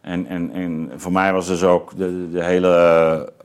En, 0.00 0.26
en, 0.26 0.52
en 0.52 0.90
voor 0.96 1.12
mij 1.12 1.32
was 1.32 1.46
dus 1.46 1.62
ook 1.62 1.96
de, 1.96 2.30
de 2.30 2.44
hele 2.44 2.68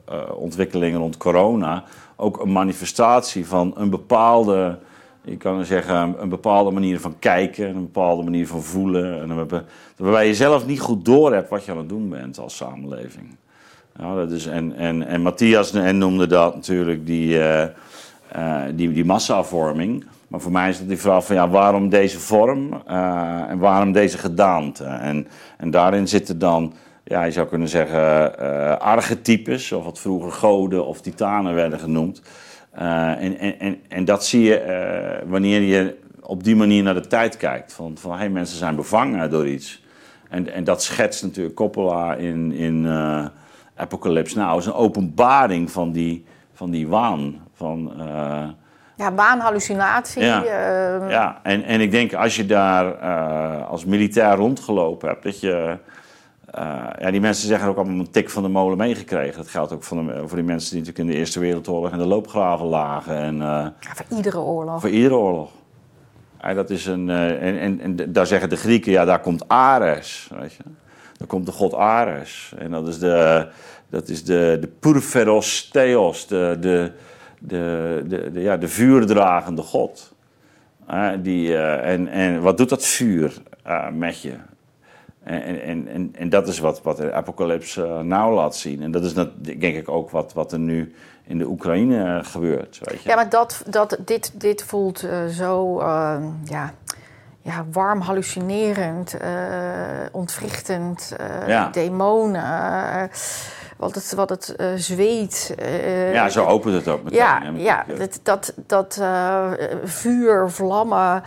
eh, 0.04 0.16
ontwikkeling 0.34 0.96
rond 0.96 1.16
corona 1.16 1.84
ook 2.20 2.40
een 2.40 2.52
manifestatie 2.52 3.46
van 3.46 3.74
een 3.76 3.90
bepaalde, 3.90 4.78
je 5.22 5.36
kan 5.36 5.64
zeggen, 5.64 6.14
een 6.18 6.28
bepaalde 6.28 6.70
manier 6.70 7.00
van 7.00 7.18
kijken, 7.18 7.68
een 7.68 7.82
bepaalde 7.92 8.22
manier 8.22 8.46
van 8.46 8.62
voelen. 8.62 9.20
En 9.20 9.34
waarbij 9.34 9.62
waarbij 9.96 10.26
je 10.26 10.34
zelf 10.34 10.66
niet 10.66 10.80
goed 10.80 11.04
door 11.04 11.32
hebt 11.32 11.48
wat 11.48 11.64
je 11.64 11.70
aan 11.70 11.78
het 11.78 11.88
doen 11.88 12.08
bent 12.08 12.38
als 12.38 12.56
samenleving. 12.56 13.36
Ja, 13.98 14.14
dat 14.14 14.30
is, 14.30 14.46
en, 14.46 14.76
en, 14.76 15.06
en 15.06 15.22
Matthias 15.22 15.72
en 15.72 15.98
noemde 15.98 16.26
dat 16.26 16.54
natuurlijk 16.54 17.06
die, 17.06 17.42
eh, 17.42 17.68
eh, 18.32 18.62
die, 18.74 18.92
die 18.92 19.04
massavorming. 19.04 20.04
Maar 20.28 20.40
voor 20.40 20.52
mij 20.52 20.68
is 20.68 20.78
het 20.78 20.88
die 20.88 20.98
vraag 20.98 21.26
van 21.26 21.36
ja, 21.36 21.48
waarom 21.48 21.88
deze 21.88 22.20
vorm 22.20 22.82
eh, 22.86 23.42
en 23.48 23.58
waarom 23.58 23.92
deze 23.92 24.18
gedaante? 24.18 24.84
En, 24.84 25.26
en 25.56 25.70
daarin 25.70 26.08
zitten 26.08 26.38
dan, 26.38 26.74
ja, 27.04 27.22
je 27.22 27.30
zou 27.30 27.46
kunnen 27.46 27.68
zeggen, 27.68 28.38
eh 28.38 28.76
archetypes, 28.76 29.72
of 29.72 29.84
wat 29.84 29.98
vroeger 29.98 30.32
goden 30.32 30.86
of 30.86 31.00
titanen 31.00 31.54
werden 31.54 31.78
genoemd. 31.78 32.22
En, 32.72 33.38
en, 33.38 33.58
en, 33.58 33.78
en 33.88 34.04
dat 34.04 34.24
zie 34.24 34.42
je 34.42 35.22
wanneer 35.26 35.60
je 35.60 35.96
op 36.22 36.44
die 36.44 36.56
manier 36.56 36.82
naar 36.82 36.94
de 36.94 37.06
tijd 37.06 37.36
kijkt. 37.36 37.72
Van, 37.72 37.96
van 37.98 38.18
hey, 38.18 38.28
mensen 38.28 38.58
zijn 38.58 38.76
bevangen 38.76 39.30
door 39.30 39.48
iets. 39.48 39.82
En, 40.28 40.52
en 40.52 40.64
dat 40.64 40.82
schetst 40.82 41.22
natuurlijk 41.22 41.54
Coppola 41.54 42.14
in, 42.14 42.52
in 42.52 42.86
Apocalypse 43.74 44.38
Now. 44.38 44.58
is 44.58 44.66
een 44.66 44.72
openbaring 44.72 45.70
van 45.70 45.92
die, 45.92 46.24
van 46.52 46.70
die 46.70 46.88
waan. 46.88 47.47
Van, 47.58 47.92
eh, 48.00 48.48
Ja, 48.96 49.14
waanhallucinatie. 49.14 50.22
Ja. 50.22 50.44
eh, 50.44 51.10
ja, 51.10 51.40
en, 51.42 51.62
en 51.64 51.80
ik 51.80 51.90
denk 51.90 52.14
als 52.14 52.36
je 52.36 52.46
daar 52.46 52.98
eh, 53.00 53.68
als 53.68 53.84
militair 53.84 54.36
rondgelopen 54.36 55.08
hebt, 55.08 55.22
dat 55.22 55.40
je. 55.40 55.76
eh, 56.50 56.86
ja, 56.98 57.10
die 57.10 57.20
mensen 57.20 57.48
zeggen 57.48 57.68
ook 57.68 57.76
allemaal 57.76 57.98
een 57.98 58.10
tik 58.10 58.30
van 58.30 58.42
de 58.42 58.48
molen 58.48 58.78
meegekregen. 58.78 59.36
Dat 59.36 59.48
geldt 59.48 59.72
ook 59.72 59.82
voor, 59.82 60.06
de, 60.06 60.22
voor 60.26 60.36
die 60.36 60.46
mensen 60.46 60.70
die 60.70 60.78
natuurlijk 60.80 61.08
in 61.08 61.14
de 61.14 61.18
Eerste 61.20 61.40
Wereldoorlog 61.40 61.92
in 61.92 61.98
de 61.98 62.06
loopgraven 62.06 62.66
lagen. 62.66 63.16
En, 63.16 63.36
ja, 63.36 63.72
voor 63.80 64.16
iedere 64.16 64.38
oorlog. 64.40 64.80
voor 64.80 64.90
iedere 64.90 65.14
oorlog. 65.16 65.50
Ja, 66.42 66.54
dat 66.54 66.70
is 66.70 66.86
een, 66.86 67.10
en, 67.10 67.58
en, 67.58 67.80
en 67.80 68.12
daar 68.12 68.26
zeggen 68.26 68.48
de 68.48 68.56
Grieken, 68.56 68.92
ja, 68.92 69.04
daar 69.04 69.20
komt 69.20 69.48
Ares. 69.48 70.30
Weet 70.40 70.52
je? 70.54 70.62
Daar 71.16 71.28
komt 71.28 71.46
de 71.46 71.52
god 71.52 71.74
Ares. 71.74 72.52
En 72.58 72.70
dat 72.70 72.88
is 72.88 72.98
de, 72.98 73.46
dat 73.90 74.08
is 74.08 74.24
de, 74.24 74.56
de 74.60 74.66
Purferos 74.80 75.68
Theos, 75.72 76.26
de, 76.26 76.56
de, 76.60 76.92
de, 77.40 78.04
de, 78.08 78.30
de, 78.30 78.40
ja, 78.40 78.56
de 78.56 78.68
vuurdragende 78.68 79.62
god. 79.62 80.16
Die, 81.22 81.56
eh, 81.56 81.92
en, 81.92 82.08
en 82.08 82.40
wat 82.42 82.56
doet 82.56 82.68
dat 82.68 82.84
vuur 82.86 83.42
eh, 83.62 83.88
met 83.90 84.20
je? 84.22 84.34
En, 85.24 85.42
en- 85.62 85.88
en, 85.88 86.14
en, 86.18 86.28
dat 86.28 86.48
is 86.48 86.58
wat, 86.58 86.82
wat 86.82 86.96
de 86.96 87.12
Apocalypse 87.12 87.84
eh, 87.84 88.00
nou 88.00 88.34
laat 88.34 88.56
zien. 88.56 88.82
En 88.82 88.90
dat 88.90 89.04
is 89.04 89.14
dat, 89.14 89.28
denk 89.44 89.62
ik 89.76 89.88
ook 89.88 90.10
wat, 90.10 90.32
wat 90.32 90.52
er 90.52 90.58
nu 90.58 90.94
in 91.26 91.38
de 91.38 91.46
Oekraïne 91.46 92.20
gebeurt. 92.24 92.80
Weet 92.82 93.02
je? 93.02 93.08
Ja, 93.08 93.14
maar 93.14 93.28
dat, 93.28 93.64
dat, 93.70 93.98
dit, 94.04 94.40
dit 94.40 94.62
voelt 94.64 95.08
zo 95.30 95.78
eh, 95.80 96.16
ja, 96.44 96.72
ja, 97.42 97.64
warm, 97.72 98.00
hallucinerend, 98.00 99.16
ontwrichtend, 100.12 101.16
Ja. 101.46 101.68
demonen. 101.70 102.42
Wat 103.78 103.94
het, 103.94 104.14
wat 104.14 104.28
het 104.28 104.56
eh, 104.56 104.66
zweet. 104.76 105.54
eh, 105.58 106.12
Ja, 106.12 106.28
zo 106.28 106.44
opent 106.44 106.74
het 106.74 106.88
ook 106.88 107.02
meteen. 107.02 107.18
Ja, 107.18 107.42
ja 107.56 107.84
dat, 107.98 108.20
dat, 108.22 108.52
dat 108.66 108.98
eh, 109.00 109.50
vuur, 109.84 110.50
vlammen. 110.50 111.22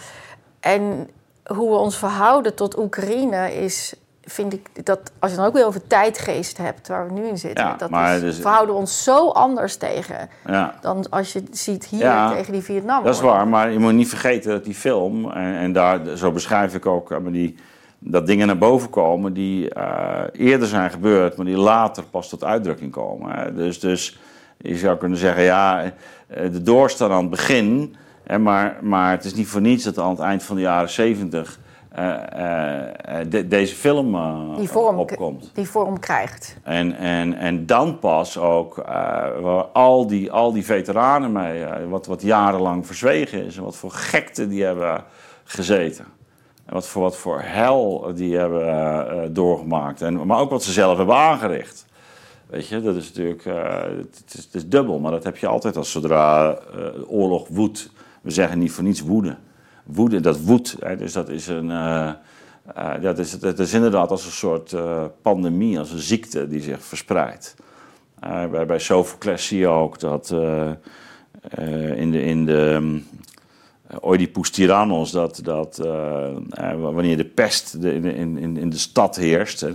En 0.60 1.10
hoe 1.46 1.70
we 1.70 1.76
ons 1.76 1.98
verhouden 1.98 2.56
tot 2.56 2.78
Oekraïne 2.78 3.54
is, 3.56 3.94
vind 4.24 4.54
ik, 4.54 4.86
dat 4.86 5.00
als 5.20 5.32
je 5.32 5.38
dan 5.38 5.46
ook 5.46 5.54
weer 5.54 5.66
over 5.66 5.88
tijdgeest 5.88 6.58
hebt, 6.58 6.88
waar 6.88 7.08
we 7.08 7.14
nu 7.14 7.28
in 7.28 7.38
zitten, 7.38 7.66
Ja, 7.66 7.76
dat 7.76 7.90
maar 7.90 8.16
is, 8.16 8.22
dus- 8.22 8.38
verhouden 8.40 8.74
we 8.76 8.82
ons 8.82 9.04
zo 9.04 9.30
anders 9.30 9.76
tegen 9.76 10.30
ja. 10.46 10.76
dan 10.82 11.06
als 11.10 11.34
je 11.34 11.44
ziet 11.52 11.86
hier 11.86 12.00
Ja, 12.00 12.32
tegen 12.34 12.54
die 12.54 12.62
Vietnam. 12.62 13.04
Dat 13.04 13.16
is 13.16 13.22
waar, 13.22 13.48
maar 13.48 13.72
je 13.72 13.80
moet 13.80 13.94
niet 13.94 14.10
vergeten 14.10 14.52
dat 14.52 14.64
die 14.64 14.74
film, 14.76 15.32
en, 15.32 15.56
en 15.56 15.72
daar, 15.74 16.00
zo 16.18 16.32
beschrijf 16.32 16.76
ik 16.76 16.86
ook, 16.86 17.10
maar 17.10 17.32
die, 17.32 17.56
dat 18.04 18.28
dingen 18.28 18.48
naar 18.48 18.58
boven 18.58 18.90
komen 18.90 19.34
die 19.34 19.74
eh, 19.74 20.48
eerder 20.48 20.68
zijn 20.68 20.92
gebeurd, 20.92 21.38
maar 21.38 21.46
die 21.46 21.58
later 21.58 22.04
pas 22.04 22.30
tot 22.30 22.44
uitdrukking 22.44 22.92
komen. 22.92 23.32
Hè. 23.32 23.54
Dus, 23.54 23.80
dus 23.80 24.20
je 24.58 24.78
zou 24.78 24.98
kunnen 24.98 25.18
zeggen, 25.18 25.44
ja, 25.44 25.84
eh, 26.28 26.52
de 26.52 26.62
doorstaan 26.62 27.12
aan 27.12 27.22
het 27.22 27.30
begin, 27.30 27.96
hè, 28.24 28.40
maar, 28.40 28.78
maar 28.82 29.12
het 29.12 29.26
is 29.26 29.34
niet 29.34 29.48
voor 29.48 29.62
niets 29.62 29.84
dat 29.84 29.98
aan 29.98 30.10
het 30.10 30.20
eind 30.20 30.44
van 30.44 30.56
de 30.56 30.62
jaren 30.62 30.90
zeventig 30.90 31.60
deze 33.46 33.76
film 33.76 34.16
eh, 34.16 34.58
die 34.58 34.70
vorm, 34.70 34.98
opkomt. 34.98 35.52
die 35.54 35.70
vorm 35.70 36.00
krijgt. 36.00 36.58
En, 36.64 36.98
en, 36.98 37.38
en 37.38 37.66
dan 37.66 38.00
pas 38.00 38.38
ook, 38.38 38.76
waar 39.42 39.64
al 39.64 40.08
die, 40.08 40.32
al 40.32 40.52
die 40.52 40.66
veteranen 40.66 41.32
mee, 41.32 41.66
wat, 41.90 42.06
wat 42.06 42.22
jarenlang 42.22 42.86
verzwegen 42.86 43.46
is. 43.46 43.58
En 43.58 43.64
wat 43.64 43.76
voor 43.76 43.92
gekte 43.92 44.48
die 44.48 44.64
hebben 44.64 45.04
gezeten. 45.44 46.06
Wat 46.70 46.88
voor, 46.88 47.02
wat 47.02 47.18
voor 47.18 47.42
hel 47.42 48.12
die 48.16 48.38
hebben 48.38 48.68
eh, 48.68 49.24
eh, 49.24 49.30
doorgemaakt. 49.30 50.02
En, 50.02 50.26
maar 50.26 50.40
ook 50.40 50.50
wat 50.50 50.64
ze 50.64 50.72
zelf 50.72 50.98
hebben 50.98 51.16
aangericht. 51.16 51.86
Weet 52.48 52.68
je, 52.68 52.82
dat 52.82 52.96
is 52.96 53.08
natuurlijk 53.08 53.46
eh, 53.46 53.82
het, 53.82 54.24
is, 54.38 54.44
het 54.44 54.56
is 54.56 54.68
dubbel, 54.68 55.00
maar 55.00 55.12
dat 55.12 55.24
heb 55.24 55.38
je 55.38 55.48
altijd 55.48 55.78
als 55.78 55.92
zodra 55.92 56.58
oorlog 57.08 57.48
woedt. 57.48 57.92
We 58.22 58.32
zeggen 58.32 58.60
niet 58.60 58.72
voor 58.72 58.84
niets 58.84 59.02
woede. 59.02 59.36
Woede, 59.84 60.20
dat 60.20 60.42
woedt. 60.42 60.76
Dus 60.98 61.14
dat 61.14 61.30
is 61.30 61.48
een. 61.48 61.68
dat, 63.02 63.20
is, 63.20 63.40
dat 63.40 63.60
is 63.60 63.74
inderdaad 63.74 64.12
als 64.12 64.26
een 64.26 64.32
soort 64.32 64.76
pandemie, 65.22 65.80
als 65.80 65.92
een 65.92 66.00
ziekte 66.00 66.48
die 66.48 66.62
zich 66.62 66.84
verspreidt. 66.84 67.56
Bij, 68.20 68.66
bij 68.66 68.80
Sophocles 68.80 69.48
zie 69.48 69.60
je 69.60 69.68
ook 69.68 70.00
dat 70.00 70.30
in 71.96 72.12
de, 72.12 72.24
in 72.24 72.46
de 72.46 73.02
Oedipus 74.04 74.50
Tyrannos, 74.50 75.12
dat, 75.12 75.40
dat 75.44 75.80
eh, 75.80 76.26
eh, 76.50 76.80
wanneer 76.80 77.18
de 77.18 77.26
pest 77.26 77.82
de, 77.82 77.94
in, 77.94 78.38
in, 78.38 78.58
in 78.58 78.70
de 78.70 78.78
stad 78.78 79.16
heerst, 79.16 79.66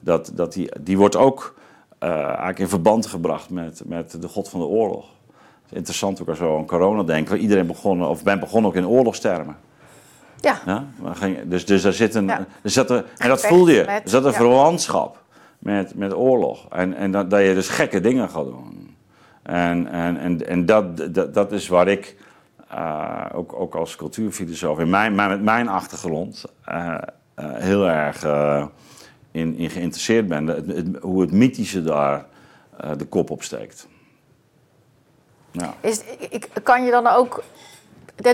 dat, 0.00 0.30
dat 0.34 0.52
die, 0.52 0.70
die 0.80 0.98
wordt 0.98 1.16
ook 1.16 1.58
eh, 1.98 2.10
eigenlijk 2.10 2.58
in 2.58 2.68
verband 2.68 3.06
gebracht 3.06 3.50
met, 3.50 3.82
met 3.84 4.22
de 4.22 4.28
god 4.28 4.48
van 4.48 4.60
de 4.60 4.66
oorlog. 4.66 5.06
Interessant 5.70 6.20
ook 6.20 6.28
als 6.28 6.38
we 6.38 6.44
aan 6.44 6.66
corona 6.66 7.02
denken, 7.02 7.30
waar 7.30 7.40
iedereen 7.42 7.66
begonnen, 7.66 8.08
of 8.08 8.24
men 8.24 8.40
begon 8.40 8.66
ook 8.66 8.74
in 8.74 8.86
oorlogstermen. 8.86 9.56
Ja, 10.40 10.60
Ja? 10.66 10.84
Ging, 11.12 11.38
dus, 11.48 11.66
dus 11.66 11.82
daar 11.82 11.92
zit 11.92 12.14
een. 12.14 12.26
Ja. 12.26 12.46
Er 12.62 12.70
zat 12.70 12.90
een 12.90 13.04
en 13.16 13.28
dat 13.28 13.46
voelde 13.46 13.72
je. 13.72 13.84
er 13.84 14.02
zat 14.04 14.24
een 14.24 14.30
ja. 14.30 14.36
verwantschap 14.36 15.22
met, 15.58 15.94
met 15.94 16.14
oorlog. 16.14 16.66
En, 16.70 16.94
en 16.94 17.10
dat, 17.10 17.30
dat 17.30 17.40
je 17.40 17.54
dus 17.54 17.68
gekke 17.68 18.00
dingen 18.00 18.30
gaat 18.30 18.44
doen. 18.44 18.96
En, 19.42 19.86
en, 19.86 20.18
en, 20.18 20.48
en 20.48 20.66
dat, 20.66 21.14
dat, 21.14 21.34
dat 21.34 21.52
is 21.52 21.68
waar 21.68 21.88
ik, 21.88 22.16
eh, 22.76 23.24
ook, 23.32 23.52
ook 23.52 23.74
als 23.74 23.96
cultuurfilosoof, 23.96 24.78
in 24.78 24.90
mijn, 24.90 25.14
mijn, 25.14 25.28
met 25.28 25.42
mijn 25.42 25.68
achtergrond, 25.68 26.44
eh, 26.64 26.94
eh, 27.34 27.44
heel 27.54 27.88
erg 27.88 28.24
in, 29.30 29.56
in 29.56 29.70
geïnteresseerd 29.70 30.28
ben. 30.28 30.46
Het, 30.46 30.66
het- 30.66 30.96
hoe 31.02 31.20
het 31.20 31.32
mythische 31.32 31.82
daar 31.82 32.26
de 32.96 33.04
kop 33.04 33.30
op 33.30 33.42
steekt. 33.42 33.88
Ja. 35.50 35.74
Is, 35.80 36.00
ik, 36.30 36.48
kan 36.62 36.84
je 36.84 36.90
dan 36.90 37.06
ook 37.06 37.42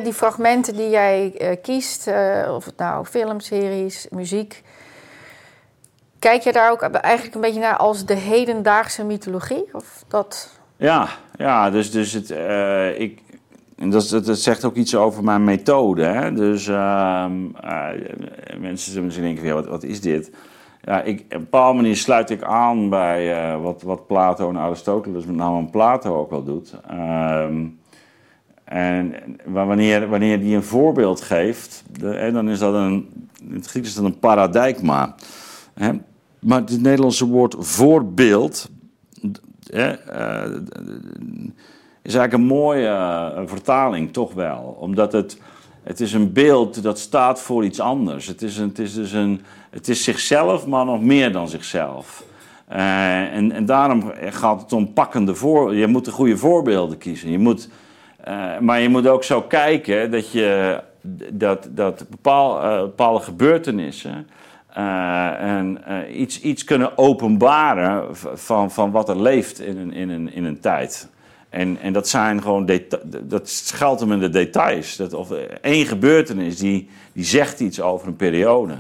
die 0.03 0.13
fragmenten 0.13 0.77
die 0.77 0.91
jij 0.91 1.59
kiest, 1.63 2.07
of 2.49 2.65
het 2.65 2.77
nou 2.77 3.05
filmseries, 3.05 4.07
muziek, 4.11 4.63
kijk 6.19 6.43
je 6.43 6.53
daar 6.53 6.71
ook 6.71 6.83
eigenlijk 6.83 7.35
een 7.35 7.41
beetje 7.41 7.61
naar 7.61 7.77
als 7.77 8.05
de 8.05 8.15
hedendaagse 8.15 9.05
mythologie? 9.05 9.65
Of 9.73 10.05
dat, 10.09 10.59
Ja, 10.77 11.09
ja 11.37 11.71
dus, 11.71 11.91
dus 11.91 12.13
het, 12.13 12.31
ik, 12.99 13.22
en 13.83 13.91
dat, 13.91 14.27
zegt 14.39 14.65
ook 14.65 14.75
iets 14.75 14.95
over 14.95 15.25
mijn 15.25 15.45
methode. 15.45 16.03
Hè? 16.05 16.33
Dus 16.33 16.69
ehm, 16.69 17.33
eh, 17.61 17.89
mensen 18.61 18.91
zullen 18.91 19.05
misschien 19.05 19.27
denken, 19.27 19.45
ja, 19.47 19.55
wat, 19.55 19.67
wat 19.67 19.83
is 19.83 20.01
dit? 20.01 20.31
Ja, 20.83 21.03
ik, 21.03 21.21
op 21.21 21.33
een 21.33 21.39
bepaalde 21.41 21.77
manier 21.77 21.97
sluit 21.97 22.31
ik 22.31 22.43
aan 22.43 22.89
bij 22.89 23.51
eh, 23.53 23.63
wat, 23.63 23.83
wat 23.83 24.07
Plato 24.07 24.49
en 24.49 24.57
Aristoteles, 24.57 25.25
met 25.25 25.37
name 25.37 25.67
Plato 25.71 26.19
ook 26.19 26.31
wel 26.31 26.45
doet. 26.45 26.75
Ehm, 26.89 27.67
en 28.65 29.15
wa- 29.45 29.67
wanneer, 29.67 30.09
wanneer 30.09 30.41
die 30.41 30.57
een 30.57 30.63
voorbeeld 30.63 31.21
geeft, 31.21 31.85
dan 32.33 32.49
is 32.49 32.59
dat 32.59 32.75
een, 32.75 33.27
in 33.49 33.55
het 33.55 33.67
Grieks 33.67 33.89
is 33.89 33.95
dat 33.95 34.05
een 34.05 34.19
paradigma. 34.19 35.15
Hè? 35.75 35.91
Maar 36.39 36.61
het 36.61 36.83
Nederlandse 36.83 37.27
woord 37.27 37.55
voorbeeld 37.59 38.71
hè, 39.67 39.91
eh, 39.91 40.61
is 42.03 42.15
eigenlijk 42.15 42.33
een 42.33 42.57
mooie 42.57 42.87
eh, 42.87 43.43
vertaling, 43.47 44.13
toch 44.13 44.35
wel. 44.35 44.77
Omdat 44.81 45.13
het, 45.13 45.41
het 45.83 46.01
is 46.01 46.13
een 46.13 46.33
beeld 46.33 46.83
dat 46.83 46.99
staat 46.99 47.41
voor 47.41 47.65
iets 47.65 47.81
anders. 47.81 48.27
Het 48.27 48.43
is, 48.43 48.57
het 48.57 48.79
is 48.79 48.95
dus 48.95 49.13
een, 49.13 49.41
het 49.71 49.89
is 49.89 50.05
zichzelf, 50.05 50.67
maar 50.67 50.85
nog 50.85 51.01
meer 51.01 51.33
dan 51.33 51.49
zichzelf. 51.49 52.25
Eh, 52.69 53.35
en, 53.35 53.53
en 53.53 53.67
daarom 53.67 54.13
gaat 54.31 54.61
het 54.61 54.73
om 54.73 54.93
pakkende 54.93 55.35
voor. 55.35 55.75
Je 55.75 55.87
moet 55.87 56.05
de 56.05 56.11
goede 56.11 56.37
voorbeelden 56.37 56.99
kiezen. 56.99 57.31
Je 57.31 57.39
moet, 57.39 57.69
eh, 58.25 58.59
maar 58.59 58.81
je 58.81 58.89
moet 58.89 59.07
ook 59.07 59.25
zo 59.25 59.43
kijken 59.43 60.11
dat 60.11 60.33
je 60.33 60.81
dat, 61.33 61.69
dat 61.71 62.07
bepaal, 62.11 62.81
bepaalde 62.83 63.25
gebeurtenissen 63.25 64.27
en 64.75 65.79
iets, 66.21 66.41
iets 66.41 66.65
kunnen 66.65 66.99
openbaren 66.99 68.17
van, 68.35 68.71
van 68.71 68.91
wat 68.91 69.09
er 69.09 69.23
leeft 69.23 69.61
in 69.61 69.79
een, 69.79 69.93
in 69.93 70.11
een, 70.11 70.33
in 70.33 70.45
een 70.45 70.61
tijd. 70.61 71.09
En, 71.53 71.79
en 71.81 71.93
dat 71.93 72.09
zijn 72.09 72.43
gewoon 72.43 72.71
dat 73.23 73.49
schuilt 73.49 74.01
hem 74.01 74.13
in 74.13 74.19
de 74.21 74.29
details. 74.29 74.97
Dat, 74.97 75.13
of 75.13 75.31
één 75.61 75.87
gebeurtenis 75.87 76.57
die, 76.59 76.91
die 77.13 77.25
zegt 77.25 77.61
iets 77.61 77.81
over 77.81 78.07
een 78.09 78.17
periode. 78.17 78.73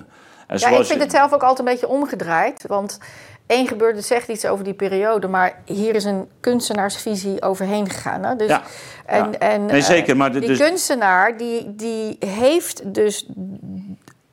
En 0.46 0.58
ja, 0.58 0.68
ik 0.68 0.84
vind 0.84 1.00
het 1.00 1.10
zelf 1.10 1.32
ook 1.32 1.42
altijd 1.42 1.58
een 1.58 1.72
beetje 1.74 1.88
omgedraaid. 1.88 2.64
Want 2.66 2.98
één 3.46 3.66
gebeurde 3.66 4.00
zegt 4.00 4.28
iets 4.28 4.46
over 4.46 4.64
die 4.64 4.74
periode, 4.74 5.28
maar 5.28 5.60
hier 5.64 5.94
is 5.94 6.04
een 6.04 6.28
kunstenaarsvisie 6.40 7.42
overheen 7.42 7.90
gegaan. 7.90 8.22
Hè? 8.24 8.36
Dus, 8.36 8.48
Ja, 8.48 8.62
en, 9.06 9.30
ja. 9.32 9.38
en, 9.38 9.66
Nee, 9.66 9.76
eh, 9.80 9.84
zeker, 9.86 10.16
maar 10.16 10.32
de- 10.32 10.38
die 10.38 10.48
dus- 10.48 10.58
kunstenaar 10.58 11.36
die, 11.36 11.74
die 11.76 12.16
heeft 12.26 12.94
dus 12.94 13.26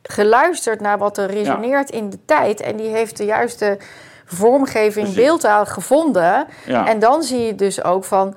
geluisterd 0.04 0.80
naar 0.82 0.98
wat 0.98 1.18
er 1.18 1.30
resoneert 1.32 1.90
in 1.90 2.10
de 2.10 2.20
tijd. 2.26 2.62
En 2.62 2.76
die 2.76 2.88
heeft 2.90 3.18
de 3.18 3.26
juiste 3.26 3.78
vormgeving, 4.36 5.06
Precies. 5.06 5.16
beeldtaal 5.16 5.66
gevonden. 5.66 6.48
Ja. 6.66 6.88
En 6.88 7.00
dan 7.00 7.24
zie 7.24 7.40
je 7.40 7.56
dus 7.56 7.84
ook 7.84 8.04
van... 8.04 8.36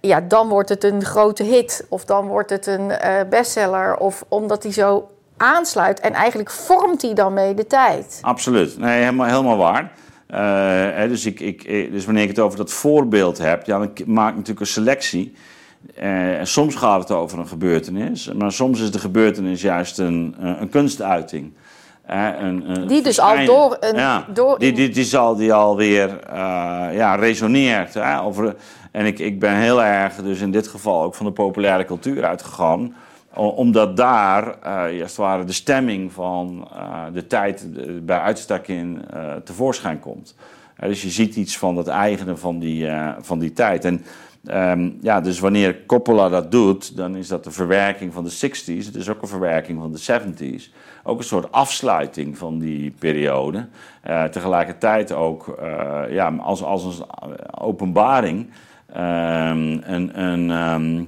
Ja, 0.00 0.20
dan 0.20 0.48
wordt 0.48 0.68
het 0.68 0.84
een 0.84 1.04
grote 1.04 1.42
hit. 1.42 1.86
Of 1.88 2.04
dan 2.04 2.26
wordt 2.26 2.50
het 2.50 2.66
een 2.66 2.90
eh, 2.90 3.28
bestseller. 3.28 3.96
Of 3.96 4.24
omdat 4.28 4.62
hij 4.62 4.72
zo 4.72 5.10
aansluit. 5.36 6.00
En 6.00 6.12
eigenlijk 6.12 6.50
vormt 6.50 7.02
hij 7.02 7.14
dan 7.14 7.32
mee 7.32 7.54
de 7.54 7.66
tijd. 7.66 8.18
Absoluut. 8.20 8.78
Nee, 8.78 8.98
helemaal, 8.98 9.26
helemaal 9.26 9.56
waar. 9.56 9.92
Eh, 10.26 10.40
hè, 10.96 11.08
dus, 11.08 11.26
ik, 11.26 11.40
ik, 11.40 11.62
eh, 11.64 11.92
dus 11.92 12.04
wanneer 12.04 12.22
ik 12.22 12.28
het 12.28 12.38
over 12.38 12.58
dat 12.58 12.72
voorbeeld 12.72 13.38
heb, 13.38 13.66
ja, 13.66 13.78
dan 13.78 13.90
maak 14.06 14.28
ik 14.28 14.34
natuurlijk 14.34 14.60
een 14.60 14.66
selectie. 14.66 15.34
En 15.94 16.46
soms 16.46 16.74
gaat 16.74 17.00
het 17.00 17.10
over 17.10 17.38
een 17.38 17.48
gebeurtenis, 17.48 18.32
maar 18.32 18.52
soms 18.52 18.80
is 18.80 18.90
de 18.90 18.98
gebeurtenis 18.98 19.62
juist 19.62 19.98
een, 19.98 20.34
een 20.38 20.68
kunstuiting. 20.68 21.52
Een, 22.06 22.70
een 22.70 22.86
Die 22.86 23.02
dus 23.02 23.20
al 23.20 23.44
door 23.44 23.76
een- 23.80 23.96
Ja, 23.96 24.24
door- 24.32 24.58
die, 24.58 24.72
die, 24.72 24.88
die 24.88 25.04
zal 25.04 25.36
die 25.36 25.52
alweer 25.52 26.18
eh 26.20 26.36
ja, 26.92 27.14
resoneert. 27.14 27.94
Hè, 27.94 28.20
over, 28.20 28.56
en 28.90 29.06
ik, 29.06 29.18
ik 29.18 29.38
ben 29.38 29.54
heel 29.56 29.82
erg, 29.82 30.14
dus 30.14 30.40
in 30.40 30.50
dit 30.50 30.68
geval 30.68 31.02
ook 31.02 31.14
van 31.14 31.26
de 31.26 31.32
populaire 31.32 31.84
cultuur 31.84 32.24
uitgegaan. 32.24 32.94
Omdat 33.34 33.96
daar, 33.96 34.54
als 34.64 34.92
het 35.00 35.16
ware, 35.16 35.44
de 35.44 35.52
stemming 35.52 36.12
van 36.12 36.68
eh, 36.74 37.02
de 37.12 37.26
tijd 37.26 37.66
bij 38.06 38.18
uitstek 38.18 38.68
in 38.68 39.04
tevoorschijn 39.44 39.98
komt. 40.00 40.34
Dus 40.80 41.02
je 41.02 41.10
ziet 41.10 41.36
iets 41.36 41.58
van 41.58 41.76
het 41.76 41.88
eigene 41.88 42.36
van 42.36 42.58
die, 42.58 42.88
van 43.20 43.38
die 43.38 43.52
tijd. 43.52 43.84
En 43.84 44.04
ehm, 44.46 44.90
ja, 45.00 45.20
dus 45.20 45.38
wanneer 45.40 45.86
Coppola 45.86 46.28
dat 46.28 46.50
doet, 46.50 46.96
dan 46.96 47.16
is 47.16 47.28
dat 47.28 47.44
de 47.44 47.50
verwerking 47.50 48.12
van 48.12 48.24
de 48.24 48.30
60s. 48.30 48.86
Het 48.86 48.94
is 48.94 49.08
ook 49.08 49.22
een 49.22 49.28
verwerking 49.28 49.80
van 49.80 49.92
de 49.92 49.98
70s. 49.98 50.72
Ook 51.02 51.18
een 51.18 51.24
soort 51.24 51.52
afsluiting 51.52 52.38
van 52.38 52.58
die 52.58 52.90
periode. 52.98 53.66
Eh, 54.02 54.24
tegelijkertijd 54.24 55.12
ook 55.12 55.48
eh, 55.48 56.02
ja, 56.08 56.36
als, 56.36 56.62
als 56.62 56.84
een 56.84 57.04
openbaring. 57.60 58.50
ehm, 58.92 59.78
een, 59.82 60.20
een, 60.20 60.50
ehm, 60.50 61.04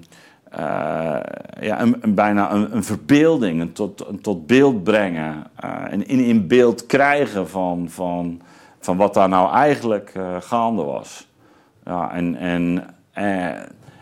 eh, 0.51 1.21
ja, 1.61 1.81
een, 1.81 1.97
een 2.01 2.15
bijna 2.15 2.53
een, 2.53 2.75
een 2.75 2.85
verbeelding, 2.85 3.61
een 3.61 3.73
tot, 3.73 4.07
een 4.09 4.21
tot 4.21 4.47
beeld 4.47 4.85
brengen. 4.85 5.45
eh, 5.57 5.93
en 5.93 6.07
in, 6.07 6.19
in 6.19 6.47
beeld 6.47 6.87
krijgen 6.87 7.49
van, 7.49 7.87
van, 7.91 8.41
van 8.81 8.97
wat 8.97 9.15
daar 9.15 9.29
nou 9.29 9.53
eigenlijk 9.53 10.13
gaande 10.41 10.83
was. 10.83 11.29
Ja, 11.85 12.13
en, 12.13 12.37
en, 12.37 12.85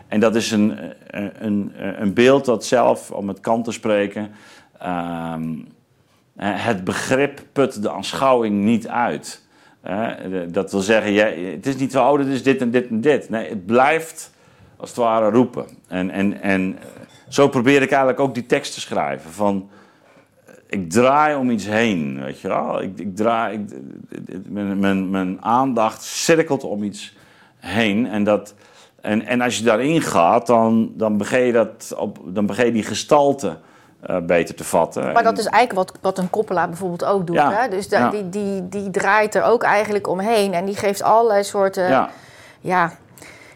en 0.07 0.19
dat 0.19 0.35
is 0.35 0.51
een, 0.51 0.79
een, 1.07 1.31
een, 1.39 1.71
een 2.01 2.13
beeld 2.13 2.45
dat 2.45 2.65
zelf, 2.65 3.11
om 3.11 3.25
met 3.25 3.39
Kant 3.39 3.65
te 3.65 3.71
spreken, 3.71 4.31
ehm, 4.79 5.53
eh, 6.35 6.65
het 6.65 6.83
begrip 6.83 7.41
put 7.51 7.81
de 7.81 7.91
aanschouwing 7.91 8.63
niet 8.63 8.87
uit. 8.87 9.43
Eh, 9.85 10.09
dat 10.47 10.71
wil 10.71 10.81
zeggen, 10.81 11.15
het 11.51 11.65
is 11.65 11.75
niet 11.75 11.91
zo, 11.91 12.11
oh, 12.11 12.17
dit 12.17 12.27
is 12.27 12.43
dit 12.43 12.61
en 12.61 12.71
dit 12.71 12.89
en 12.89 13.01
dit. 13.01 13.29
Nee, 13.29 13.49
het 13.49 13.65
blijft 13.65 14.31
als 14.77 14.89
het 14.89 14.97
ware 14.97 15.29
roepen. 15.29 15.65
En, 15.87 16.09
en, 16.09 16.41
en 16.41 16.77
eh, 16.79 16.85
zo 17.27 17.47
probeer 17.47 17.81
ik 17.81 17.89
eigenlijk 17.89 18.19
ook 18.19 18.33
die 18.33 18.45
tekst 18.45 18.73
te 18.73 18.79
schrijven. 18.79 19.31
Van, 19.31 19.69
eh, 20.45 20.53
ik 20.67 20.89
draai 20.89 21.35
om 21.35 21.49
iets 21.49 21.65
heen, 21.65 22.23
weet 22.23 22.39
je 22.39 22.47
wel. 22.47 22.81
Ik, 22.81 22.99
ik 22.99 23.15
draai, 23.15 23.65
ik, 24.09 24.49
mijn, 24.49 24.79
mijn, 24.79 25.09
mijn 25.09 25.41
aandacht 25.41 26.03
cirkelt 26.03 26.63
om 26.63 26.83
iets 26.83 27.15
heen. 27.57 28.07
En, 28.07 28.23
dat, 28.23 28.55
en, 29.05 29.25
en 29.25 29.41
als 29.41 29.57
je 29.57 29.63
daarin 29.63 30.01
gaat, 30.01 30.47
dan, 30.47 30.91
dan, 30.93 31.17
begin 31.17 31.39
je 31.39 31.51
dat 31.51 31.93
op, 31.97 32.17
dan 32.23 32.45
begin 32.45 32.65
je 32.65 32.71
die 32.71 32.83
gestalte 32.83 33.57
eh, 34.01 34.17
beter 34.19 34.55
te 34.55 34.63
vatten. 34.63 35.11
Maar 35.11 35.23
dat 35.23 35.37
is 35.37 35.45
eigenlijk 35.45 35.89
wat, 35.89 35.99
wat 36.01 36.17
een 36.17 36.29
koppelaar 36.29 36.67
bijvoorbeeld 36.67 37.05
ook 37.05 37.27
doet. 37.27 37.35
Ja, 37.35 37.51
Hè? 37.51 37.69
Dus 37.69 37.87
ja. 37.89 38.09
die, 38.09 38.29
die, 38.29 38.69
die 38.69 38.89
draait 38.91 39.35
er 39.35 39.43
ook 39.43 39.63
eigenlijk 39.63 40.07
omheen. 40.07 40.53
En 40.53 40.65
die 40.65 40.75
geeft 40.75 41.03
allerlei 41.03 41.43
soorten 41.43 41.87
ja. 41.89 42.09
ja, 42.61 42.91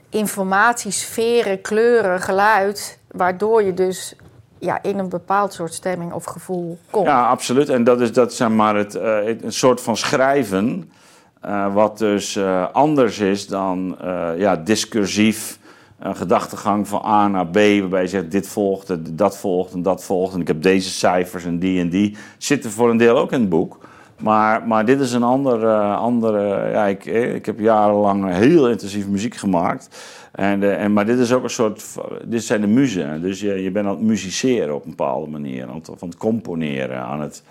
informatiesferen, 0.10 1.62
kleuren, 1.62 2.22
geluid. 2.22 3.00
Waardoor 3.12 3.64
je 3.64 3.74
dus 3.74 4.16
ja, 4.60 4.80
in 4.82 5.00
een 5.00 5.10
bepaald 5.10 5.54
soort 5.54 5.74
stemming 5.74 6.14
of 6.14 6.24
gevoel 6.26 6.78
komt. 6.90 7.06
Ja, 7.06 7.28
absoluut. 7.28 7.70
En 7.70 7.84
dat 7.84 8.02
is, 8.02 8.14
dat 8.14 8.34
zeg 8.34 8.50
maar 8.50 8.76
het, 8.76 8.96
eh, 8.96 9.24
het- 9.24 9.44
een 9.44 9.54
soort 9.54 9.82
van 9.82 9.98
schrijven. 9.98 10.92
Eh, 11.40 11.74
wat 11.74 11.98
dus 11.98 12.36
eh, 12.36 12.66
anders 12.72 13.20
is 13.20 13.48
dan 13.48 13.96
eh, 14.02 14.30
ja, 14.38 14.56
discursief 14.56 15.60
een 16.00 16.16
gedachtegang 16.16 16.88
van 16.88 17.02
A 17.06 17.28
naar 17.28 17.48
B, 17.48 17.54
waarbij 17.54 18.02
je 18.02 18.08
zegt 18.08 18.32
dit 18.32 18.48
volgt, 18.48 18.90
en 18.90 19.06
dat 19.12 19.38
volgt 19.38 19.74
en 19.74 19.82
dat 19.82 20.04
volgt. 20.04 20.34
En 20.34 20.42
ik 20.42 20.48
heb 20.48 20.62
deze 20.62 20.90
cijfers 20.90 21.46
en 21.46 21.60
die 21.60 21.80
en 21.80 21.90
die. 21.90 22.18
Zitten 22.38 22.72
voor 22.72 22.90
een 22.90 22.98
deel 22.98 23.18
ook 23.18 23.32
in 23.32 23.40
het 23.40 23.50
boek. 23.50 23.80
Maar, 24.20 24.68
maar 24.68 24.86
dit 24.86 25.00
is 25.00 25.14
een 25.14 25.24
andere. 25.24 25.76
andere 25.84 26.70
ja, 26.72 26.86
ik, 26.86 27.06
ik 27.06 27.46
heb 27.46 27.60
jarenlang 27.60 28.34
heel 28.34 28.70
intensief 28.70 29.08
muziek 29.08 29.36
gemaakt. 29.36 29.90
En, 30.32 30.78
en, 30.78 30.94
maar 30.94 31.06
dit 31.06 31.20
is 31.20 31.34
ook 31.34 31.44
een 31.44 31.50
soort. 31.50 31.84
Dit 32.24 32.44
zijn 32.44 32.62
de 32.62 32.68
muzen. 32.68 33.22
Dus 33.22 33.40
je, 33.40 33.64
je 33.64 33.72
bent 33.72 33.86
aan 33.86 33.96
het 33.96 34.02
musiceren 34.02 34.76
op 34.76 34.84
een 34.84 34.90
bepaalde 34.90 35.28
manier. 35.28 35.68
Aan 35.68 35.76
het, 35.76 35.90
van 35.96 36.08
het 36.08 36.18
componeren. 36.18 37.02
Aan 37.02 37.22
het, 37.22 37.44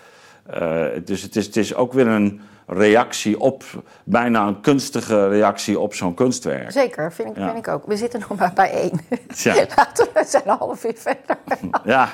eh, 0.50 0.86
dus 1.04 1.22
het 1.22 1.36
is, 1.36 1.46
het 1.46 1.56
is 1.56 1.74
ook 1.74 1.92
weer 1.92 2.06
een 2.06 2.40
reactie 2.66 3.40
op. 3.40 3.64
Bijna 4.04 4.46
een 4.46 4.60
kunstige 4.60 5.28
reactie 5.28 5.78
op 5.78 5.94
zo'n 5.94 6.14
kunstwerk. 6.14 6.70
Zeker, 6.72 7.12
vind 7.12 7.28
ik, 7.30 7.36
Ja. 7.36 7.46
vind 7.46 7.58
ik 7.66 7.68
ook. 7.68 7.86
We 7.86 7.96
zitten 7.96 8.20
nog 8.28 8.38
maar 8.38 8.52
bij 8.54 8.70
één. 8.70 9.00
Ja. 9.44 9.54
Laten 9.76 10.08
we, 10.14 10.24
zijn 10.26 10.42
een 10.46 10.56
half 10.58 10.84
uur 10.84 10.94
verder. 10.96 11.36
Ja, 11.84 12.08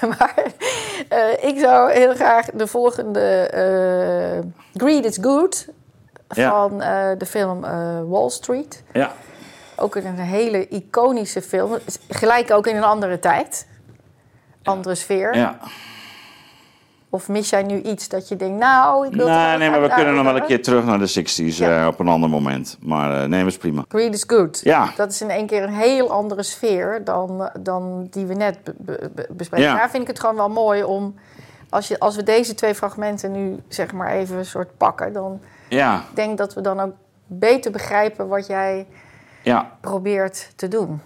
maar 0.00 0.42
eh, 1.08 1.48
ik 1.50 1.58
zou 1.58 1.92
heel 1.92 2.14
graag 2.14 2.46
de 2.46 2.66
volgende 2.66 3.20
eh, 3.20 4.48
Greed 4.82 5.04
is 5.04 5.18
Good 5.20 5.68
Ja. 6.28 6.50
van 6.50 6.78
de 7.18 7.26
film 7.26 7.60
Wall 8.08 8.28
Street. 8.30 8.82
ja. 8.92 9.12
Ook 9.80 9.94
een 9.94 10.18
hele 10.18 10.68
iconische 10.68 11.42
film. 11.42 11.78
Gelijk 12.08 12.50
ook 12.50 12.66
in 12.66 12.76
een 12.76 12.84
andere 12.84 13.18
tijd. 13.18 13.66
Andere 14.62 14.94
sfeer. 14.94 15.36
ja. 15.36 15.58
Of 17.10 17.28
mis 17.28 17.50
jij 17.50 17.62
nu 17.62 17.80
iets 17.80 18.08
dat 18.08 18.28
je 18.28 18.36
denkt, 18.36 18.58
nou, 18.58 19.06
ik 19.06 19.12
wil 19.12 19.26
Nee, 19.28 19.56
nee, 19.58 19.70
maar 19.70 19.82
we 19.82 19.88
kunnen 19.88 20.14
nog 20.14 20.24
wel 20.24 20.36
een 20.36 20.46
keer 20.46 20.62
terug 20.62 20.84
naar 20.84 20.98
de 20.98 21.06
60s 21.08 21.56
Ja. 21.56 21.80
eh, 21.80 21.86
op 21.86 21.98
een 22.00 22.08
ander 22.08 22.30
moment. 22.30 22.76
Maar 22.80 23.22
eh, 23.22 23.28
nee, 23.28 23.38
dat 23.42 23.48
is 23.52 23.56
prima. 23.58 23.84
Greed 23.88 24.14
is 24.14 24.24
good. 24.26 24.60
Ja. 24.62 24.88
Dat 24.96 25.10
is 25.10 25.20
in 25.22 25.30
één 25.30 25.46
keer 25.46 25.62
een 25.62 25.74
heel 25.74 26.10
andere 26.10 26.42
sfeer 26.42 27.04
dan, 27.04 27.50
dan 27.60 28.06
die 28.10 28.26
we 28.26 28.34
net 28.34 28.58
be- 28.64 28.74
be- 28.78 29.10
be- 29.14 29.26
bespreken. 29.30 29.66
Ja. 29.68 29.74
Daar 29.76 29.90
vind 29.90 30.02
ik 30.02 30.08
het 30.08 30.20
gewoon 30.20 30.36
wel 30.36 30.48
mooi 30.50 30.82
om... 30.84 31.14
Als, 31.70 31.88
je, 31.88 31.98
als 31.98 32.16
we 32.16 32.22
deze 32.22 32.54
twee 32.54 32.74
fragmenten 32.74 33.32
nu 33.32 33.56
zeg 33.68 33.92
maar 33.92 34.10
even 34.12 34.36
een 34.38 34.44
soort 34.44 34.76
pakken... 34.76 35.12
dan 35.12 35.40
Ja, 35.68 36.02
denk 36.14 36.30
ik 36.30 36.36
dat 36.36 36.54
we 36.54 36.60
dan 36.60 36.80
ook 36.80 36.92
beter 37.26 37.70
begrijpen 37.70 38.28
wat 38.28 38.46
jij 38.46 38.86
ja. 39.42 39.70
probeert 39.80 40.50
te 40.56 40.68
doen. 40.68 41.00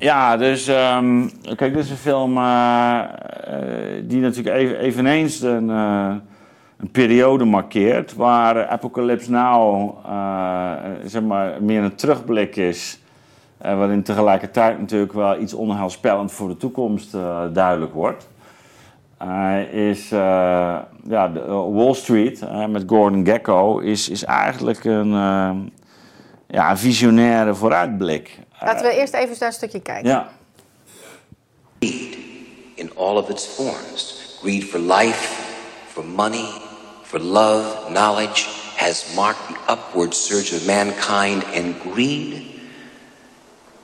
Ja, 0.00 0.36
dus 0.36 0.66
ehm, 0.66 1.28
kijk, 1.56 1.74
dit 1.74 1.84
is 1.84 1.90
een 1.90 1.96
film 1.96 2.36
eh, 2.36 2.98
eh, 2.98 4.04
die 4.04 4.20
natuurlijk 4.20 4.56
even, 4.56 4.78
eveneens 4.78 5.40
een, 5.40 5.70
eh, 5.70 6.14
een 6.76 6.90
periode 6.90 7.44
markeert 7.44 8.14
waar 8.14 8.66
Apocalypse 8.66 9.30
Now 9.30 9.94
zeg 11.04 11.22
maar, 11.22 11.62
meer 11.62 11.82
een 11.82 11.94
terugblik 11.94 12.56
is. 12.56 13.00
waarin 13.58 14.02
tegelijkertijd 14.02 14.78
natuurlijk 14.78 15.12
wel 15.12 15.40
iets 15.40 15.54
onheilspellend 15.54 16.32
voor 16.32 16.48
de 16.48 16.56
toekomst 16.56 17.12
duidelijk 17.52 17.94
wordt. 17.94 18.28
Is, 19.70 20.08
ja, 20.08 21.32
Wall 21.72 21.94
Street 21.94 22.44
met 22.68 22.84
Gordon 22.86 23.26
Gekko 23.26 23.78
is, 23.78 24.08
is 24.08 24.24
eigenlijk 24.24 24.84
een, 24.84 25.10
ja, 26.46 26.70
een 26.70 26.78
visionaire 26.78 27.54
vooruitblik. 27.54 28.38
Laten 28.60 28.86
we 28.86 28.94
eerst 28.94 29.14
even 29.14 29.36
naar 29.38 29.48
een 29.48 29.54
stukje 29.54 29.80
kijken. 29.80 30.10
Ja. 30.10 30.30
greed 31.78 32.18
in 32.76 32.90
all 32.96 33.16
of 33.16 33.30
its 33.30 33.46
forms. 33.46 34.36
Greed 34.40 34.64
for 34.64 34.78
life, 34.78 35.34
for 35.88 36.04
money, 36.04 36.48
for 37.02 37.18
love, 37.18 37.90
knowledge 37.90 38.46
has 38.76 39.14
marked 39.16 39.48
the 39.48 39.58
upward 39.68 40.14
surge 40.14 40.52
of 40.52 40.66
mankind, 40.66 41.44
and 41.52 41.74
greed, 41.80 42.60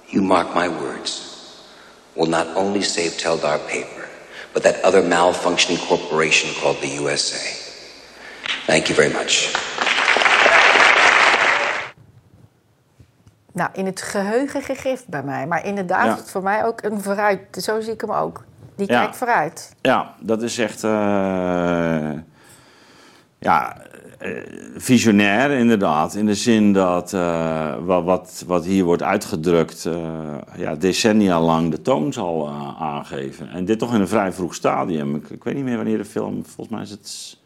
you 0.08 0.22
mark 0.22 0.54
my 0.54 0.68
words, 0.68 1.66
will 2.14 2.26
not 2.26 2.46
only 2.56 2.82
save 2.82 3.12
Teldar 3.12 3.66
paper, 3.66 4.08
but 4.52 4.62
that 4.62 4.80
other 4.84 5.02
malfunctioning 5.02 5.84
corporation 5.88 6.48
called 6.60 6.80
the 6.80 6.88
USA. 7.02 7.60
Thank 8.66 8.88
you 8.88 8.94
very 8.94 9.12
much. 9.12 9.52
Nou, 13.54 13.70
in 13.72 13.86
het 13.86 14.02
geheugen 14.02 14.62
gegrift 14.62 15.08
bij 15.08 15.22
mij. 15.22 15.46
Maar 15.46 15.64
inderdaad, 15.66 16.04
Ja. 16.06 16.16
het 16.16 16.30
voor 16.30 16.42
mij 16.42 16.64
ook 16.64 16.82
een 16.82 17.00
vooruit. 17.00 17.40
Zo 17.62 17.80
zie 17.80 17.92
ik 17.92 18.00
hem 18.00 18.10
ook. 18.10 18.44
Die 18.76 18.90
Ja. 18.90 18.98
kijkt 19.00 19.16
vooruit. 19.16 19.74
Ja, 19.80 20.14
dat 20.20 20.42
is 20.42 20.58
echt. 20.58 20.84
eh, 20.84 22.10
ja, 23.38 23.76
eh, 24.18 24.30
visionair 24.76 25.50
inderdaad. 25.50 26.14
In 26.14 26.26
de 26.26 26.34
zin 26.34 26.72
dat 26.72 27.12
eh, 27.12 27.74
wat, 27.84 28.04
wat, 28.04 28.44
wat 28.46 28.64
hier 28.64 28.84
wordt 28.84 29.02
uitgedrukt. 29.02 29.88
ja, 30.56 30.74
decennia 30.74 31.40
lang 31.40 31.70
de 31.70 31.82
toon 31.82 32.12
zal 32.12 32.48
aangeven. 32.78 33.48
En 33.50 33.64
dit 33.64 33.78
toch 33.78 33.94
in 33.94 34.00
een 34.00 34.08
vrij 34.08 34.32
vroeg 34.32 34.54
stadium. 34.54 35.14
Ik, 35.14 35.28
ik 35.30 35.44
weet 35.44 35.54
niet 35.54 35.64
meer 35.64 35.76
wanneer 35.76 35.98
de 35.98 36.04
film. 36.04 36.44
Volgens 36.46 36.68
mij 36.68 36.82
is 36.82 36.90
het. 36.90 37.42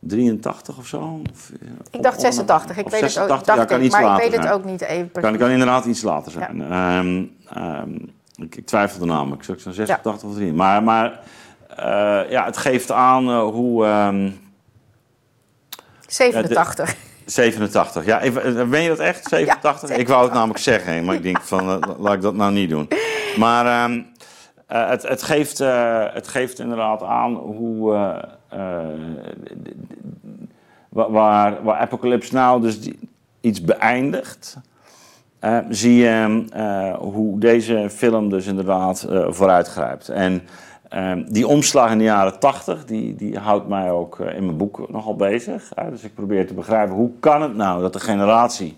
83 0.00 0.78
of 0.78 0.86
zo? 0.86 1.20
Of, 1.32 1.50
eh, 1.60 1.68
Ik 1.90 2.02
dacht 2.02 2.16
of- 2.16 2.20
86. 2.22 2.76
Ik 2.76 2.88
weet 2.88 3.00
het 3.00 3.02
ook, 3.02 3.08
86, 3.10 3.26
dacht 3.46 3.58
ja, 3.58 3.64
kan 3.76 3.80
ik, 3.84 3.90
maar 3.92 4.14
ik 4.14 4.22
weet 4.22 4.32
het 4.32 4.42
zijn. 4.42 4.54
ook 4.54 4.64
niet 4.64 4.80
even 4.80 5.10
Kan, 5.10 5.20
precies. 5.22 5.38
kan 5.38 5.50
inderdaad 5.50 5.84
iets 5.84 6.02
later 6.02 6.32
zijn. 6.32 6.62
Ehm, 6.62 7.24
ehm, 7.48 7.94
ik, 8.34 8.56
ik 8.56 8.66
twijfelde 8.66 9.06
namelijk. 9.06 9.44
Zou 9.44 9.56
ik 9.56 9.62
zo'n 9.62 9.72
86 9.72 10.28
of 10.28 10.34
3? 10.34 10.52
Maar, 10.52 10.82
maar 10.82 11.20
eh, 11.76 12.30
ja, 12.30 12.44
het 12.44 12.56
geeft 12.56 12.90
aan 12.92 13.28
eh, 13.28 13.42
hoe... 13.42 13.84
ehm, 13.86 14.30
87. 16.06 16.94
87, 17.24 18.04
ja. 18.04 18.20
Even, 18.20 18.70
ben 18.70 18.80
je 18.82 18.88
dat 18.88 18.98
echt? 18.98 19.28
87? 19.28 19.88
Ja, 19.88 19.94
ik 19.94 20.08
wou 20.08 20.24
het 20.24 20.32
namelijk 20.32 20.58
zeggen, 20.58 21.04
maar 21.04 21.14
ik 21.14 21.22
denk 21.22 21.40
van, 21.40 21.64
laat 21.98 22.14
ik 22.14 22.20
dat 22.22 22.34
nou 22.34 22.52
niet 22.52 22.70
doen. 22.70 22.88
Maar 23.36 23.90
het, 24.66 25.02
het, 25.02 25.22
geeft, 25.22 25.58
het 26.12 26.28
geeft 26.28 26.58
inderdaad 26.58 27.02
aan 27.02 27.34
hoe... 27.34 27.94
eh, 28.50 28.58
wa- 30.88 31.10
waar, 31.10 31.62
waar 31.62 31.76
Apocalypse 31.78 32.34
Now 32.34 32.62
dus 32.62 32.78
iets 33.40 33.62
beëindigt... 33.64 34.56
eh, 35.38 35.58
zie 35.68 35.94
je 35.94 36.44
eh, 36.52 36.94
hoe 36.98 37.38
deze 37.38 37.86
film 37.90 38.28
dus 38.30 38.46
inderdaad 38.46 39.06
vooruitgrijpt. 39.28 40.08
En 40.08 40.42
die 41.28 41.46
omslag 41.46 41.90
in 41.90 41.98
de 41.98 42.04
jaren 42.04 42.38
80, 42.38 42.84
die, 42.84 43.14
die 43.16 43.38
houdt 43.38 43.68
mij 43.68 43.90
ook 43.90 44.18
in 44.20 44.44
mijn 44.44 44.56
boek 44.56 44.88
nogal 44.90 45.16
bezig. 45.16 45.68
dus 45.90 46.02
ik 46.02 46.14
probeer 46.14 46.46
te 46.46 46.54
begrijpen, 46.54 46.94
hoe 46.94 47.10
kan 47.20 47.42
het 47.42 47.54
nou 47.56 47.80
dat 47.80 47.92
de 47.92 48.00
generatie 48.00 48.76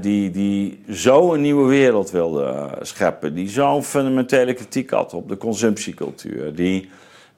die, 0.00 0.30
die 0.30 0.82
zo 0.90 1.34
een 1.34 1.40
nieuwe 1.40 1.68
wereld 1.68 2.10
wilde 2.10 2.68
scheppen, 2.80 3.34
die 3.34 3.48
zo'n 3.48 3.82
fundamentele 3.82 4.52
kritiek 4.54 4.90
had 4.90 5.14
op 5.14 5.28
de 5.28 5.36
consumptiecultuur, 5.36 6.54
die, 6.54 6.90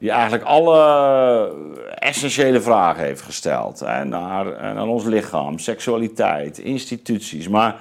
die 0.02 0.10
eigenlijk 0.10 0.42
alle 0.42 1.52
essentiële 1.94 2.60
vragen 2.60 3.04
heeft 3.04 3.22
gesteld 3.22 3.80
hè, 3.80 4.04
naar, 4.04 4.52
eh, 4.52 4.74
naar 4.74 4.86
ons 4.86 5.04
lichaam, 5.04 5.58
seksualiteit, 5.58 6.58
instituties, 6.58 7.48
maar 7.48 7.76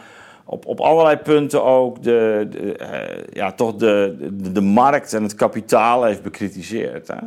op, 0.45 0.65
op 0.65 0.79
allerlei 0.79 1.17
punten 1.17 1.63
ook 1.63 2.03
de, 2.03 2.47
eh, 2.79 3.33
ja, 3.33 3.51
toch 3.51 3.75
de, 3.75 4.27
de, 4.51 4.61
markt 4.61 5.13
en 5.13 5.23
het 5.23 5.35
kapitaal 5.35 6.03
heeft 6.03 6.23
bekritiseerd. 6.23 7.07
Hè. 7.07 7.17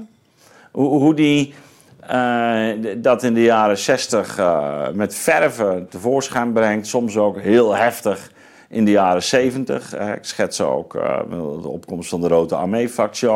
Hoe, 0.70 0.88
hoe 0.88 1.14
die 1.14 1.54
eh, 2.00 2.68
dat 2.96 3.22
in 3.22 3.34
de 3.34 3.42
jaren 3.42 3.78
60 3.78 4.38
eh, 4.38 4.88
met 4.92 5.14
verven 5.14 5.88
tevoorschijn 5.88 6.52
brengt, 6.52 6.86
soms 6.86 7.16
ook 7.16 7.40
heel 7.40 7.74
heftig 7.74 8.30
in 8.74 8.84
de 8.84 8.90
jaren 8.90 9.22
70. 9.22 9.92
Eh, 9.94 10.12
ik 10.12 10.24
schets 10.24 10.60
ook 10.60 10.94
eh, 10.94 11.18
de 11.62 11.68
opkomst 11.68 12.08
van 12.08 12.20
de 12.20 12.28
Rode 12.28 12.54
Armee-fractie. 12.54 13.28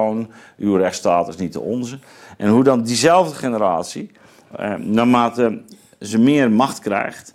Uw 0.59 0.77
rechtsstaat 0.77 1.29
is 1.29 1.37
niet 1.37 1.53
de 1.53 1.61
onze. 1.61 1.99
En 2.37 2.49
hoe 2.49 2.65
dan 2.65 2.83
diezelfde 2.83 3.35
generatie, 3.35 4.11
eh, 4.57 4.75
naarmate 4.75 5.63
ze 6.01 6.19
meer 6.19 6.51
macht 6.51 6.79
krijgt, 6.79 7.35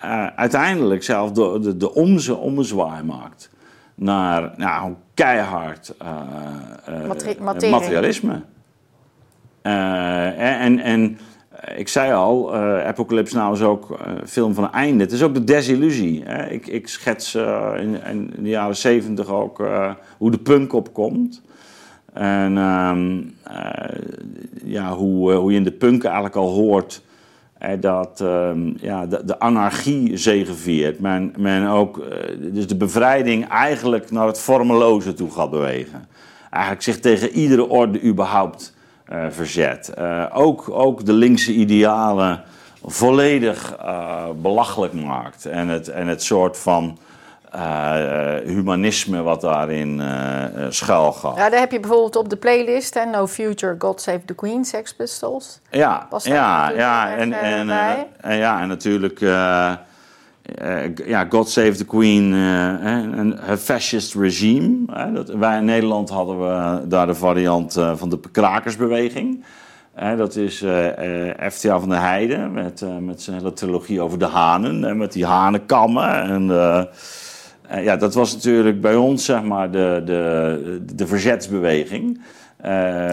eh, 0.00 0.26
uiteindelijk 0.26 1.02
zelf 1.02 1.32
de, 1.32 1.58
de, 1.60 1.76
de 1.76 1.94
omze 1.94 2.34
ommezwaai 2.36 3.02
maakt 3.02 3.50
naar 3.94 4.52
nou, 4.56 4.94
keihard 5.14 5.94
Materi- 7.06 7.70
materialisme. 7.70 8.42
En, 9.62 10.78
en 10.78 11.18
ik 11.76 11.88
zei 11.88 12.12
al, 12.12 12.54
eh, 12.54 12.86
Apocalypse 12.86 13.36
Now 13.36 13.54
is 13.54 13.62
ook 13.62 13.90
eh, 13.90 14.12
een 14.20 14.28
film 14.28 14.54
van 14.54 14.64
een 14.64 14.72
einde. 14.72 15.04
Het 15.04 15.12
is 15.12 15.22
ook 15.22 15.34
de 15.34 15.44
desillusie. 15.44 16.22
Hè? 16.24 16.50
Ik, 16.50 16.66
ik 16.66 16.88
schets 16.88 17.34
eh, 17.34 17.72
in, 17.76 18.04
in 18.04 18.32
de 18.38 18.48
jaren 18.48 18.76
zeventig 18.76 19.28
ook 19.28 19.62
hoe 20.18 20.30
de 20.30 20.38
punk 20.38 20.72
opkomt. 20.72 21.42
En 22.12 22.58
ehm, 22.58 23.20
eh, 23.42 23.98
ja, 24.64 24.94
hoe, 24.94 25.32
hoe 25.32 25.50
je 25.50 25.56
in 25.56 25.64
de 25.64 25.72
punk 25.72 26.04
eigenlijk 26.04 26.36
al 26.36 26.48
hoort 26.48 27.02
dat 27.80 28.20
ehm, 28.20 28.72
ja, 28.76 29.06
de, 29.06 29.24
de 29.24 29.38
anarchie 29.38 30.16
zegeviert. 30.16 31.00
Men, 31.00 31.32
men 31.38 31.66
ook 31.66 32.02
dus 32.38 32.66
de 32.66 32.76
bevrijding 32.76 33.48
eigenlijk 33.48 34.10
naar 34.10 34.26
het 34.26 34.38
vormeloze 34.38 35.14
toe 35.14 35.30
gaat 35.30 35.50
bewegen. 35.50 36.08
Eigenlijk 36.50 36.84
zich 36.84 37.00
tegen 37.00 37.30
iedere 37.30 37.68
orde 37.68 38.02
überhaupt 38.02 38.74
verzet. 39.30 39.88
Eh, 39.88 40.24
ook, 40.32 40.70
ook 40.70 41.04
de 41.06 41.12
linkse 41.12 41.52
idealen 41.52 42.42
volledig 42.84 43.76
eh, 43.76 44.24
belachelijk 44.36 44.92
maakt. 44.92 45.46
En 45.46 45.68
het, 45.68 45.88
en 45.88 46.06
het 46.06 46.22
soort 46.22 46.58
van 46.58 46.98
eh, 47.50 48.34
humanisme 48.44 49.22
wat 49.22 49.40
daarin 49.40 50.00
eh, 50.00 50.44
eh, 50.44 50.70
schuil 50.70 51.12
gaat. 51.12 51.36
Ja, 51.36 51.50
daar 51.50 51.60
heb 51.60 51.72
je 51.72 51.80
bijvoorbeeld 51.80 52.16
op 52.16 52.28
de 52.28 52.36
playlist, 52.36 52.94
hè, 52.94 53.04
No 53.04 53.26
Future, 53.26 53.74
God 53.78 54.00
Save 54.00 54.20
the 54.24 54.34
Queen, 54.34 54.64
Sex 54.64 54.94
Pistols. 54.94 55.60
Ja, 55.70 56.08
ja, 56.22 56.70
ja, 56.70 57.16
en, 57.16 57.32
eh, 57.32 57.52
en, 57.52 57.70
eh, 57.70 57.90
en 58.20 58.36
ja, 58.36 58.60
en 58.60 58.68
natuurlijk, 58.68 59.20
eh, 59.20 59.66
eh, 59.70 59.76
ja, 61.06 61.26
God 61.28 61.48
Save 61.48 61.72
the 61.72 61.84
Queen 61.84 62.32
eh, 62.32 62.86
en 62.86 63.14
en 63.14 63.38
het 63.40 63.60
fascist 63.60 64.14
regime. 64.14 65.12
dat, 65.12 65.28
wij 65.28 65.58
in 65.58 65.64
Nederland 65.64 66.08
hadden 66.08 66.40
we 66.40 66.88
daar 66.88 67.06
de 67.06 67.14
variant 67.14 67.76
eh, 67.76 67.96
van 67.96 68.08
de 68.08 68.20
krakersbeweging. 68.32 69.44
Dat 70.16 70.36
is 70.36 70.62
eh 70.62 71.28
eh, 71.28 71.52
FTA 71.52 71.80
van 71.80 71.88
der 71.88 72.00
Heijden 72.00 72.52
met, 72.52 72.82
eh, 72.82 72.96
met 72.96 73.22
zijn 73.22 73.36
hele 73.36 73.52
trilogie 73.52 74.00
over 74.00 74.18
de 74.18 74.26
hanen. 74.26 74.84
En 74.84 74.96
met 74.96 75.12
die 75.12 75.26
hanenkammen. 75.26 76.22
En, 76.22 76.50
eh, 76.50 76.82
eh, 77.68 77.84
ja, 77.84 77.96
dat 77.96 78.14
was 78.14 78.34
natuurlijk 78.34 78.80
bij 78.80 78.96
ons, 78.96 79.24
zeg 79.24 79.42
maar, 79.42 79.70
de, 79.70 80.02
de, 80.04 80.82
de 80.94 81.06
verzetsbeweging. 81.06 82.20
Eh, 82.64 82.70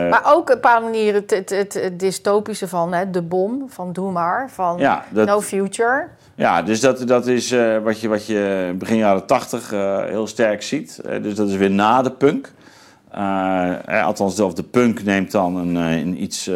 Maar 0.10 0.22
ook 0.26 0.40
op 0.40 0.48
een 0.50 0.54
bepaalde 0.56 0.86
manier 0.86 1.14
het, 1.14 1.32
het, 1.32 1.50
het, 1.50 1.74
het 1.74 2.00
dystopische 2.00 2.68
van 2.68 2.94
hè, 2.94 3.10
de 3.10 3.22
bom, 3.22 3.64
van 3.70 3.94
Doe 3.94 4.12
maar, 4.12 4.50
van 4.50 4.78
Ja, 4.78 5.04
dat- 5.10 5.28
No 5.28 5.42
Future. 5.42 6.08
Ja, 6.36 6.62
dus 6.62 6.80
dat, 6.80 7.08
dat 7.08 7.28
is 7.28 7.52
eh, 7.52 7.78
wat, 7.78 8.00
je, 8.02 8.08
wat 8.08 8.26
je 8.26 8.74
begin 8.78 8.98
jaren 8.98 9.26
tachtig 9.26 9.74
eh, 9.74 10.04
heel 10.04 10.28
sterk 10.28 10.62
ziet. 10.64 11.00
Dus 11.22 11.36
dat 11.36 11.50
is 11.50 11.56
weer 11.56 11.72
na 11.72 12.02
de 12.02 12.12
punk. 12.12 12.52
Althans, 14.04 14.36
de, 14.36 14.46
of 14.46 14.54
de 14.54 14.64
punk 14.64 15.04
neemt 15.04 15.32
dan 15.32 15.56
een, 15.56 15.76
een 15.76 16.24
iets 16.24 16.50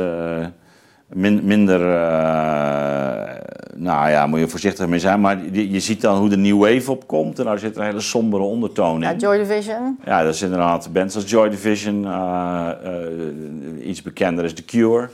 min- 1.07 1.41
minder... 1.43 1.81
eh, 1.81 3.33
nou 3.75 4.09
ja, 4.09 4.27
moet 4.27 4.39
je 4.39 4.47
voorzichtig 4.47 4.87
mee 4.87 4.99
zijn. 4.99 5.21
Maar 5.21 5.37
je, 5.51 5.71
je 5.71 5.79
ziet 5.79 6.01
dan 6.01 6.17
hoe 6.17 6.29
de 6.29 6.37
new 6.37 6.59
wave 6.59 6.91
opkomt. 6.91 7.39
En 7.39 7.45
daar 7.45 7.59
zit 7.59 7.77
een 7.77 7.83
hele 7.83 7.99
sombere 7.99 8.43
ondertoon 8.43 9.03
in. 9.03 9.09
Ja, 9.09 9.15
Joy 9.15 9.37
Division. 9.37 9.97
Ja, 10.05 10.23
dat 10.23 10.33
is 10.33 10.41
inderdaad 10.41 10.89
bands 10.93 11.15
als 11.15 11.29
Joy 11.29 11.49
Division. 11.49 12.05
eh, 12.05 12.69
eh, 12.83 13.87
iets 13.87 14.01
bekender 14.01 14.43
is 14.45 14.53
The 14.53 14.65
Cure. 14.65 15.09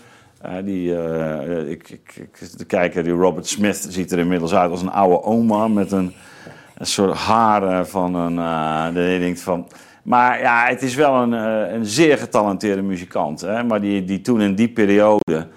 Die, 0.64 0.92
ik, 1.70 1.89
ik, 1.89 2.14
ik 2.16 2.30
zit 2.34 2.58
te 2.58 2.66
kijken, 2.66 3.04
die 3.04 3.14
Robert 3.14 3.48
Smith 3.48 3.86
ziet 3.89 4.12
er 4.12 4.20
inmiddels 4.20 4.54
uit 4.54 4.72
als 4.72 4.82
een 4.82 4.92
oude 4.92 5.24
oma 5.24 5.68
met 5.68 5.92
een, 5.92 6.14
een 6.78 6.86
soort 6.86 7.14
haren 7.18 7.88
van 7.88 8.16
een. 8.16 8.36
dat 8.94 9.04
je 9.12 9.20
denkt 9.20 9.42
van. 9.42 9.68
Maar 10.04 10.39
ja, 10.39 10.66
het 10.68 10.82
is 10.82 10.96
wel 10.96 11.16
een, 11.16 11.32
een 11.74 11.86
zeer 11.86 12.18
getalenteerde 12.18 12.82
muzikant. 12.82 13.42
Hè? 13.42 13.64
Maar 13.64 13.82
die, 13.82 14.06
die 14.06 14.22
toen 14.22 14.42
in 14.42 14.56
die 14.56 14.70
periode, 14.70 15.48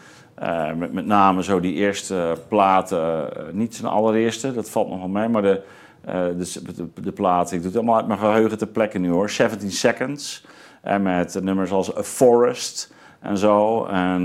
eh, 0.44 0.72
met, 0.90 1.06
name 1.06 1.42
zo 1.42 1.60
die 1.60 1.74
eerste 1.74 2.36
platen, 2.48 3.36
eh, 3.36 3.42
niet 3.52 3.74
zijn 3.74 3.92
allereerste, 3.92 4.52
dat 4.52 4.70
valt 4.70 4.88
nog 4.88 4.98
wel 4.98 5.08
mee, 5.08 5.28
maar 5.28 5.42
de, 5.42 5.62
eh, 6.04 6.14
de, 6.14 6.72
de, 6.74 7.02
de 7.02 7.12
platen, 7.12 7.56
ik 7.56 7.62
doe 7.62 7.70
het 7.70 7.78
allemaal 7.78 7.96
uit 7.96 8.06
mijn 8.06 8.18
geheugen 8.18 8.58
ter 8.58 8.66
plekke 8.66 8.98
nu 8.98 9.10
hoor. 9.10 9.30
17 9.30 9.70
Seconds, 9.72 10.46
en 10.82 11.02
met 11.02 11.40
nummers 11.42 11.70
als 11.70 11.96
A 11.96 12.02
Forest 12.02 12.92
en 13.20 13.38
zo. 13.38 13.84
En, 13.84 14.24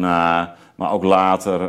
maar 0.75 0.91
ook 0.91 1.03
later 1.03 1.61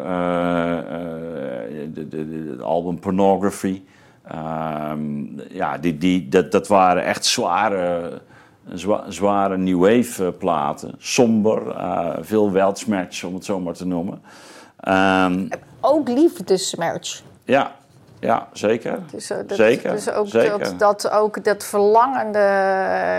het 1.95 2.63
album 2.63 2.99
Pornography. 2.99 3.83
Ehm, 4.25 5.25
ja, 5.49 5.79
die, 5.79 5.99
die, 5.99 6.29
dat, 6.29 6.53
dat 6.53 6.69
waren 6.69 7.05
echt 7.05 7.25
zware, 7.25 8.21
zwa- 8.73 9.05
zware 9.09 9.57
new 9.57 9.79
wave 9.81 10.27
eh, 10.27 10.33
platen. 10.39 10.95
Somber, 10.99 11.69
eh, 11.71 12.17
veel 12.21 12.53
weltsmerch 12.53 13.25
om 13.25 13.35
het 13.35 13.45
zo 13.45 13.61
maar 13.61 13.75
te 13.75 13.87
noemen. 13.87 14.23
Ehm, 14.81 15.49
Ook 15.81 16.09
liefdesmerch. 16.09 17.23
ja, 17.45 17.73
ja, 18.21 18.49
zeker. 18.53 18.99
Dus, 19.11 19.31
eh, 19.31 19.39
dat, 19.47 19.57
zeker, 19.57 19.91
dus 19.91 20.11
ook 20.11 20.29
zeker. 20.29 20.59
Dat, 20.59 20.79
dat, 20.79 21.11
ook 21.11 21.45
dat 21.45 21.65
verlangende, 21.65 22.39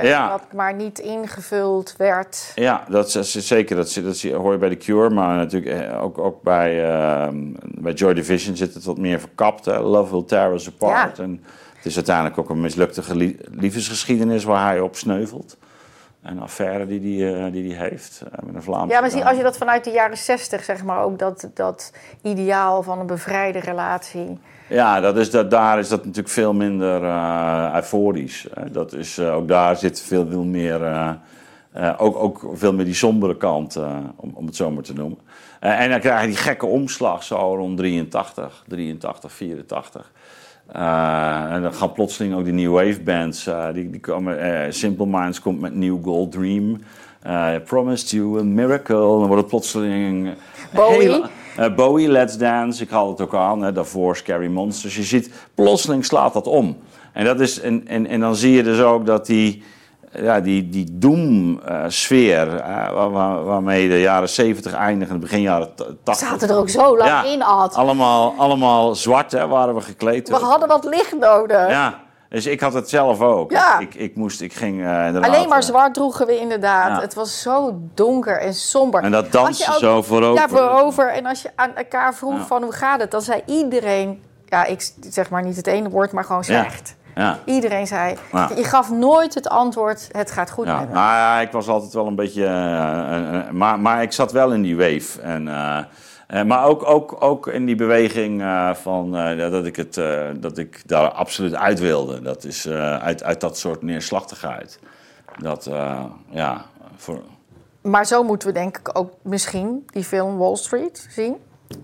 Ja. 0.03 0.29
wat 0.29 0.43
maar 0.53 0.73
niet 0.73 0.99
ingevuld 0.99 1.93
werd. 1.97 2.51
Ja, 2.55 2.83
dat 2.89 3.07
is, 3.07 3.13
dat 3.13 3.25
zeker. 3.43 3.75
Dat, 3.75 3.99
dat 4.03 4.21
hoor 4.21 4.51
je 4.51 4.57
bij 4.57 4.69
The 4.69 4.75
Cure, 4.77 5.09
maar 5.09 5.35
natuurlijk 5.37 5.93
ook, 6.01 6.17
ook 6.17 6.41
bij, 6.41 6.83
ehm, 6.93 7.35
bij 7.61 7.93
Joy 7.93 8.13
Division 8.13 8.55
zit 8.55 8.73
het 8.73 8.83
wat 8.83 8.97
meer 8.97 9.19
verkapt. 9.19 9.65
Hè. 9.65 9.79
Love 9.79 10.11
Will 10.11 10.23
Tear 10.25 10.53
Us 10.53 10.67
Apart. 10.67 11.17
Ja. 11.17 11.23
En 11.23 11.43
het 11.81 11.89
is 11.89 11.95
uiteindelijk 11.95 12.37
ook 12.37 12.49
een 12.49 12.61
mislukte 12.61 13.15
liefdesgeschiedenis 13.51 14.43
waar 14.43 14.65
hij 14.65 14.79
op 14.79 14.95
sneuvelt. 14.95 15.57
Een 16.23 16.39
affaire 16.39 16.87
die 16.87 17.23
hij 17.23 17.41
die, 17.41 17.51
die 17.51 17.63
die 17.63 17.75
heeft 17.75 18.23
eh, 18.31 18.43
met 18.43 18.55
een 18.55 18.63
Vlaamse 18.63 18.93
Ja, 18.93 19.01
maar 19.01 19.09
zie, 19.09 19.25
als 19.25 19.37
je 19.37 19.43
dat 19.43 19.57
vanuit 19.57 19.83
de 19.83 19.91
jaren 19.91 20.17
zestig, 20.17 20.63
zeg 20.63 20.83
maar, 20.83 21.03
ook 21.03 21.19
dat, 21.19 21.49
dat 21.53 21.93
ideaal 22.21 22.83
van 22.83 22.99
een 22.99 23.05
bevrijde 23.05 23.59
relatie. 23.59 24.39
Ja, 24.69 24.99
dat 24.99 25.17
is, 25.17 25.31
dat, 25.31 25.51
daar 25.51 25.79
is 25.79 25.89
dat 25.89 25.99
natuurlijk 25.99 26.33
veel 26.33 26.53
minder 26.53 27.03
eh, 27.03 27.71
euforisch. 27.75 28.47
Dat 28.71 28.93
is, 28.93 29.17
eh, 29.17 29.35
ook 29.35 29.47
daar 29.47 29.75
zit 29.75 30.01
veel, 30.01 30.27
veel 30.29 30.43
meer, 30.43 30.83
eh, 30.83 31.11
eh, 31.71 31.93
ook, 31.97 32.15
ook 32.15 32.45
veel 32.53 32.73
meer 32.73 32.85
die 32.85 32.93
sombere 32.93 33.37
kant, 33.37 33.75
eh, 33.75 33.97
om, 34.15 34.31
om 34.33 34.45
het 34.45 34.55
zo 34.55 34.71
maar 34.71 34.83
te 34.83 34.93
noemen. 34.93 35.17
Eh, 35.59 35.79
en 35.79 35.89
dan 35.89 35.99
krijg 35.99 36.21
je 36.21 36.27
die 36.27 36.35
gekke 36.35 36.65
omslag 36.65 37.23
zo 37.23 37.55
rond 37.55 37.77
83, 37.77 38.63
83, 38.67 39.31
84. 39.31 40.11
Eh, 40.67 41.53
en 41.53 41.61
dan 41.61 41.73
gaan 41.73 41.91
plotseling 41.93 42.35
ook 42.35 42.43
die 42.43 42.53
New 42.53 42.73
Wave 42.73 43.01
bands, 43.01 43.47
eh, 43.47 43.73
die, 43.73 43.89
die 43.89 43.99
komen, 43.99 44.39
eh, 44.39 44.71
Simple 44.71 45.05
Minds 45.05 45.41
komt 45.41 45.59
met 45.59 45.75
New 45.75 46.03
Gold 46.03 46.31
Dream. 46.31 46.79
eh, 47.21 47.55
Promised 47.65 48.09
You 48.09 48.39
a 48.39 48.43
Miracle. 48.43 48.95
Dan 48.95 49.27
wordt 49.27 49.35
het 49.41 49.47
plotseling... 49.47 50.33
Bowie. 50.73 51.21
Bowie, 51.75 52.07
Let's 52.07 52.37
Dance, 52.37 52.83
ik 52.83 52.89
haal 52.89 53.09
het 53.09 53.21
ook 53.21 53.35
aan. 53.35 53.61
Hè, 53.61 53.71
daarvoor 53.71 54.15
Scary 54.15 54.47
Monsters. 54.47 54.95
Je 54.95 55.03
ziet, 55.03 55.31
plotseling 55.55 56.05
slaat 56.05 56.33
dat 56.33 56.47
om. 56.47 56.77
En, 57.13 57.25
dat 57.25 57.39
is, 57.39 57.59
en, 57.59 57.87
en, 57.87 58.07
en 58.07 58.19
dan 58.19 58.35
zie 58.35 58.51
je 58.51 58.63
dus 58.63 58.79
ook 58.81 59.05
dat 59.05 59.25
die, 59.25 59.63
ja, 60.13 60.39
die, 60.39 60.69
die 60.69 60.87
doom-sfeer... 60.91 62.55
eh, 62.57 62.91
waar- 62.93 63.11
waar- 63.11 63.43
waarmee 63.43 63.89
de 63.89 63.99
jaren 64.01 64.29
70 64.29 64.73
eindigen, 64.73 65.19
begin 65.19 65.41
jaren 65.41 65.75
t- 65.75 65.85
80... 66.03 66.27
Zaten 66.29 66.49
er 66.49 66.57
ook 66.57 66.69
zo 66.69 66.97
lang 66.97 67.25
in, 67.25 67.43
Ad. 67.43 67.75
Allemaal, 67.75 68.33
allemaal 68.37 68.95
zwart 68.95 69.31
hè, 69.31 69.47
waren 69.47 69.75
we 69.75 69.81
gekleed. 69.81 70.29
We 70.29 70.35
hadden 70.35 70.67
wat 70.67 70.83
licht 70.83 71.17
nodig. 71.19 71.69
Ja, 71.69 71.99
dus 72.29 72.45
ik 72.45 72.59
had 72.59 72.73
het 72.73 72.89
zelf 72.89 73.21
ook. 73.21 73.51
Ja. 73.51 73.79
Ik, 73.79 73.95
ik, 73.95 74.15
moest, 74.15 74.41
ik 74.41 74.53
ging 74.53 74.81
eh. 74.83 75.15
Alleen 75.21 75.49
maar 75.49 75.63
zwart 75.63 75.93
droegen 75.93 76.25
we 76.27 76.39
inderdaad. 76.39 76.87
Ja. 76.95 77.01
Het 77.01 77.13
was 77.13 77.41
zo 77.41 77.79
donker 77.93 78.39
en 78.39 78.53
somber. 78.53 79.03
En 79.03 79.11
dat 79.11 79.31
dansen 79.31 79.73
zo 79.73 80.01
voorover. 80.01 80.41
Ja, 80.41 80.47
voorover. 80.49 81.09
En 81.13 81.25
als 81.25 81.41
je 81.41 81.49
aan 81.55 81.75
elkaar 81.75 82.15
vroeg 82.15 82.47
van 82.47 82.63
hoe 82.63 82.73
gaat 82.73 82.99
het, 82.99 83.11
dan 83.11 83.21
zei 83.21 83.41
iedereen... 83.45 84.21
Ja, 84.45 84.65
ik 84.65 84.91
zeg 85.09 85.29
maar 85.29 85.43
niet 85.43 85.55
het 85.55 85.67
ene 85.67 85.89
woord, 85.89 86.11
maar 86.11 86.23
gewoon 86.23 86.43
slecht. 86.43 86.95
Ja. 87.15 87.39
Iedereen 87.45 87.87
zei... 87.87 88.15
Ja. 88.31 88.49
Je 88.55 88.63
gaf 88.63 88.91
nooit 88.91 89.33
het 89.33 89.49
antwoord, 89.49 90.09
het 90.11 90.31
gaat 90.31 90.51
goed 90.51 90.65
Ja, 90.65 90.79
met 90.79 90.87
me. 90.87 90.93
nou 90.93 91.05
ja, 91.15 91.39
ik 91.39 91.51
was 91.51 91.67
altijd 91.67 91.93
wel 91.93 92.07
een 92.07 92.15
beetje. 92.15 92.45
eh, 92.45 93.17
eh, 93.17 93.39
eh, 93.39 93.49
maar, 93.49 93.79
maar 93.79 94.01
ik 94.01 94.11
zat 94.11 94.31
wel 94.31 94.51
in 94.53 94.61
die 94.61 94.75
wave. 94.77 95.21
En, 95.21 95.43
maar 96.47 96.65
ook, 96.65 96.87
ook, 96.89 97.15
ook 97.19 97.47
in 97.47 97.65
die 97.65 97.75
beweging 97.75 98.43
van 98.73 99.11
dat, 99.37 99.65
ik 99.65 99.75
het, 99.75 100.01
dat 100.39 100.57
ik 100.57 100.81
daar 100.85 101.09
absoluut 101.11 101.55
uit 101.55 101.79
wilde. 101.79 102.21
Dat 102.21 102.43
is 102.43 102.67
uit, 102.99 103.23
uit 103.23 103.41
dat 103.41 103.57
soort 103.57 103.81
neerslachtigheid. 103.81 104.79
Dat, 105.37 105.69
ja, 106.29 106.65
voor, 106.95 107.21
Maar 107.81 108.05
zo 108.05 108.23
moeten 108.23 108.47
we 108.47 108.53
denk 108.53 108.77
ik 108.77 108.97
ook 108.97 109.11
misschien 109.21 109.83
die 109.85 110.03
film 110.03 110.37
Wall 110.37 110.55
Street 110.55 111.07
zien. 111.09 111.35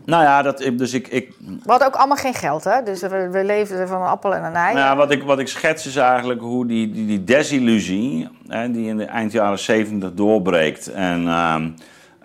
Nou 0.05 0.23
ja, 0.23 0.41
dat, 0.41 0.71
dus 0.73 0.93
ik, 0.93 1.07
ik, 1.07 1.33
We 1.39 1.69
hadden 1.71 1.87
ook 1.87 1.95
allemaal 1.95 2.17
geen 2.17 2.33
geld, 2.33 2.63
hè? 2.63 2.83
Dus 2.83 3.01
we, 3.01 3.29
we 3.31 3.43
leefden 3.43 3.87
van 3.87 4.01
een 4.01 4.07
appel 4.07 4.35
en 4.35 4.43
een 4.43 4.55
ei. 4.55 4.73
Nou 4.73 4.85
ja, 4.85 4.95
wat, 4.95 5.11
ik, 5.11 5.23
wat 5.23 5.39
ik 5.39 5.47
schets 5.47 5.85
is 5.87 5.95
eigenlijk 5.95 6.41
hoe 6.41 6.65
die, 6.67 6.91
die, 6.91 7.05
die 7.05 7.23
desillusie, 7.23 8.27
hè, 8.47 8.71
die 8.71 8.87
in 8.87 8.97
de 8.97 9.05
eind 9.05 9.31
jaren 9.31 9.59
70 9.59 10.13
doorbreekt. 10.13 10.87
En 10.91 11.27
ehm, 11.27 11.69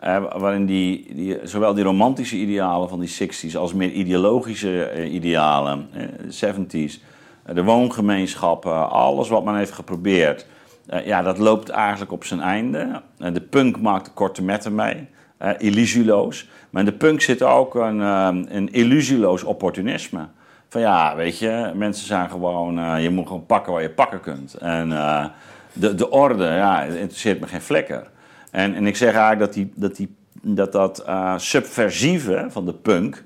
eh, 0.00 0.24
waarin 0.38 0.66
die, 0.66 1.14
die, 1.14 1.38
zowel 1.42 1.74
die 1.74 1.84
romantische 1.84 2.36
idealen 2.36 2.88
van 2.88 3.00
die 3.00 3.16
60s 3.52 3.56
als 3.56 3.74
meer 3.74 3.90
ideologische 3.90 4.84
eh, 4.84 5.12
idealen, 5.14 5.88
eh, 5.92 6.02
de 6.28 6.32
70s, 6.32 7.00
eh, 7.44 7.54
de 7.54 7.62
woongemeenschappen, 7.64 8.90
alles 8.90 9.28
wat 9.28 9.44
men 9.44 9.56
heeft 9.56 9.72
geprobeerd. 9.72 10.46
eh, 10.86 11.06
ja, 11.06 11.22
dat 11.22 11.38
loopt 11.38 11.68
eigenlijk 11.68 12.12
op 12.12 12.24
zijn 12.24 12.40
einde. 12.40 13.02
Eh, 13.18 13.32
de 13.34 13.40
punk 13.40 13.80
maakt 13.80 14.04
de 14.04 14.10
korte 14.12 14.42
metten 14.42 14.74
mee. 14.74 15.08
eh, 15.38 15.50
illusieloos. 15.58 16.48
Maar 16.72 16.82
in 16.82 16.90
de 16.90 16.96
punk 16.96 17.20
zit 17.20 17.42
ook 17.42 17.74
een, 17.74 18.00
ehm, 18.00 18.44
een 18.48 18.72
illusieloos 18.72 19.42
opportunisme. 19.42 20.26
Van 20.68 20.80
ja, 20.80 21.16
weet 21.16 21.38
je, 21.38 21.72
mensen 21.74 22.06
zijn 22.06 22.30
gewoon, 22.30 22.78
eh, 22.78 23.02
je 23.02 23.10
moet 23.10 23.26
gewoon 23.26 23.46
pakken 23.46 23.72
waar 23.72 23.82
je 23.82 23.90
pakken 23.90 24.20
kunt. 24.20 24.54
En 24.54 24.92
eh, 24.92 25.24
de, 25.72 25.94
de 25.94 26.10
orde, 26.10 26.44
ja, 26.44 26.82
interesseert 26.82 27.40
me 27.40 27.46
geen 27.46 27.60
flikker. 27.60 28.10
En, 28.50 28.74
en 28.74 28.86
ik 28.86 28.96
zeg 28.96 29.14
eigenlijk 29.14 29.40
dat 29.40 29.52
die, 29.52 29.72
dat, 29.74 29.96
die, 29.96 30.14
dat, 30.42 30.72
dat 30.72 30.98
eh, 30.98 31.38
subversieve 31.38 32.46
van 32.48 32.64
de 32.66 32.74
punk, 32.74 33.24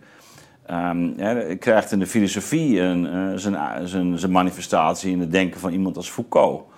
ehm, 0.67 1.11
krijgt 1.59 1.93
in 1.93 1.99
de 1.99 2.07
filosofie 2.07 2.81
een, 2.81 3.07
eh, 3.07 3.33
zijn, 3.35 3.89
zijn, 3.89 4.19
zijn 4.19 4.33
manifestatie 4.33 5.13
in 5.13 5.21
het 5.21 5.33
denken 5.33 5.61
van 5.61 5.73
iemand 5.73 5.97
als 5.97 6.11
Foucault. 6.11 6.75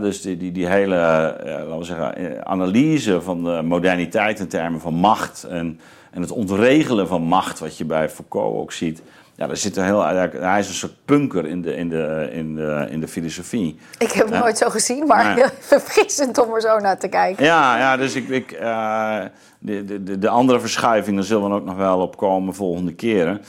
Dus 0.00 0.20
die, 0.22 0.36
die, 0.36 0.52
die 0.52 0.66
hele 0.66 0.94
eh, 0.96 1.52
laten 1.52 1.78
we 1.78 1.84
zeggen, 1.84 2.16
eh, 2.16 2.40
analyse 2.40 3.20
van 3.20 3.44
de 3.44 3.62
moderniteit 3.64 4.38
in 4.40 4.48
termen 4.48 4.80
van 4.80 4.94
macht 4.94 5.44
en, 5.44 5.80
en 6.10 6.20
het 6.20 6.30
ontregelen 6.30 7.08
van 7.08 7.22
macht, 7.22 7.58
wat 7.58 7.78
je 7.78 7.84
bij 7.84 8.08
Foucault 8.10 8.56
ook 8.56 8.72
ziet. 8.72 9.02
Ja, 9.36 9.46
daar 9.46 9.56
zit 9.56 9.76
een 9.76 9.84
heel, 9.84 10.04
hij 10.40 10.58
is 10.58 10.68
een 10.68 10.74
soort 10.74 10.94
punker 11.04 11.46
in 11.46 11.62
de, 11.62 11.76
in 11.76 11.88
de, 11.88 12.28
in 12.32 12.54
de, 12.54 12.86
in 12.90 13.00
de 13.00 13.08
filosofie. 13.08 13.78
Ik 13.98 14.10
heb 14.12 14.24
het 14.26 14.34
Ja. 14.34 14.40
nooit 14.40 14.58
zo 14.58 14.68
gezien, 14.68 15.06
maar 15.06 15.34
heel 15.34 15.48
verfrissend 15.78 16.38
om 16.38 16.54
er 16.54 16.60
zo 16.60 16.78
naar 16.78 16.98
te 16.98 17.08
kijken. 17.08 17.44
Ja, 17.44 17.78
ja 17.78 17.96
dus 17.96 18.14
ik, 18.14 18.28
ik, 18.28 18.52
eh, 18.52 19.18
de, 19.58 19.84
de- 19.84 20.02
de, 20.02 20.18
de 20.18 20.28
andere 20.28 20.60
verschuivingen 20.60 21.24
zullen 21.24 21.48
we 21.48 21.54
ook 21.54 21.64
nog 21.64 21.76
wel 21.76 22.00
op 22.00 22.16
komen 22.16 22.54
volgende 22.54 22.94
keren. 22.94 23.40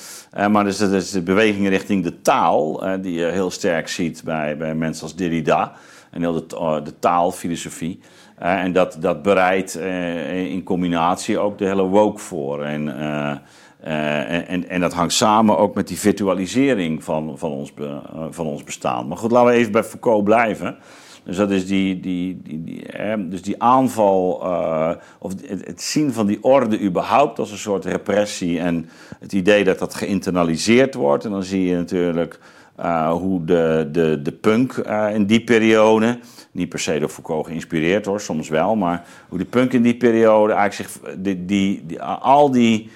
Maar 0.52 0.64
dus, 0.64 0.78
dat 0.78 0.92
is 0.92 1.12
de 1.12 1.22
beweging 1.22 1.68
richting 1.70 2.04
de 2.04 2.22
taal, 2.22 2.84
die 3.02 3.14
je 3.20 3.26
heel 3.26 3.52
sterk 3.52 3.88
ziet 3.88 4.22
bij, 4.24 4.58
bij 4.58 4.76
mensen 4.76 5.04
als 5.04 5.16
Derrida. 5.16 5.74
En 6.16 6.22
heel 6.22 6.34
de, 6.34 6.46
ta- 6.46 6.80
de 6.80 7.00
taalfilosofie. 7.00 8.00
Eh, 8.38 8.62
en 8.64 8.74
dat, 8.74 8.98
dat 9.00 9.22
bereidt 9.22 9.76
eh, 9.76 10.52
in 10.52 10.64
combinatie 10.64 11.40
ook 11.40 11.58
de 11.58 11.66
hele 11.66 11.84
woke 11.84 12.20
voor. 12.20 12.64
En, 12.64 13.00
eh, 13.00 13.32
eh, 13.80 14.50
en, 14.50 14.70
en, 14.70 14.80
dat 14.82 14.94
hangt 14.94 15.14
samen 15.14 15.58
ook 15.58 15.76
met 15.76 15.88
die 15.88 16.00
virtualisering 16.00 17.04
van, 17.04 17.38
van, 17.38 17.52
ons, 17.52 17.74
eh, 17.80 17.98
van 18.30 18.46
ons 18.46 18.64
bestaan. 18.64 19.08
Maar 19.08 19.18
goed, 19.18 19.32
laten 19.32 19.52
we 19.52 19.58
even 19.58 19.72
bij 19.72 19.84
Foucault 19.84 20.24
blijven. 20.24 20.76
Dus 21.24 21.38
dat 21.38 21.52
is 21.52 21.68
die, 21.68 22.00
die, 22.00 22.42
die, 22.44 22.86
dus 23.30 23.42
die 23.42 23.62
aanval, 23.62 24.42
eh, 24.44 24.92
of 25.20 25.32
het, 25.48 25.66
het 25.66 25.82
zien 25.82 26.14
van 26.14 26.26
die 26.26 26.44
orde 26.44 26.82
überhaupt 26.82 27.40
als 27.40 27.52
een 27.52 27.58
soort 27.58 27.86
repressie. 27.86 28.60
En 28.60 28.90
het 29.20 29.34
idee 29.34 29.64
dat 29.64 29.80
dat 29.80 29.96
geïnternaliseerd 29.96 30.94
wordt. 30.94 31.26
En 31.26 31.32
dan 31.32 31.44
zie 31.44 31.66
je 31.66 31.76
natuurlijk 31.76 32.40
eh, 32.76 33.12
hoe 33.12 33.44
de, 33.46 33.90
de, 33.92 34.22
de 34.22 34.32
punk 34.32 34.74
eh, 34.78 35.14
in 35.14 35.26
die 35.26 35.44
periode, 35.44 36.20
niet 36.52 36.70
per 36.70 36.80
se 36.80 37.00
door 37.00 37.10
Foucault 37.10 37.48
geïnspireerd 37.48 38.06
hoor, 38.06 38.20
soms 38.22 38.50
wel, 38.50 38.76
maar 38.76 39.04
hoe 39.30 39.38
de 39.38 39.46
punk 39.46 39.74
in 39.74 39.82
die 39.82 39.98
periode 39.98 40.54
eigenlijk 40.54 40.92
zich, 40.92 41.16
die, 41.18 41.46
die, 41.46 41.86
die- 41.86 42.02
al 42.02 42.52
die 42.52 42.90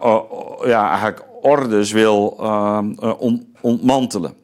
o- 0.00 0.58
ja, 0.64 0.88
eigenlijk 0.88 1.22
ordes 1.42 1.92
wil 1.92 2.26
on- 3.18 3.54
ontmantelen. 3.60 4.34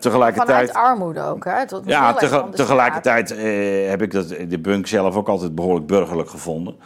Tegelijkertijd. 0.00 0.70
Vanuit 0.70 0.74
armoede 0.90 1.22
ook, 1.22 1.44
hè? 1.44 1.66
Tot 1.66 1.82
Ja, 1.86 2.12
tege- 2.14 2.44
tegelijkertijd 2.50 3.28
heb 3.88 4.02
ik 4.02 4.12
dat, 4.12 4.28
de 4.48 4.58
bunk 4.58 4.86
zelf 4.86 5.16
ook 5.16 5.28
altijd 5.28 5.54
behoorlijk 5.54 5.86
burgerlijk 5.86 6.30
gevonden. 6.30 6.76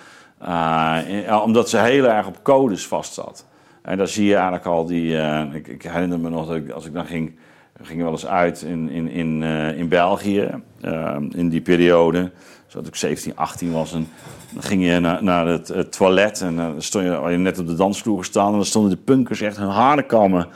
Omdat 1.45 1.69
ze 1.69 1.79
heel 1.79 2.05
erg 2.05 2.27
op 2.27 2.43
codes 2.43 2.87
vast 2.87 3.15
zat. 3.15 3.45
En 3.89 3.97
daar 3.97 4.09
zie 4.09 4.27
je 4.27 4.35
eigenlijk 4.35 4.67
al 4.67 4.87
die... 4.87 5.19
eh, 5.19 5.55
ik, 5.55 5.69
ik 5.69 5.83
herinner 5.83 6.21
me 6.21 6.29
nog 6.31 6.47
dat 6.47 6.57
ik, 6.57 6.71
als 6.71 6.87
ik 6.87 6.93
dan 6.93 7.07
ging... 7.07 7.37
We 7.77 7.85
gingen 7.85 8.05
wel 8.05 8.13
eens 8.13 8.27
uit 8.27 8.63
in, 8.63 8.91
in, 8.91 9.11
in, 9.11 9.43
eh, 9.43 9.79
in 9.79 9.89
België, 9.89 10.51
eh, 10.81 11.17
in 11.31 11.49
die 11.49 11.61
periode. 11.61 12.31
Zodat 12.67 12.87
ik 12.87 12.97
17, 12.97 13.37
18 13.37 13.73
was. 13.73 13.93
En 13.93 14.09
dan 14.53 14.63
ging 14.63 14.85
je 14.85 14.99
naar, 14.99 15.23
naar 15.23 15.47
het, 15.47 15.69
het 15.69 15.93
toilet 15.93 16.41
en 16.41 16.57
dan 16.57 16.83
stond 16.83 17.05
je, 17.05 17.11
had 17.11 17.31
je 17.31 17.37
net 17.37 17.59
op 17.59 17.67
de 17.67 17.75
dansvloer 17.75 18.19
gestaan. 18.19 18.47
En 18.47 18.53
dan 18.53 18.65
stonden 18.65 18.91
de 18.91 18.97
punkers 18.97 19.41
echt 19.41 19.57
hun 19.57 19.69
haren 19.69 20.07
kammen. 20.07 20.47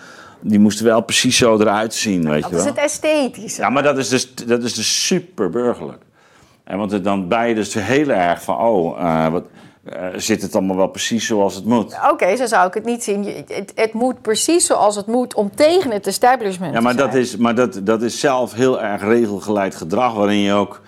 Die 0.41 0.59
moesten 0.59 0.85
wel 0.85 1.01
precies 1.01 1.37
zo 1.37 1.61
eruit 1.61 1.95
zien, 1.95 2.29
weet 2.29 2.43
Dat 2.43 2.51
je 2.51 2.57
is 2.57 2.63
wel. 2.65 2.73
het 2.73 2.83
esthetische. 2.83 3.61
Ja, 3.63 3.71
maar 3.71 3.83
dat 3.83 3.99
is 3.99 4.09
dus, 4.09 4.35
dat 4.35 4.63
is 4.63 4.75
dus 4.75 5.07
super 5.07 5.51
burgerlijk. 5.51 6.03
En 6.65 6.79
want 6.79 6.91
het 6.91 7.05
dan 7.05 7.29
ben 7.29 7.49
je 7.49 7.55
dus 7.55 7.75
heel 7.75 8.09
erg 8.09 8.43
van, 8.43 8.57
oh, 8.57 9.29
wat, 9.29 9.45
eh, 9.85 10.07
zit 10.17 10.43
het 10.43 10.55
allemaal 10.55 10.77
wel 10.77 10.87
precies 10.87 11.27
zoals 11.27 11.55
het 11.55 11.65
moet? 11.65 11.97
Oké, 12.11 12.37
zo 12.37 12.47
zou 12.47 12.67
ik 12.67 12.75
het 12.75 12.85
niet 12.85 13.05
zien. 13.05 13.25
Het, 13.49 13.73
het 13.75 13.93
moet 13.93 14.23
precies 14.23 14.67
zoals 14.67 14.97
het 14.97 15.07
moet 15.07 15.35
om 15.35 15.55
tegen 15.55 15.91
het 15.91 16.07
establishment 16.07 16.75
Ja, 16.75 16.81
maar 16.81 16.93
te 16.93 16.99
dat 16.99 17.11
zijn. 17.11 17.23
is, 17.23 17.37
maar 17.37 17.55
dat, 17.55 17.81
dat 17.83 18.03
is 18.03 18.21
zelf 18.21 18.53
heel 18.53 18.83
erg 18.83 19.03
regelgeleid 19.03 19.75
gedrag, 19.75 20.15
waarin 20.15 20.39
je 20.39 20.53
ook 20.53 20.81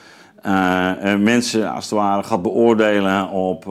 eh, 0.43 1.13
eh, 1.13 1.21
mensen 1.21 1.73
als 1.73 1.85
het 1.85 1.95
ware 1.95 2.23
gaat 2.23 2.43
beoordelen 2.43 3.29
op 3.29 3.65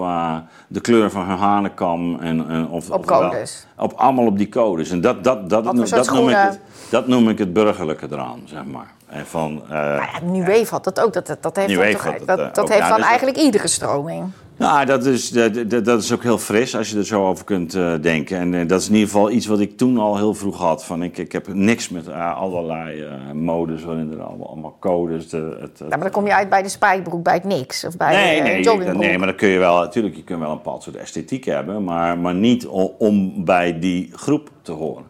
de 0.68 0.82
kleur 0.82 1.12
van 1.12 1.28
hun 1.28 1.38
hanenkam. 1.38 2.20
En, 2.20 2.50
en 2.50 2.68
of, 2.68 2.90
Op 2.90 3.06
codes. 3.06 3.66
Op 3.78 3.94
allemaal 3.94 4.26
op 4.26 4.38
die 4.38 4.50
codes. 4.50 4.90
En 4.90 5.02
dat, 5.02 5.24
dat, 5.24 5.50
dat, 5.50 5.64
dat, 5.64 5.88
soort 5.88 6.12
noem 6.12 6.30
ik 6.30 6.36
het, 6.36 6.60
dat 6.90 7.08
noem 7.08 7.30
ik 7.30 7.38
het 7.38 7.54
burgerlijke 7.54 8.08
eraan, 8.12 8.42
zeg 8.46 8.66
maar. 8.66 8.92
En 9.08 9.26
van, 9.26 9.62
Nou 9.70 9.96
ja, 9.96 10.10
New 10.24 10.48
Wave 10.48 10.68
had 10.70 10.84
dat 10.84 11.00
ook. 11.00 11.14
Dat, 11.14 11.28
dat, 11.28 11.42
dat 11.42 11.56
heeft 11.56 12.04
het, 12.04 12.28
dat, 12.28 12.40
eh, 12.40 12.54
dat 12.54 12.70
heeft 12.70 12.88
dan 12.88 12.98
dus- 12.98 13.06
eigenlijk 13.06 13.38
iedere 13.38 13.68
stroming. 13.68 14.32
Nou, 14.58 14.86
dat 14.86 15.06
is, 15.06 15.30
dat, 15.30 15.70
dat- 15.86 16.02
is 16.04 16.14
ook 16.14 16.24
heel 16.24 16.38
fris 16.38 16.76
als 16.76 16.90
je 16.90 16.98
er 16.98 17.06
zo 17.06 17.28
over 17.28 17.46
kunt 17.46 17.74
eh, 17.76 17.94
denken. 18.02 18.38
En 18.38 18.54
eh, 18.54 18.68
dat 18.68 18.82
is 18.82 18.88
in 18.88 18.94
ieder 18.94 19.10
geval 19.10 19.30
iets 19.32 19.46
wat 19.46 19.60
ik 19.60 19.78
toen 19.78 19.98
al 19.98 20.18
heel 20.18 20.34
vroeg 20.34 20.58
had. 20.58 20.86
Van 20.86 21.04
ik, 21.04 21.18
ik 21.18 21.32
heb 21.32 21.48
niks 21.54 21.90
met 21.90 22.08
eh, 22.08 22.38
allerlei 22.38 23.06
modes 23.34 23.84
waarin 23.84 24.12
er 24.12 24.22
allemaal, 24.22 24.48
allemaal 24.48 24.78
codes. 24.80 25.30
De, 25.30 25.58
het, 25.60 25.78
Ja, 25.80 25.86
maar 25.88 26.00
dan 26.00 26.10
kom 26.12 26.26
je 26.26 26.36
uit 26.36 26.50
bij 26.50 26.62
de 26.62 26.70
spijkerbroek, 26.70 27.24
bij 27.24 27.34
het 27.34 27.44
niks. 27.44 27.84
Of 27.86 27.98
bij 27.98 28.16
nee, 28.16 28.42
nee, 28.42 28.64
joggingbroek. 28.64 29.02
nee, 29.02 29.18
maar 29.18 29.28
dan 29.28 29.36
kun 29.36 29.48
je 29.48 29.60
wel, 29.60 29.78
natuurlijk, 29.80 30.16
je 30.16 30.24
kunt 30.24 30.40
wel 30.40 30.52
een 30.52 30.58
bepaald 30.58 30.84
soort 30.84 30.96
esthetiek 30.96 31.44
hebben, 31.46 31.84
maar, 31.84 32.18
maar 32.18 32.36
niet 32.36 32.68
o- 32.68 32.96
om 32.98 33.46
bij 33.46 33.80
die 33.80 34.10
groep 34.14 34.50
te 34.62 34.72
horen. 34.72 35.04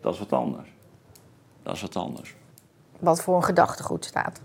Dat 0.00 0.12
is 0.12 0.18
wat 0.18 0.32
anders. 0.32 0.68
Dat 1.62 1.74
is 1.74 1.80
wat 1.82 1.96
anders. 1.96 2.34
Wat 2.98 3.22
voor 3.22 3.36
een 3.36 3.44
gedachtegoed 3.44 4.04
staat. 4.04 4.40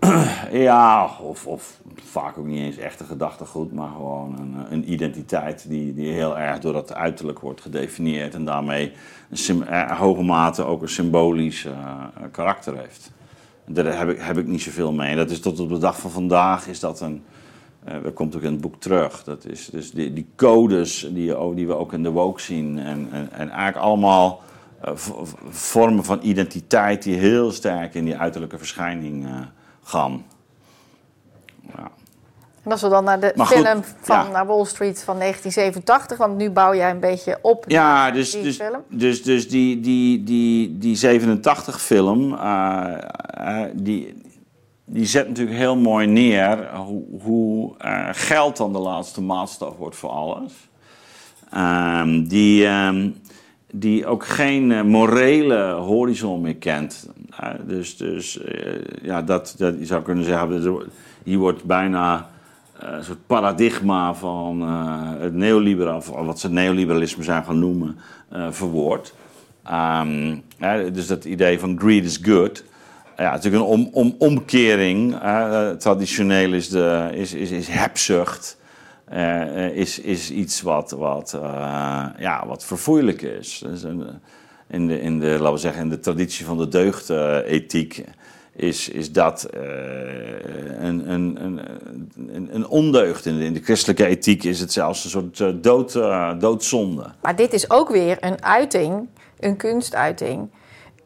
Ja, 0.52 1.10
of, 1.20 1.46
vaak 1.96 2.38
ook 2.38 2.46
niet 2.46 2.58
eens 2.60 2.76
echte 2.76 3.04
gedachtegoed, 3.04 3.72
maar 3.72 3.88
gewoon 3.88 4.38
een, 4.38 4.72
een 4.72 4.92
identiteit 4.92 5.68
die, 5.68 5.94
die 5.94 6.12
heel 6.12 6.38
erg 6.38 6.58
door 6.58 6.72
dat 6.72 6.94
uiterlijk 6.94 7.40
wordt 7.40 7.60
gedefinieerd 7.60 8.34
en 8.34 8.44
daarmee 8.44 8.92
een 9.48 9.66
eh, 9.66 9.98
hoge 9.98 10.22
mate 10.22 10.64
ook 10.64 10.82
een 10.82 10.88
symbolisch 10.88 11.64
eh, 11.64 12.04
karakter 12.30 12.78
heeft. 12.78 13.10
Daar 13.66 13.98
heb 13.98 14.08
ik, 14.08 14.20
heb 14.20 14.38
ik 14.38 14.46
niet 14.46 14.62
zoveel 14.62 14.92
mee. 14.92 15.16
Dat 15.16 15.30
is 15.30 15.40
tot 15.40 15.60
op 15.60 15.68
de 15.68 15.78
dag 15.78 16.00
van 16.00 16.10
vandaag 16.10 16.68
is 16.68 16.80
dat 16.80 17.00
een. 17.00 17.24
eh, 17.84 17.94
dat 18.02 18.12
komt 18.14 18.36
ook 18.36 18.42
in 18.42 18.52
het 18.52 18.60
boek 18.60 18.80
terug. 18.80 19.24
Dat 19.24 19.44
is 19.46 19.66
dus 19.66 19.90
die, 19.90 20.12
die 20.12 20.26
codes 20.36 21.08
die, 21.12 21.34
we 21.66 21.74
ook 21.74 21.92
in 21.92 22.02
de 22.02 22.10
woke 22.10 22.40
zien. 22.40 22.78
En, 22.78 23.08
en, 23.12 23.32
en 23.32 23.48
eigenlijk 23.50 23.76
allemaal 23.76 24.42
eh, 24.80 24.92
vormen 25.48 26.04
van 26.04 26.18
identiteit 26.22 27.02
die 27.02 27.16
heel 27.16 27.52
sterk 27.52 27.94
in 27.94 28.04
die 28.04 28.16
uiterlijke 28.16 28.58
verschijning 28.58 29.26
eh, 29.26 29.32
gaan. 29.88 30.24
Ja. 31.76 31.90
En 32.62 32.70
als 32.70 32.82
we 32.82 32.88
dan 32.88 33.04
naar 33.04 33.20
de 33.20 33.32
Maar 33.36 33.46
goed, 33.46 33.56
film 33.56 33.82
van 34.00 34.16
ja. 34.16 34.30
naar 34.30 34.46
Wall 34.46 34.64
Street 34.64 35.02
van 35.02 35.18
1987, 35.18 36.18
want 36.18 36.36
nu 36.36 36.50
bouw 36.50 36.74
jij 36.74 36.90
een 36.90 37.00
beetje 37.00 37.38
op 37.42 37.64
Ja, 37.68 38.10
dus, 38.10 38.30
die 38.30 38.42
dus, 38.42 38.56
film. 38.56 38.82
dus, 38.88 39.22
dus 39.22 39.48
die, 39.48 39.80
die, 39.80 40.22
die, 40.22 40.78
die 40.78 41.20
87-film, 41.20 42.38
die, 43.74 44.22
die 44.84 45.06
zet 45.06 45.28
natuurlijk 45.28 45.56
heel 45.56 45.76
mooi 45.76 46.06
neer 46.06 46.74
hoe, 46.76 47.02
hoe 47.22 47.78
eh, 47.78 48.08
geld 48.12 48.56
dan 48.56 48.72
de 48.72 48.78
laatste 48.78 49.22
maatstaf 49.22 49.76
wordt 49.76 49.96
voor 49.96 50.10
alles. 50.10 50.52
Ehm, 51.50 52.24
die, 52.24 52.66
ehm, 52.66 53.10
die 53.72 54.06
ook 54.06 54.26
geen 54.26 54.72
eh, 54.72 54.82
morele 54.82 55.70
horizon 55.72 56.40
meer 56.40 56.56
kent. 56.56 57.08
Eh, 57.36 57.50
dus 57.66 57.96
dus 57.96 58.40
eh, 58.42 58.72
ja, 59.02 59.22
dat, 59.22 59.54
dat, 59.58 59.74
je 59.78 59.86
zou 59.86 60.02
kunnen 60.02 60.24
zeggen, 60.24 60.52
er- 60.64 60.86
hier 61.22 61.38
wordt 61.38 61.64
bijna 61.64 62.28
eh, 62.80 62.88
een 62.92 63.04
soort 63.04 63.26
paradigma 63.26 64.14
van 64.14 64.60
het 65.20 65.34
neoliberalisme, 65.34 66.14
of 66.16 66.26
wat 66.26 66.40
ze 66.40 66.50
neoliberalisme 66.50 67.22
zijn 67.22 67.44
gaan 67.44 67.58
noemen, 67.58 67.96
verwoord. 68.50 69.14
Ehm, 69.64 70.36
dus 70.92 71.06
dat 71.06 71.24
idee 71.24 71.58
van 71.58 71.78
greed 71.80 72.04
is 72.04 72.18
good. 72.22 72.64
Ja, 73.16 73.30
natuurlijk 73.30 73.64
een 73.64 73.70
om, 73.70 73.88
om, 73.92 74.14
omkering. 74.18 75.16
traditioneel 75.78 76.52
is, 76.52 76.68
de, 76.68 77.08
is, 77.12 77.34
is, 77.34 77.50
is 77.50 77.68
hebzucht. 77.68 78.58
Eh, 79.10 79.66
eh, 79.66 79.76
is, 79.76 79.98
is 79.98 80.30
iets 80.30 80.62
wat, 80.62 80.90
wat, 80.90 81.34
eh, 81.34 82.06
ja, 82.18 82.46
wat 82.46 82.64
verfoeilijk 82.64 83.22
is. 83.22 83.62
Dus 83.66 83.82
in, 83.82 84.86
de, 84.86 85.00
in, 85.00 85.20
de, 85.20 85.26
laten 85.26 85.52
we 85.52 85.58
zeggen, 85.58 85.82
in 85.82 85.88
de 85.88 86.00
traditie 86.00 86.44
van 86.44 86.58
de 86.58 86.68
deugdethiek 86.68 88.04
is, 88.52 88.88
is 88.88 89.12
dat 89.12 89.48
een, 89.50 91.10
een, 91.12 91.44
een, 91.44 92.54
een, 92.54 92.66
ondeugd. 92.66 93.26
In 93.26 93.38
de, 93.38 93.44
in 93.44 93.52
de 93.52 93.62
christelijke 93.62 94.06
ethiek 94.06 94.44
is 94.44 94.60
het 94.60 94.72
zelfs 94.72 95.04
een 95.04 95.30
soort 95.32 95.62
dood, 95.62 95.92
doodzonde. 96.40 97.06
Maar 97.22 97.36
dit 97.36 97.52
is 97.52 97.70
ook 97.70 97.88
weer 97.88 98.16
een 98.20 98.42
uiting, 98.42 99.08
een 99.38 99.56
kunstuiting. 99.56 100.50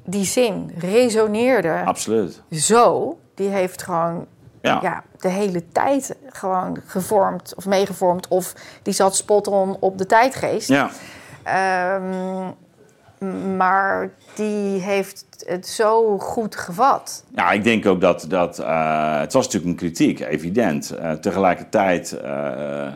Die 0.04 0.24
zin 0.24 0.70
resoneerde 0.78 1.82
Absoluut. 1.84 2.42
zo. 2.50 3.18
Die 3.34 3.48
heeft 3.48 3.82
gewoon 3.82 4.26
Ja. 4.62 4.78
ja. 4.82 5.02
de 5.20 5.28
hele 5.28 5.68
tijd 5.68 6.16
gewoon 6.28 6.78
gevormd 6.86 7.54
of 7.54 7.66
meegevormd. 7.66 8.28
Of 8.28 8.54
die 8.82 8.94
zat 8.94 9.16
spot 9.16 9.46
on 9.46 9.76
op 9.80 9.98
de 9.98 10.06
tijdgeest. 10.06 10.68
Ja. 10.68 10.90
Ehm, 11.42 12.50
maar 13.56 14.10
die 14.34 14.80
heeft 14.80 15.44
het 15.46 15.66
zo 15.66 16.18
goed 16.18 16.56
gevat. 16.56 17.24
Ja, 17.34 17.50
ik 17.50 17.64
denk 17.64 17.86
ook 17.86 18.00
dat, 18.00 18.24
dat 18.28 18.58
eh, 18.58 19.20
het 19.20 19.32
was 19.32 19.44
natuurlijk 19.44 19.72
een 19.72 19.88
kritiek, 19.88 20.20
evident. 20.20 20.90
Eh, 20.90 21.12
tegelijkertijd 21.12 22.12
eh, 22.12 22.92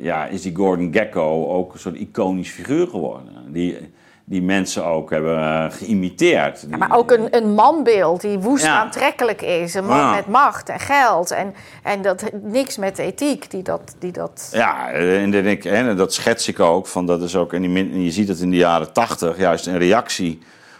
ja, 0.00 0.26
is 0.26 0.42
die 0.42 0.56
Gordon 0.56 0.92
Gekko 0.92 1.48
ook 1.48 1.72
een 1.72 1.78
soort 1.78 1.96
iconisch 1.96 2.50
figuur 2.50 2.86
geworden. 2.86 3.52
Die, 3.52 3.92
die 4.26 4.42
mensen 4.42 4.84
ook 4.84 5.10
hebben 5.10 5.38
eh, 5.38 5.64
geïmiteerd. 5.70 6.66
Ja, 6.70 6.76
maar 6.76 6.96
ook 6.96 7.10
een, 7.10 7.36
een 7.36 7.54
manbeeld 7.54 8.20
die 8.20 8.38
woest 8.38 8.64
Ja. 8.64 8.80
aantrekkelijk 8.80 9.42
is. 9.42 9.74
Een 9.74 9.86
man 9.86 9.96
Ja. 9.96 10.14
met 10.14 10.26
macht 10.26 10.68
en 10.68 10.80
geld. 10.80 11.30
En, 11.30 11.54
en 11.82 12.02
dat, 12.02 12.30
niks 12.42 12.76
met 12.76 12.98
ethiek 12.98 13.50
die 13.50 13.62
dat... 13.62 13.94
Die 13.98 14.12
dat 14.12 14.48
Ja, 14.52 14.90
en 14.90 15.30
dat, 15.30 15.44
ik, 15.44 15.64
en 15.64 15.96
dat 15.96 16.12
schets 16.14 16.48
ik 16.48 16.60
ook. 16.60 16.86
Van 16.86 17.06
dat 17.06 17.22
is 17.22 17.36
ook 17.36 17.52
en 17.52 17.62
die 17.62 17.76
en 17.76 18.02
je 18.04 18.10
ziet 18.10 18.28
het 18.28 18.40
in 18.40 18.50
de 18.50 18.56
jaren 18.56 18.92
tachtig, 18.92 19.38
juist 19.38 19.66
een 19.66 19.78
reactie 19.78 20.38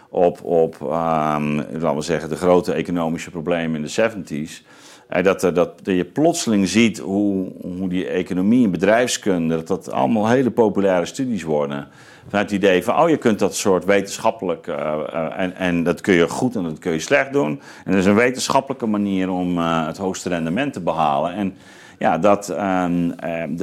op, 0.09 0.43
op 0.43 0.75
ehm, 0.81 1.55
laten 1.55 1.95
we 1.95 2.01
zeggen, 2.01 2.29
de 2.29 2.35
grote 2.35 2.73
economische 2.73 3.29
problemen 3.31 3.75
in 3.75 3.81
de 3.81 4.11
70s. 4.47 4.65
Eh, 5.07 5.23
dat, 5.23 5.43
eh, 5.43 5.53
dat 5.53 5.71
je 5.83 6.05
plotseling 6.05 6.67
ziet 6.67 6.99
hoe, 6.99 7.51
hoe 7.61 7.89
die 7.89 8.07
economie 8.07 8.65
en 8.65 8.71
bedrijfskunde, 8.71 9.55
dat 9.55 9.67
dat 9.67 9.91
allemaal 9.91 10.29
hele 10.29 10.51
populaire 10.51 11.05
studies 11.05 11.43
worden. 11.43 11.87
Vanuit 12.27 12.51
het 12.51 12.63
idee 12.63 12.83
van, 12.83 12.99
oh, 12.99 13.09
je 13.09 13.17
kunt 13.17 13.39
dat 13.39 13.55
soort 13.55 13.85
wetenschappelijk, 13.85 14.67
eh, 14.67 14.99
en, 15.37 15.55
en 15.55 15.83
dat 15.83 16.01
kun 16.01 16.13
je 16.13 16.29
goed 16.29 16.55
en 16.55 16.63
dat 16.63 16.79
kun 16.79 16.91
je 16.91 16.99
slecht 16.99 17.33
doen. 17.33 17.61
En 17.85 17.91
dat 17.91 17.99
is 17.99 18.05
een 18.05 18.15
wetenschappelijke 18.15 18.85
manier 18.85 19.29
om 19.29 19.57
het 19.57 19.97
hoogste 19.97 20.29
rendement 20.29 20.73
te 20.73 20.81
behalen. 20.81 21.33
En 21.33 21.55
ja, 21.99 22.17
dat, 22.17 22.49
ehm, 22.49 23.09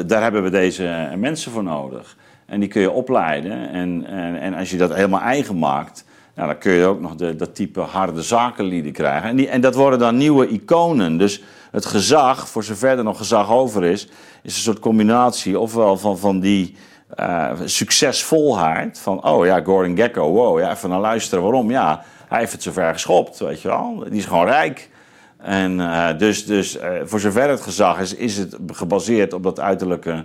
daar 0.07 0.23
hebben 0.23 0.43
we 0.43 0.51
deze 0.51 1.13
mensen 1.17 1.53
voor 1.53 1.63
nodig. 1.63 2.17
En 2.47 2.61
die 2.61 2.69
kun 2.69 2.81
je 2.81 2.91
opleiden. 2.91 3.71
En, 3.71 4.07
en, 4.07 4.41
en 4.41 4.55
als 4.55 4.71
je 4.71 4.77
dat 4.77 4.95
helemaal 4.95 5.21
eigen 5.21 5.59
maakt, 5.59 6.05
nou, 6.35 6.49
dan 6.49 6.59
kun 6.59 6.73
je 6.73 6.87
ook 6.87 7.01
nog 7.01 7.15
de, 7.15 7.37
dat 7.37 7.55
type 7.55 7.81
harde 7.81 8.23
zakenlieden 8.23 8.93
krijgen. 8.93 9.29
En, 9.29 9.37
die, 9.37 9.49
en 9.49 9.61
dat 9.61 9.75
worden 9.75 9.99
dan 9.99 10.17
nieuwe 10.17 10.49
iconen. 10.49 11.19
Dus 11.19 11.43
het 11.71 11.87
gezag, 11.87 12.49
voor 12.49 12.65
zover 12.65 12.99
er 12.99 13.05
nog 13.05 13.17
gezag 13.17 13.51
over 13.51 13.85
is, 13.85 14.09
is 14.43 14.55
een 14.57 14.63
soort 14.63 14.79
combinatie 14.79 15.59
ofwel 15.59 15.97
van, 15.97 16.19
van 16.19 16.41
die 16.41 16.77
eh, 17.15 17.51
succesvolheid. 17.65 18.99
Van, 18.99 19.25
oh 19.25 19.47
ja, 19.47 19.61
Gordon 19.61 19.97
Gekko, 19.97 20.31
wow, 20.31 20.59
ja, 20.59 20.71
even 20.71 20.89
naar 20.89 21.01
luisteren. 21.01 21.45
Waarom? 21.45 21.71
Ja, 21.71 22.05
hij 22.29 22.39
heeft 22.39 22.53
het 22.53 22.63
zover 22.63 22.93
geschopt, 22.93 23.39
weet 23.39 23.63
je 23.63 23.69
wel. 23.69 24.05
Die 24.09 24.19
is 24.19 24.25
gewoon 24.25 24.47
rijk. 24.47 24.91
En 25.37 25.81
eh, 25.81 26.19
dus, 26.19 26.47
dus 26.47 26.79
eh, 26.79 26.91
voor 27.05 27.21
zover 27.21 27.49
het 27.49 27.61
gezag 27.61 28.01
is, 28.01 28.15
is 28.15 28.37
het 28.37 28.57
gebaseerd 28.67 29.33
op 29.33 29.43
dat 29.43 29.61
uiterlijke 29.61 30.25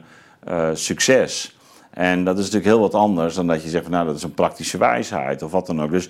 succes. 0.74 1.57
En 1.98 2.24
dat 2.24 2.36
is 2.38 2.44
natuurlijk 2.44 2.72
heel 2.72 2.80
wat 2.80 2.94
anders 2.94 3.36
dan 3.36 3.48
dat 3.48 3.64
je 3.64 3.70
zegt, 3.70 3.84
van, 3.84 3.92
nou, 3.92 4.06
dat 4.06 4.16
is 4.16 4.24
een 4.24 4.34
praktische 4.34 4.78
wijsheid 4.78 5.42
of 5.44 5.52
wat 5.52 5.66
dan 5.68 5.82
ook. 5.82 5.92
Dus 5.92 6.10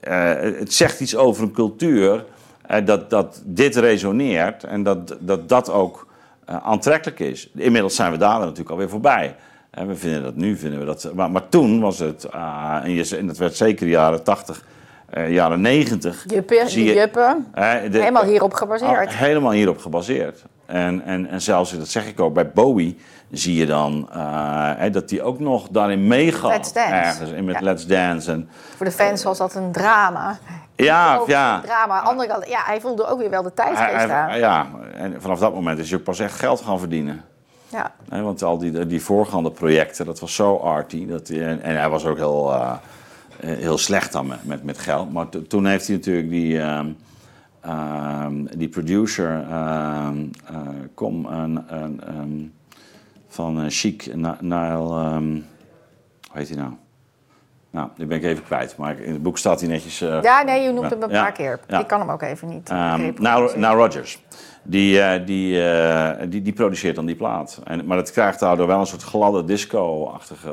eh, 0.00 0.32
het 0.40 0.72
zegt 0.72 1.00
iets 1.00 1.16
over 1.16 1.42
een 1.42 1.52
cultuur 1.52 2.24
eh, 2.66 2.84
dat, 2.86 3.10
dat 3.10 3.42
dit 3.44 3.76
resoneert 3.76 4.64
en 4.64 4.82
dat 4.82 5.16
dat, 5.20 5.48
dat 5.48 5.70
ook 5.70 6.06
eh, 6.44 6.56
aantrekkelijk 6.56 7.20
is. 7.20 7.50
Inmiddels 7.54 7.94
zijn 7.94 8.12
we 8.12 8.18
daar 8.18 8.38
natuurlijk 8.38 8.70
alweer 8.70 8.88
voorbij. 8.88 9.36
En 9.70 9.86
we 9.88 9.94
vinden 9.96 10.22
dat 10.22 10.36
nu, 10.36 10.56
vinden 10.56 10.78
we 10.78 10.84
dat. 10.86 11.10
Maar, 11.14 11.30
maar 11.30 11.48
toen 11.48 11.80
was 11.80 11.98
het, 11.98 12.30
ah, 12.32 12.84
en, 13.12 13.26
dat 13.26 13.36
werd 13.36 13.56
zeker 13.56 13.84
de 13.86 13.92
jaren 13.92 14.22
80, 14.22 14.64
eh, 15.10 15.32
jaren 15.32 15.60
90. 15.60 16.24
juppen, 16.26 16.68
zie 16.70 16.84
je- 16.84 16.94
juppen. 16.94 17.46
hè, 17.52 17.88
de- 17.88 17.98
Helemaal 17.98 18.24
hierop 18.24 18.52
gebaseerd. 18.52 19.06
Oh, 19.08 19.14
helemaal 19.14 19.52
hierop 19.52 19.78
gebaseerd. 19.78 20.44
En, 20.66 21.02
en, 21.04 21.26
en 21.28 21.42
zelfs, 21.42 21.76
dat 21.78 21.88
zeg 21.88 22.06
ik 22.08 22.20
ook, 22.20 22.34
bij 22.34 22.50
Bowie 22.50 22.96
zie 23.38 23.54
je 23.54 23.66
dan 23.66 24.08
eh, 24.12 24.92
dat 24.92 25.10
hij 25.10 25.22
ook 25.22 25.40
nog 25.40 25.68
daarin 25.68 26.06
meegaat. 26.06 26.50
Let's 26.50 26.72
Dance. 26.72 26.92
Ergens, 26.92 27.30
in 27.30 27.44
met 27.44 27.54
Ja. 27.54 27.60
Let's 27.60 27.86
Dance. 27.86 28.32
En, 28.32 28.48
Voor 28.76 28.86
de 28.86 28.92
fans 28.92 29.22
was 29.24 29.38
dat 29.38 29.54
een 29.54 29.72
drama. 29.72 30.38
ja, 30.76 31.20
ja. 31.26 31.56
een 31.56 31.62
drama. 31.62 32.00
Andere 32.00 32.28
kant, 32.28 32.48
ja, 32.48 32.60
hij 32.64 32.80
voelde 32.80 33.06
ook 33.06 33.18
weer 33.18 33.30
wel 33.30 33.42
de 33.42 33.52
tijdgeest 33.54 33.80
hij- 34.06 34.10
aan. 34.10 34.38
ja, 34.38 34.66
en 34.94 35.22
vanaf 35.22 35.38
dat 35.38 35.54
moment 35.54 35.78
is 35.78 35.90
hij 35.90 35.98
ook 35.98 36.04
pas 36.04 36.18
echt 36.18 36.38
geld 36.38 36.60
gaan 36.60 36.78
verdienen. 36.78 37.22
Ja. 37.68 37.92
Want 38.08 38.42
al 38.42 38.58
die, 38.58 38.86
die 38.86 39.02
voorgaande 39.02 39.50
projecten, 39.50 40.06
dat 40.06 40.20
was 40.20 40.34
zo 40.34 40.56
arty. 40.56 41.06
Dat 41.06 41.28
en, 41.28 41.62
en 41.62 41.76
hij 41.78 41.88
was 41.88 42.06
ook 42.06 42.16
heel, 42.16 42.52
eh, 42.52 42.72
heel 43.40 43.78
slecht 43.78 44.12
dan 44.12 44.26
met, 44.26 44.44
met, 44.44 44.64
met 44.64 44.78
geld. 44.78 45.12
Maar 45.12 45.28
to- 45.28 45.42
toen 45.42 45.66
heeft 45.66 45.86
hij 45.86 45.96
natuurlijk 45.96 46.30
die, 46.30 46.60
ehm, 46.60 46.86
ehm, 47.60 48.44
die 48.56 48.68
producer, 48.68 49.44
ehm 49.50 50.16
eh, 50.46 50.58
kom, 50.94 51.26
een, 51.26 51.64
van 53.34 53.60
eh, 53.60 53.64
Chic, 53.68 54.14
Na- 54.14 54.36
Nile, 54.40 55.00
ehm, 55.00 55.30
hoe 55.32 56.32
heet 56.32 56.48
hij 56.48 56.56
nou? 56.58 56.72
Nou, 57.70 57.88
die 57.96 58.06
ben 58.06 58.16
ik 58.16 58.24
even 58.24 58.44
kwijt. 58.44 58.76
Maar 58.76 58.98
in 59.00 59.12
het 59.12 59.22
boek 59.22 59.38
staat 59.38 59.60
hij 59.60 59.68
netjes... 59.68 60.00
eh, 60.00 60.22
ja, 60.22 60.42
nee, 60.42 60.62
je 60.62 60.72
noemt 60.72 60.90
hem 60.90 61.02
een 61.02 61.10
Ja, 61.10 61.22
paar 61.22 61.32
keer. 61.32 61.60
ja. 61.66 61.80
Ik 61.80 61.86
kan 61.86 62.00
hem 62.00 62.10
ook 62.10 62.22
even 62.22 62.48
niet. 62.48 62.68
reproduceren. 62.68 63.22
nou, 63.22 63.58
nou 63.58 63.76
Rogers. 63.76 64.22
Die, 64.62 65.24
die, 65.24 65.62
die, 66.28 66.42
die 66.42 66.52
produceert 66.52 66.94
dan 66.96 67.06
die 67.06 67.14
plaat. 67.16 67.60
En, 67.64 67.86
maar 67.86 67.96
het 67.96 68.12
krijgt 68.12 68.40
daardoor 68.40 68.66
wel 68.66 68.80
een 68.80 68.86
soort 68.86 69.02
gladde 69.02 69.44
disco-achtige 69.44 70.52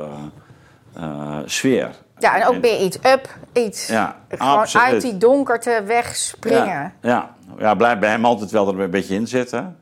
sfeer. 1.44 1.90
ja, 2.18 2.36
en 2.40 2.46
ook 2.46 2.60
weer 2.62 2.80
iets 2.80 2.96
up, 2.96 3.36
iets. 3.52 3.86
Ja, 3.86 4.16
Gewoon 4.28 4.58
absoluut. 4.58 4.86
uit 4.86 5.02
die 5.02 5.16
donkerte 5.16 5.82
wegspringen. 5.86 6.66
Ja, 6.66 6.92
ja. 7.02 7.34
ja 7.58 7.74
blijft 7.74 8.00
bij 8.00 8.10
hem 8.10 8.24
altijd 8.24 8.50
wel 8.50 8.68
er 8.68 8.80
een 8.80 8.90
beetje 8.90 9.14
in 9.14 9.26
zitten. 9.28 9.76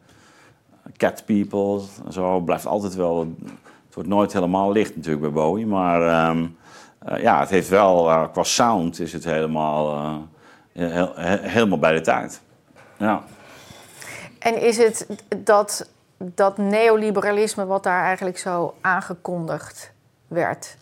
Cat 0.97 1.23
People, 1.27 1.81
zo 2.11 2.41
blijft 2.41 2.67
altijd 2.67 2.95
wel. 2.95 3.19
Het 3.87 3.95
wordt 3.95 4.09
nooit 4.09 4.33
helemaal 4.33 4.73
licht 4.73 4.97
natuurlijk 4.97 5.23
bij 5.23 5.33
Bowie, 5.33 5.67
maar 5.67 6.03
ehm, 6.03 6.47
eh, 6.99 7.23
ja, 7.23 7.41
het 7.41 7.49
heeft 7.49 7.69
wel 7.69 8.09
eh, 8.11 8.25
qua 8.33 8.43
sound 8.43 9.01
is 9.01 9.13
het 9.13 9.25
helemaal, 9.25 9.95
eh, 9.95 10.17
heel, 10.73 11.13
he- 11.15 11.49
helemaal 11.49 11.79
bij 11.79 11.93
de 11.93 12.01
tijd. 12.01 12.41
Ja. 12.97 13.23
En 14.39 14.63
is 14.63 14.77
het 14.77 15.07
dat, 15.37 15.91
dat 16.17 16.57
neoliberalisme 16.59 17.67
wat 17.67 17.83
daar 17.83 18.05
eigenlijk 18.05 18.39
zo 18.39 18.75
aangekondigd 18.81 19.93
werd? 20.29 20.77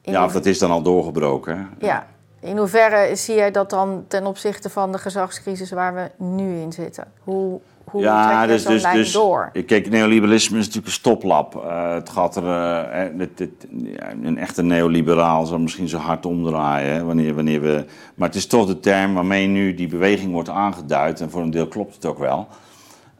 In 0.00 0.12
ja, 0.12 0.24
of 0.24 0.32
dat 0.32 0.46
is 0.46 0.58
dan 0.58 0.70
al 0.70 0.82
doorgebroken. 0.82 1.56
hè? 1.56 1.86
ja. 1.86 2.06
In 2.40 2.56
hoeverre 2.56 3.16
zie 3.16 3.34
jij 3.34 3.50
dat 3.50 3.70
dan 3.70 4.04
ten 4.08 4.26
opzichte 4.26 4.70
van 4.70 4.92
de 4.92 4.98
gezagscrisis 4.98 5.70
waar 5.70 5.94
we 5.94 6.24
nu 6.24 6.60
in 6.60 6.72
zitten? 6.72 7.12
Hoe, 7.24 7.60
hoe 7.90 8.02
trek 8.02 8.50
je 8.50 8.58
zo'n 8.58 8.72
lijn 8.92 9.12
door? 9.12 9.50
Kijk, 9.66 9.90
neoliberalisme 9.90 10.54
is 10.58 10.64
natuurlijk 10.66 10.86
een 10.86 10.92
stoplap. 10.92 11.54
Eh, 11.64 11.92
het 11.94 12.08
gaat 12.08 12.36
er. 12.36 12.44
eh, 12.44 13.04
eh, 13.06 13.12
dit- 13.18 13.36
dit- 13.38 13.66
ja, 13.70 14.10
een 14.22 14.38
echte 14.38 14.62
neoliberaal 14.62 15.46
zal 15.46 15.58
misschien 15.58 15.88
zo 15.88 15.98
hard 15.98 16.26
omdraaien. 16.26 16.92
Hè, 16.94 17.04
wanneer, 17.04 17.34
wanneer 17.34 17.60
we, 17.60 17.84
maar 18.14 18.28
het 18.28 18.36
is 18.36 18.46
toch 18.46 18.66
de 18.66 18.80
term 18.80 19.14
waarmee 19.14 19.46
nu 19.46 19.74
die 19.74 19.88
beweging 19.88 20.32
wordt 20.32 20.48
aangeduid. 20.48 21.20
En 21.20 21.30
voor 21.30 21.42
een 21.42 21.50
deel 21.50 21.66
klopt 21.68 21.94
het 21.94 22.04
ook 22.06 22.18
wel. 22.18 22.46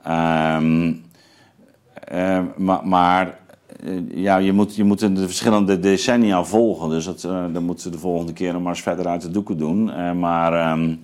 Ehm, 0.05 0.93
eh, 2.05 2.41
maar 2.57 2.81
maar 2.87 3.39
ja, 4.15 4.37
je, 4.37 4.53
moet, 4.53 4.77
je 4.77 4.85
moet 4.85 4.99
de 5.17 5.27
verschillende 5.27 5.79
decennia 5.81 6.45
volgen. 6.45 6.89
Dus 6.91 7.05
dat, 7.05 7.21
dan 7.53 7.63
moeten 7.65 7.87
we 7.87 7.93
de 7.97 7.99
volgende 8.03 8.33
keer 8.33 8.53
nog 8.53 8.63
maar 8.63 8.73
eens 8.73 8.83
verder 8.83 9.07
uit 9.07 9.23
de 9.23 9.31
doeken 9.31 9.59
doen. 9.59 9.91
Maar. 10.19 10.53
ehm, 10.53 10.95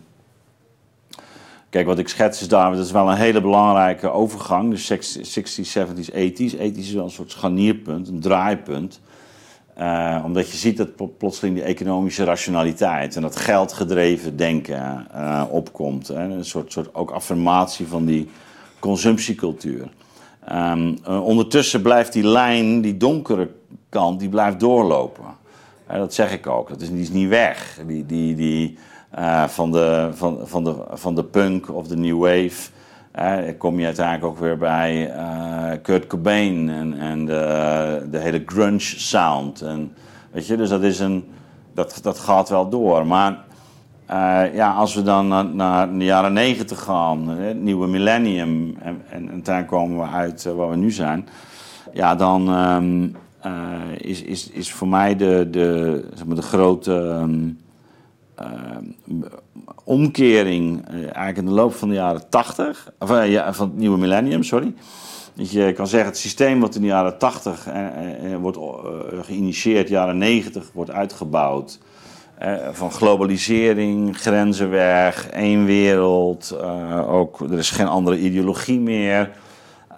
Kijk, 1.74 1.86
wat 1.86 1.98
ik 1.98 2.08
schets 2.08 2.40
is 2.40 2.48
daar, 2.48 2.70
dat 2.76 2.84
is 2.84 2.90
wel 2.90 3.10
een 3.10 3.16
hele 3.16 3.40
belangrijke 3.40 4.10
overgang. 4.10 4.70
Dus 4.70 4.92
60s, 4.92 5.78
70s, 5.78 6.12
80s. 6.12 6.56
80s 6.56 6.78
is 6.78 6.92
wel 6.92 7.04
een 7.04 7.10
soort 7.10 7.30
scharnierpunt, 7.30 8.08
een 8.08 8.20
draaipunt. 8.20 9.00
Eh, 9.74 10.22
omdat 10.24 10.50
je 10.50 10.56
ziet 10.56 10.76
dat 10.76 10.96
pl- 10.96 11.04
plotseling 11.18 11.56
die 11.56 11.64
economische 11.64 12.24
rationaliteit 12.24 13.16
en 13.16 13.22
dat 13.22 13.36
geldgedreven 13.36 14.36
denken 14.36 15.06
eh, 15.12 15.44
opkomt. 15.50 16.08
Hè. 16.08 16.22
Een 16.22 16.44
soort, 16.44 16.72
soort 16.72 16.94
ook 16.94 17.10
affirmatie 17.10 17.86
van 17.86 18.04
die 18.04 18.28
consumptiecultuur. 18.78 19.88
Ehm, 20.44 20.94
eh, 21.04 21.24
ondertussen 21.24 21.82
blijft 21.82 22.12
die 22.12 22.26
lijn, 22.26 22.80
die 22.80 22.96
donkere 22.96 23.50
kant, 23.88 24.20
die 24.20 24.28
blijft 24.28 24.60
doorlopen. 24.60 25.24
Dat 25.86 26.14
zeg 26.14 26.32
ik 26.32 26.46
ook. 26.46 26.68
Dat 26.68 26.80
is, 26.80 26.90
die 26.90 27.00
is 27.00 27.10
niet 27.10 27.28
weg. 27.28 27.80
Die, 27.86 28.06
die, 28.06 28.34
die, 28.34 28.78
eh, 29.14 29.44
van, 29.44 29.72
de, 29.72 30.08
van, 30.12 30.38
van, 30.42 30.64
de, 30.64 30.74
van 30.90 31.14
de 31.14 31.24
punk 31.24 31.70
of 31.74 31.86
de 31.86 31.96
new 31.96 32.18
wave. 32.18 32.70
eh, 33.12 33.58
kom 33.58 33.78
je 33.78 33.84
uiteindelijk 33.86 34.26
ook 34.26 34.38
weer 34.38 34.58
bij 34.58 35.10
eh, 35.10 35.82
Kurt 35.82 36.06
Cobain 36.06 36.68
en, 36.68 36.98
en 36.98 37.24
de, 37.24 38.06
de 38.10 38.18
hele 38.18 38.42
grunge 38.46 38.80
sound. 38.80 39.62
En, 39.62 39.92
weet 40.30 40.46
je, 40.46 40.56
dus 40.56 40.68
dat, 40.68 40.82
is 40.82 41.00
een, 41.00 41.24
dat, 41.74 41.98
dat 42.02 42.18
gaat 42.18 42.48
wel 42.48 42.68
door. 42.68 43.06
Maar 43.06 43.44
eh, 44.06 44.54
ja, 44.54 44.72
als 44.72 44.94
we 44.94 45.02
dan 45.02 45.28
naar, 45.28 45.46
naar 45.46 45.98
de 45.98 46.04
jaren 46.04 46.32
negentig 46.32 46.82
gaan, 46.82 47.28
het 47.28 47.60
nieuwe 47.60 47.86
millennium, 47.86 48.76
en, 48.80 49.02
en, 49.10 49.40
daar 49.42 49.64
komen 49.64 49.98
we 49.98 50.16
uit 50.16 50.44
waar 50.56 50.70
we 50.70 50.76
nu 50.76 50.90
zijn, 50.90 51.28
ja, 51.92 52.14
dan 52.14 52.48
ehm, 52.48 53.08
eh, 53.40 54.10
is, 54.10 54.22
is, 54.22 54.50
is 54.50 54.72
voor 54.72 54.88
mij 54.88 55.16
de, 55.16 55.48
de, 55.50 56.04
zeg 56.14 56.26
maar 56.26 56.36
de 56.36 56.42
grote 56.42 57.08
ehm, 57.08 57.48
omkering 59.84 60.88
eh, 60.88 60.94
eigenlijk 60.94 61.36
in 61.36 61.44
de 61.44 61.50
loop 61.50 61.74
van 61.74 61.88
de 61.88 61.94
jaren 61.94 62.28
80, 62.28 62.92
of 62.98 63.10
eh, 63.10 63.30
ja, 63.30 63.52
van 63.52 63.68
het 63.68 63.76
nieuwe 63.76 63.98
millennium, 63.98 64.42
sorry. 64.42 64.74
Dat 65.34 65.50
je 65.50 65.72
kan 65.72 65.86
zeggen, 65.86 66.08
het 66.08 66.18
systeem 66.18 66.60
wat 66.60 66.74
in 66.74 66.80
de 66.80 66.86
jaren 66.86 67.18
80 67.18 67.66
eh, 67.66 67.82
wordt 68.40 68.58
geïnitieerd, 69.26 69.88
jaren 69.88 70.18
90 70.18 70.70
wordt 70.72 70.90
uitgebouwd. 70.90 71.78
Van 72.72 72.90
globalisering, 72.90 74.18
grenzen 74.18 74.70
weg, 74.70 75.28
één 75.28 75.64
wereld. 75.64 76.56
ook, 77.06 77.40
er 77.40 77.58
is 77.58 77.70
geen 77.70 77.86
andere 77.86 78.18
ideologie 78.18 78.80
meer. 78.80 79.30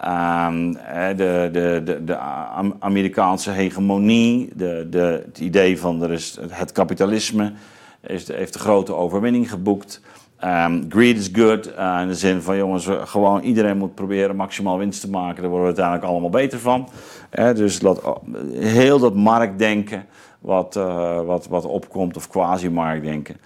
Ehm, 0.01 0.73
eh, 0.75 1.07
de, 1.07 1.49
de, 1.51 1.81
de, 1.83 2.03
de 2.03 2.17
Am- 2.17 2.75
Amerikaanse 2.79 3.51
hegemonie, 3.51 4.49
de, 4.55 4.87
de, 4.89 5.23
het 5.25 5.39
idee 5.39 5.79
van 5.79 6.01
er 6.01 6.11
is 6.11 6.37
het 6.49 6.71
kapitalisme 6.71 7.53
is, 8.01 8.27
heeft 8.27 8.53
de 8.53 8.59
grote 8.59 8.95
overwinning 8.95 9.49
geboekt. 9.49 10.01
Ehm, 10.39 10.83
greed 10.89 11.17
is 11.17 11.29
good, 11.33 11.73
eh, 11.73 11.97
in 12.01 12.07
de 12.07 12.15
zin 12.15 12.41
van 12.41 12.57
jongens, 12.57 12.87
gewoon 12.89 13.41
iedereen 13.41 13.77
moet 13.77 13.95
proberen 13.95 14.35
maximaal 14.35 14.77
winst 14.77 15.01
te 15.01 15.09
maken. 15.09 15.41
Daar 15.41 15.51
worden 15.51 15.73
we 15.73 15.81
uiteindelijk 15.81 16.05
allemaal 16.05 16.29
beter 16.29 16.59
van. 16.59 16.89
Eh, 17.29 17.53
dus 17.53 17.79
dat, 17.79 18.19
heel 18.59 18.99
dat 18.99 19.15
marktdenken 19.15 20.05
wat, 20.39 20.75
eh, 20.75 21.21
wat, 21.21 21.47
wat 21.47 21.65
opkomt, 21.65 22.15
of 22.15 22.27
quasi-marktdenken. 22.27 23.37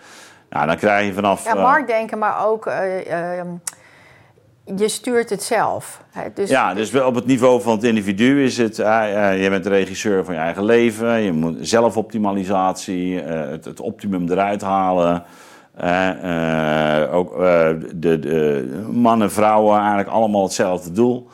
Nou, 0.49 0.67
dan 0.67 0.77
krijg 0.77 1.07
je 1.07 1.13
vanaf... 1.13 1.43
Ja, 1.43 1.55
eh, 1.55 1.61
marktdenken, 1.61 2.17
maar 2.17 2.45
ook 2.45 2.65
eh, 2.65 3.39
ehm, 3.39 3.47
je 4.65 4.87
stuurt 4.89 5.29
het 5.29 5.43
zelf. 5.43 6.01
Hè? 6.11 6.27
Dus 6.33 6.49
Ja, 6.49 6.73
dus 6.73 6.95
op 6.95 7.15
het 7.15 7.25
niveau 7.25 7.61
van 7.61 7.71
het 7.75 7.83
individu 7.83 8.43
is 8.43 8.57
het... 8.57 8.79
eh, 8.79 9.43
je 9.43 9.49
bent 9.49 9.63
de 9.63 9.69
regisseur 9.69 10.25
van 10.25 10.33
je 10.33 10.39
eigen 10.39 10.65
leven. 10.65 11.21
Je 11.21 11.31
moet 11.31 11.57
zelfoptimalisatie, 11.61 13.21
eh, 13.21 13.49
het, 13.49 13.65
het 13.65 13.79
optimum 13.79 14.29
eruit 14.29 14.61
halen. 14.61 15.23
Ook 17.11 17.37
de, 17.95 18.19
de 18.19 18.85
mannen, 18.91 19.31
vrouwen, 19.31 19.77
eigenlijk 19.79 20.09
allemaal 20.09 20.43
hetzelfde 20.43 20.91
doel. 20.91 21.27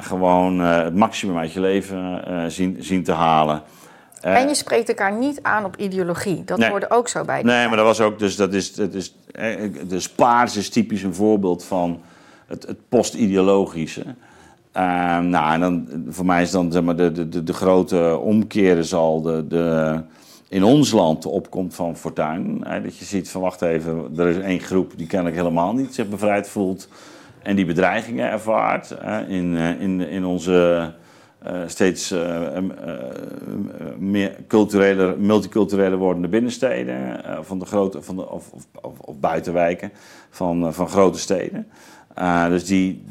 Gewoon 0.00 0.58
het 0.58 0.94
maximum 0.94 1.38
uit 1.38 1.52
je 1.52 1.60
leven 1.60 2.22
zien, 2.52 2.76
zien 2.80 3.04
te 3.04 3.12
halen. 3.12 3.62
En 4.20 4.48
je 4.48 4.54
spreekt 4.54 4.88
elkaar 4.88 5.12
niet 5.12 5.38
aan 5.42 5.64
op 5.64 5.76
ideologie. 5.76 6.44
Dat 6.44 6.58
Nee. 6.58 6.70
hoorde 6.70 6.90
ook 6.90 7.08
zo 7.08 7.24
bij. 7.24 7.42
Nee, 7.42 7.54
tijd. 7.54 7.68
maar 7.68 7.76
dat 7.76 7.86
was 7.86 8.00
ook, 8.00 8.18
dus 8.18 8.36
dat 8.36 8.52
is, 8.52 8.74
dat 8.74 8.94
is, 8.94 9.16
dus 9.86 10.08
paars 10.08 10.56
is 10.56 10.68
typisch 10.68 11.02
een 11.02 11.14
voorbeeld 11.14 11.64
van 11.64 12.00
het, 12.46 12.66
het 12.66 12.88
post-ideologische. 12.88 14.04
Ehm, 14.72 15.28
nou, 15.28 15.52
en 15.52 15.60
dan, 15.60 15.88
voor 16.08 16.26
mij 16.26 16.42
is 16.42 16.50
dan 16.50 16.72
zeg 16.72 16.82
maar, 16.82 16.96
de, 16.96 17.28
de, 17.28 17.42
de, 17.42 17.52
grote 17.52 18.18
omkeer 18.22 18.84
zal 18.84 19.22
de, 19.22 19.46
de, 19.48 20.00
in 20.48 20.64
ons 20.64 20.90
land 20.90 21.22
de 21.22 21.28
opkomst 21.28 21.76
van 21.76 21.96
Fortuin. 21.96 22.60
Hè, 22.64 22.82
dat 22.82 22.96
je 22.96 23.04
ziet 23.04 23.30
van, 23.30 23.40
wacht 23.40 23.62
even, 23.62 24.12
er 24.16 24.26
is 24.26 24.38
één 24.38 24.60
groep 24.60 24.92
die 24.96 25.06
kennelijk 25.06 25.36
helemaal 25.36 25.74
niet 25.74 25.94
zich 25.94 26.08
bevrijd 26.08 26.48
voelt. 26.48 26.88
En 27.42 27.56
die 27.56 27.64
bedreigingen 27.64 28.30
ervaart 28.30 28.94
hè, 29.00 29.26
in, 29.26 29.56
eh, 29.56 29.80
in, 29.80 30.00
in 30.00 30.24
onze 30.24 30.92
eh, 31.38 31.60
steeds 31.66 32.10
eh, 32.10 32.58
meer 33.98 34.36
culturele, 34.48 35.16
multiculturele 35.16 35.96
wordende 35.96 36.28
binnensteden. 36.28 37.20
van 37.42 37.58
de 37.58 37.64
grote, 37.64 38.02
van 38.02 38.16
de, 38.16 38.30
of, 38.30 38.52
of, 38.80 38.98
of, 39.00 39.18
buitenwijken 39.18 39.92
van, 40.30 40.74
van 40.74 40.88
grote 40.88 41.18
steden. 41.18 41.66
Eh, 42.16 42.48
dus 42.48 42.64
die 42.64 43.04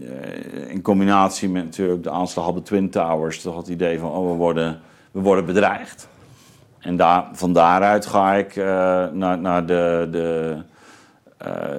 eh, 0.00 0.70
in 0.70 0.82
combinatie 0.82 1.48
met 1.48 1.64
natuurlijk 1.64 2.02
de 2.02 2.10
aanslag 2.10 2.48
op 2.48 2.54
de 2.54 2.62
Twin 2.62 2.90
Towers, 2.90 3.40
toch 3.40 3.56
het 3.56 3.68
idee 3.68 3.98
van 3.98 4.10
oh, 4.10 4.30
we 4.30 4.36
worden, 4.36 4.80
we 5.10 5.20
worden 5.20 5.44
bedreigd. 5.44 6.08
En 6.78 6.96
daar, 6.96 7.28
van 7.32 7.52
daaruit 7.52 8.06
ga 8.06 8.34
ik 8.34 8.56
eh, 8.56 8.64
naar, 9.12 9.38
naar 9.38 9.66
de, 9.66 10.08
de, 10.10 10.58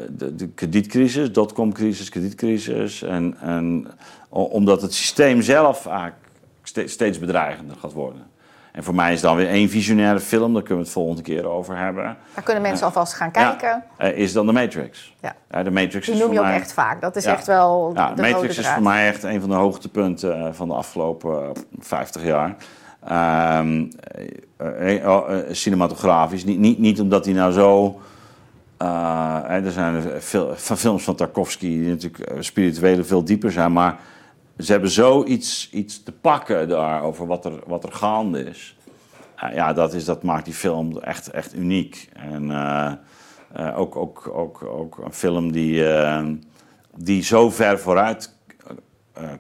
de, 0.10 0.36
de 0.36 0.48
kredietcrisis, 0.48 1.32
dotcom-crisis, 1.32 2.10
kredietcrisis. 2.10 3.02
En, 3.02 3.38
en 3.40 3.88
omdat 4.30 4.82
het 4.82 4.94
systeem 4.94 5.42
zelf 5.42 5.86
eigenlijk 5.86 6.18
ste- 6.64 6.88
steeds 6.88 7.20
bedreigender 7.20 7.76
gaat 7.78 7.94
worden. 7.94 8.22
En 8.76 8.84
voor 8.84 8.96
mij 8.96 9.14
is 9.14 9.22
dan 9.22 9.36
weer 9.36 9.48
één 9.48 9.70
visionaire 9.70 10.20
film, 10.20 10.54
daar 10.54 10.62
kunnen 10.62 10.78
we 10.78 10.84
het 10.84 10.94
volgende 10.94 11.22
keer 11.22 11.46
over 11.48 11.78
hebben. 11.78 12.04
Daar 12.34 12.44
kunnen 12.44 12.64
mensen 12.64 12.86
alvast 12.86 13.14
gaan 13.14 13.32
kijken. 13.32 13.68
Ja, 13.68 13.84
eh, 13.98 14.18
is 14.18 14.34
dan 14.34 14.46
de 14.46 14.52
Matrix. 14.52 15.14
Ja. 15.22 15.64
De 15.64 15.72
Matrix 15.72 16.06
Die 16.06 16.16
is 16.16 16.22
noem 16.22 16.32
je 16.34 16.40
ook 16.40 16.46
mij... 16.46 16.56
echt 16.56 16.74
vaak. 16.74 17.02
Dat 17.02 17.16
is 17.16 17.24
Ja. 17.24 17.32
echt 17.34 17.48
wel 17.48 17.92
Ja, 17.96 18.14
de 18.14 18.22
Matrix 18.22 18.58
is 18.58 18.64
draad. 18.64 18.74
voor 18.74 18.84
mij 18.84 19.08
echt 19.08 19.24
een 19.24 19.40
van 19.40 19.50
de 19.50 19.56
hoogtepunten 19.56 20.38
eh, 20.46 20.48
van 20.54 20.68
de 20.68 20.74
afgelopen 20.74 21.44
eh, 21.44 21.50
50 21.80 22.24
jaar. 22.24 22.56
Ehm, 23.08 23.86
eh, 24.58 24.96
eh, 25.02 25.10
oh, 25.10 25.32
eh, 25.34 25.40
cinematografisch. 25.52 26.44
Niet, 26.46 26.60
niet, 26.60 26.80
niet 26.80 27.00
omdat 27.00 27.26
hij 27.26 27.34
nou 27.34 27.52
zo. 27.52 28.00
eh, 28.78 29.66
er 29.66 29.72
zijn 29.72 30.04
veel, 30.20 30.54
van 30.56 30.78
films 30.78 31.04
van 31.04 31.16
Tarkovsky 31.16 31.68
die 31.68 31.88
natuurlijk 31.90 32.24
eh, 32.32 32.38
spirituele 32.40 33.04
veel 33.04 33.24
dieper 33.24 33.52
zijn. 33.52 33.74
Maar 33.74 33.98
ze 34.58 34.72
hebben 34.72 34.90
zoiets 34.90 35.70
iets 35.72 36.04
te 36.04 36.12
pakken 36.12 36.68
daar 36.68 37.04
over 37.04 37.28
wat 37.28 37.46
er, 37.46 37.60
wat 37.66 37.84
er 37.84 37.92
gaande 37.92 38.44
is. 38.44 38.76
Eh, 39.36 39.54
ja, 39.54 39.74
dat, 39.74 39.94
is, 39.94 40.06
dat 40.06 40.24
maakt 40.24 40.46
die 40.46 40.54
film 40.54 40.98
echt, 40.98 41.30
echt 41.30 41.56
uniek. 41.56 42.10
En 42.14 42.52
eh, 42.52 42.92
eh, 43.54 43.80
ook, 43.80 43.96
ook, 43.96 44.30
ook, 44.34 44.64
ook 44.64 44.98
een 44.98 45.14
film 45.14 45.52
die, 45.52 45.84
die 46.96 47.24
zo 47.24 47.50
ver 47.50 47.80
vooruit 47.80 48.34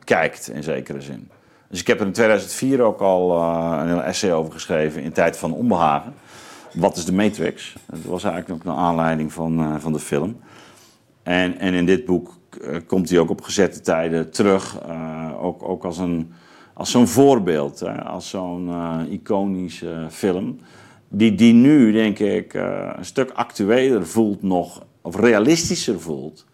kijkt, 0.03 0.49
in 0.49 0.63
zekere 0.63 1.01
zin. 1.01 1.29
Dus 1.69 1.79
ik 1.79 1.87
heb 1.87 1.99
er 1.99 2.05
in 2.05 2.11
2004 2.11 2.81
ook 2.81 3.01
al 3.01 3.41
een 3.79 3.87
heel 3.87 4.03
essay 4.03 4.33
over 4.33 4.51
geschreven 4.53 5.01
in 5.01 5.11
Tijd 5.11 5.37
van 5.37 5.53
Onbehagen. 5.53 6.13
Wat 6.73 6.97
is 6.97 7.05
de 7.05 7.13
Matrix? 7.13 7.75
Dat 7.85 7.99
was 8.03 8.23
eigenlijk 8.23 8.53
ook 8.61 8.73
een 8.73 8.79
aanleiding 8.79 9.33
van, 9.33 9.81
van 9.81 9.93
de 9.93 9.99
film. 9.99 10.39
En, 11.23 11.57
en 11.57 11.73
in 11.73 11.85
dit 11.85 12.05
boek 12.05 12.37
komt 12.87 13.09
hij 13.09 13.19
ook 13.19 13.29
op 13.29 13.41
gezette 13.41 13.81
tijden 13.81 14.31
terug. 14.31 14.77
eh, 14.87 15.43
ook, 15.45 15.63
ook 15.69 15.83
als, 15.85 15.97
een, 15.97 16.33
als 16.73 16.91
zo'n 16.91 17.07
voorbeeld, 17.07 17.79
hè, 17.79 18.03
als 18.03 18.29
zo'n 18.29 18.69
eh, 18.69 19.11
iconische 19.13 20.07
film. 20.09 20.59
Die, 21.09 21.35
die 21.35 21.53
nu, 21.53 21.91
denk 21.91 22.19
ik, 22.19 22.53
eh, 22.53 22.89
een 22.97 23.05
stuk 23.05 23.31
actueler 23.31 24.07
voelt 24.07 24.41
nog, 24.43 24.81
of 25.01 25.15
realistischer 25.15 26.01
voelt. 26.01 26.45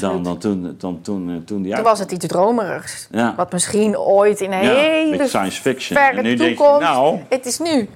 Dan, 0.00 0.22
dan 0.22 0.38
toen, 0.38 0.74
dan 0.78 1.00
toen, 1.00 1.30
eh, 1.30 1.36
toen 1.36 1.62
die 1.62 1.74
Toen 1.74 1.82
was 1.84 1.98
het 1.98 2.12
iets 2.12 2.26
dromerigs. 2.26 3.08
Ja. 3.10 3.34
Wat 3.36 3.52
misschien 3.52 3.98
ooit 3.98 4.40
in 4.40 4.52
een 4.52 4.62
Ja, 4.64 4.74
hele 4.74 5.26
science 5.26 5.60
fiction. 5.60 5.98
verre 5.98 6.16
En 6.16 6.22
nu 6.22 6.34
denk 6.34 6.50
je, 6.50 6.56
toekomst. 6.56 6.80
nou- 6.80 7.18
Het 7.28 7.46
is 7.46 7.58
nu. 7.58 7.88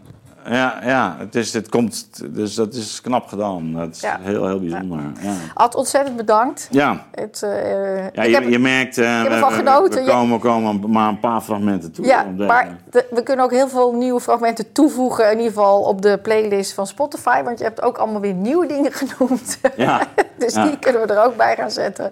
Ja, 0.51 0.79
ja 0.85 1.17
het, 1.19 1.35
is, 1.35 1.53
het 1.53 1.69
komt, 1.69 2.09
dus 2.35 2.55
dat 2.55 2.75
is 2.75 3.01
knap 3.01 3.27
gedaan. 3.27 3.73
Dat 3.73 3.89
is 3.95 4.01
Ja. 4.01 4.19
heel, 4.21 4.47
heel 4.47 4.61
bijzonder. 4.61 4.99
Ja, 5.21 5.33
Ad, 5.55 5.75
ontzettend 5.75 6.17
bedankt. 6.17 6.69
ja. 6.71 7.05
Het, 7.15 7.43
eh, 7.43 7.97
ja 8.13 8.23
ik 8.23 8.29
je, 8.29 8.35
heb- 8.35 8.49
je 8.49 8.59
merkt, 8.59 8.99
eh, 8.99 9.19
heb 9.19 9.29
we, 9.29 9.35
ervan 9.35 9.49
we- 9.51 9.57
genoten. 9.57 9.99
we 9.99 10.05
Je- 10.05 10.11
komen, 10.11 10.39
komen 10.41 10.91
maar 10.91 11.09
een 11.09 11.21
paar 11.21 11.41
fragmenten 11.41 11.93
toe. 11.93 12.05
Ja, 12.07 12.25
maar 12.37 12.77
de- 12.91 13.07
we 13.11 13.23
kunnen 13.23 13.45
ook 13.45 13.51
heel 13.51 13.69
veel 13.69 13.93
nieuwe 13.93 14.21
fragmenten 14.21 14.73
toevoegen. 14.73 15.25
In 15.31 15.37
ieder 15.37 15.53
geval 15.53 15.81
op 15.83 16.03
de 16.03 16.19
playlist 16.23 16.73
van 16.75 16.87
Spotify. 16.87 17.43
Want 17.43 17.59
je 17.59 17.65
hebt 17.65 17.83
ook 17.83 17.99
allemaal 17.99 18.21
weer 18.21 18.35
nieuwe 18.35 18.67
dingen 18.67 18.93
genoemd. 19.03 19.59
Ja, 19.77 20.01
dus 20.39 20.53
die 20.55 20.79
kunnen 20.79 21.07
we 21.07 21.15
er 21.15 21.25
ook 21.25 21.37
bij 21.37 21.57
gaan 21.57 21.71
zetten. 21.71 22.11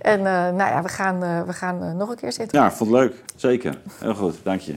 En 0.00 0.18
eh, 0.18 0.24
nou 0.32 0.56
ja, 0.70 0.82
we 0.82 0.88
gaan, 0.88 1.22
eh, 1.22 1.42
we 1.46 1.52
gaan 1.52 1.82
eh, 1.82 1.92
nog 1.92 2.08
een 2.10 2.16
keer 2.16 2.32
zitten. 2.32 2.58
Ja, 2.58 2.66
ik 2.66 2.72
vond 2.72 2.90
het 2.90 2.98
leuk. 3.00 3.14
Zeker. 3.36 3.78
Heel 4.00 4.14
goed, 4.14 4.34
dank 4.42 4.60
je. 4.60 4.74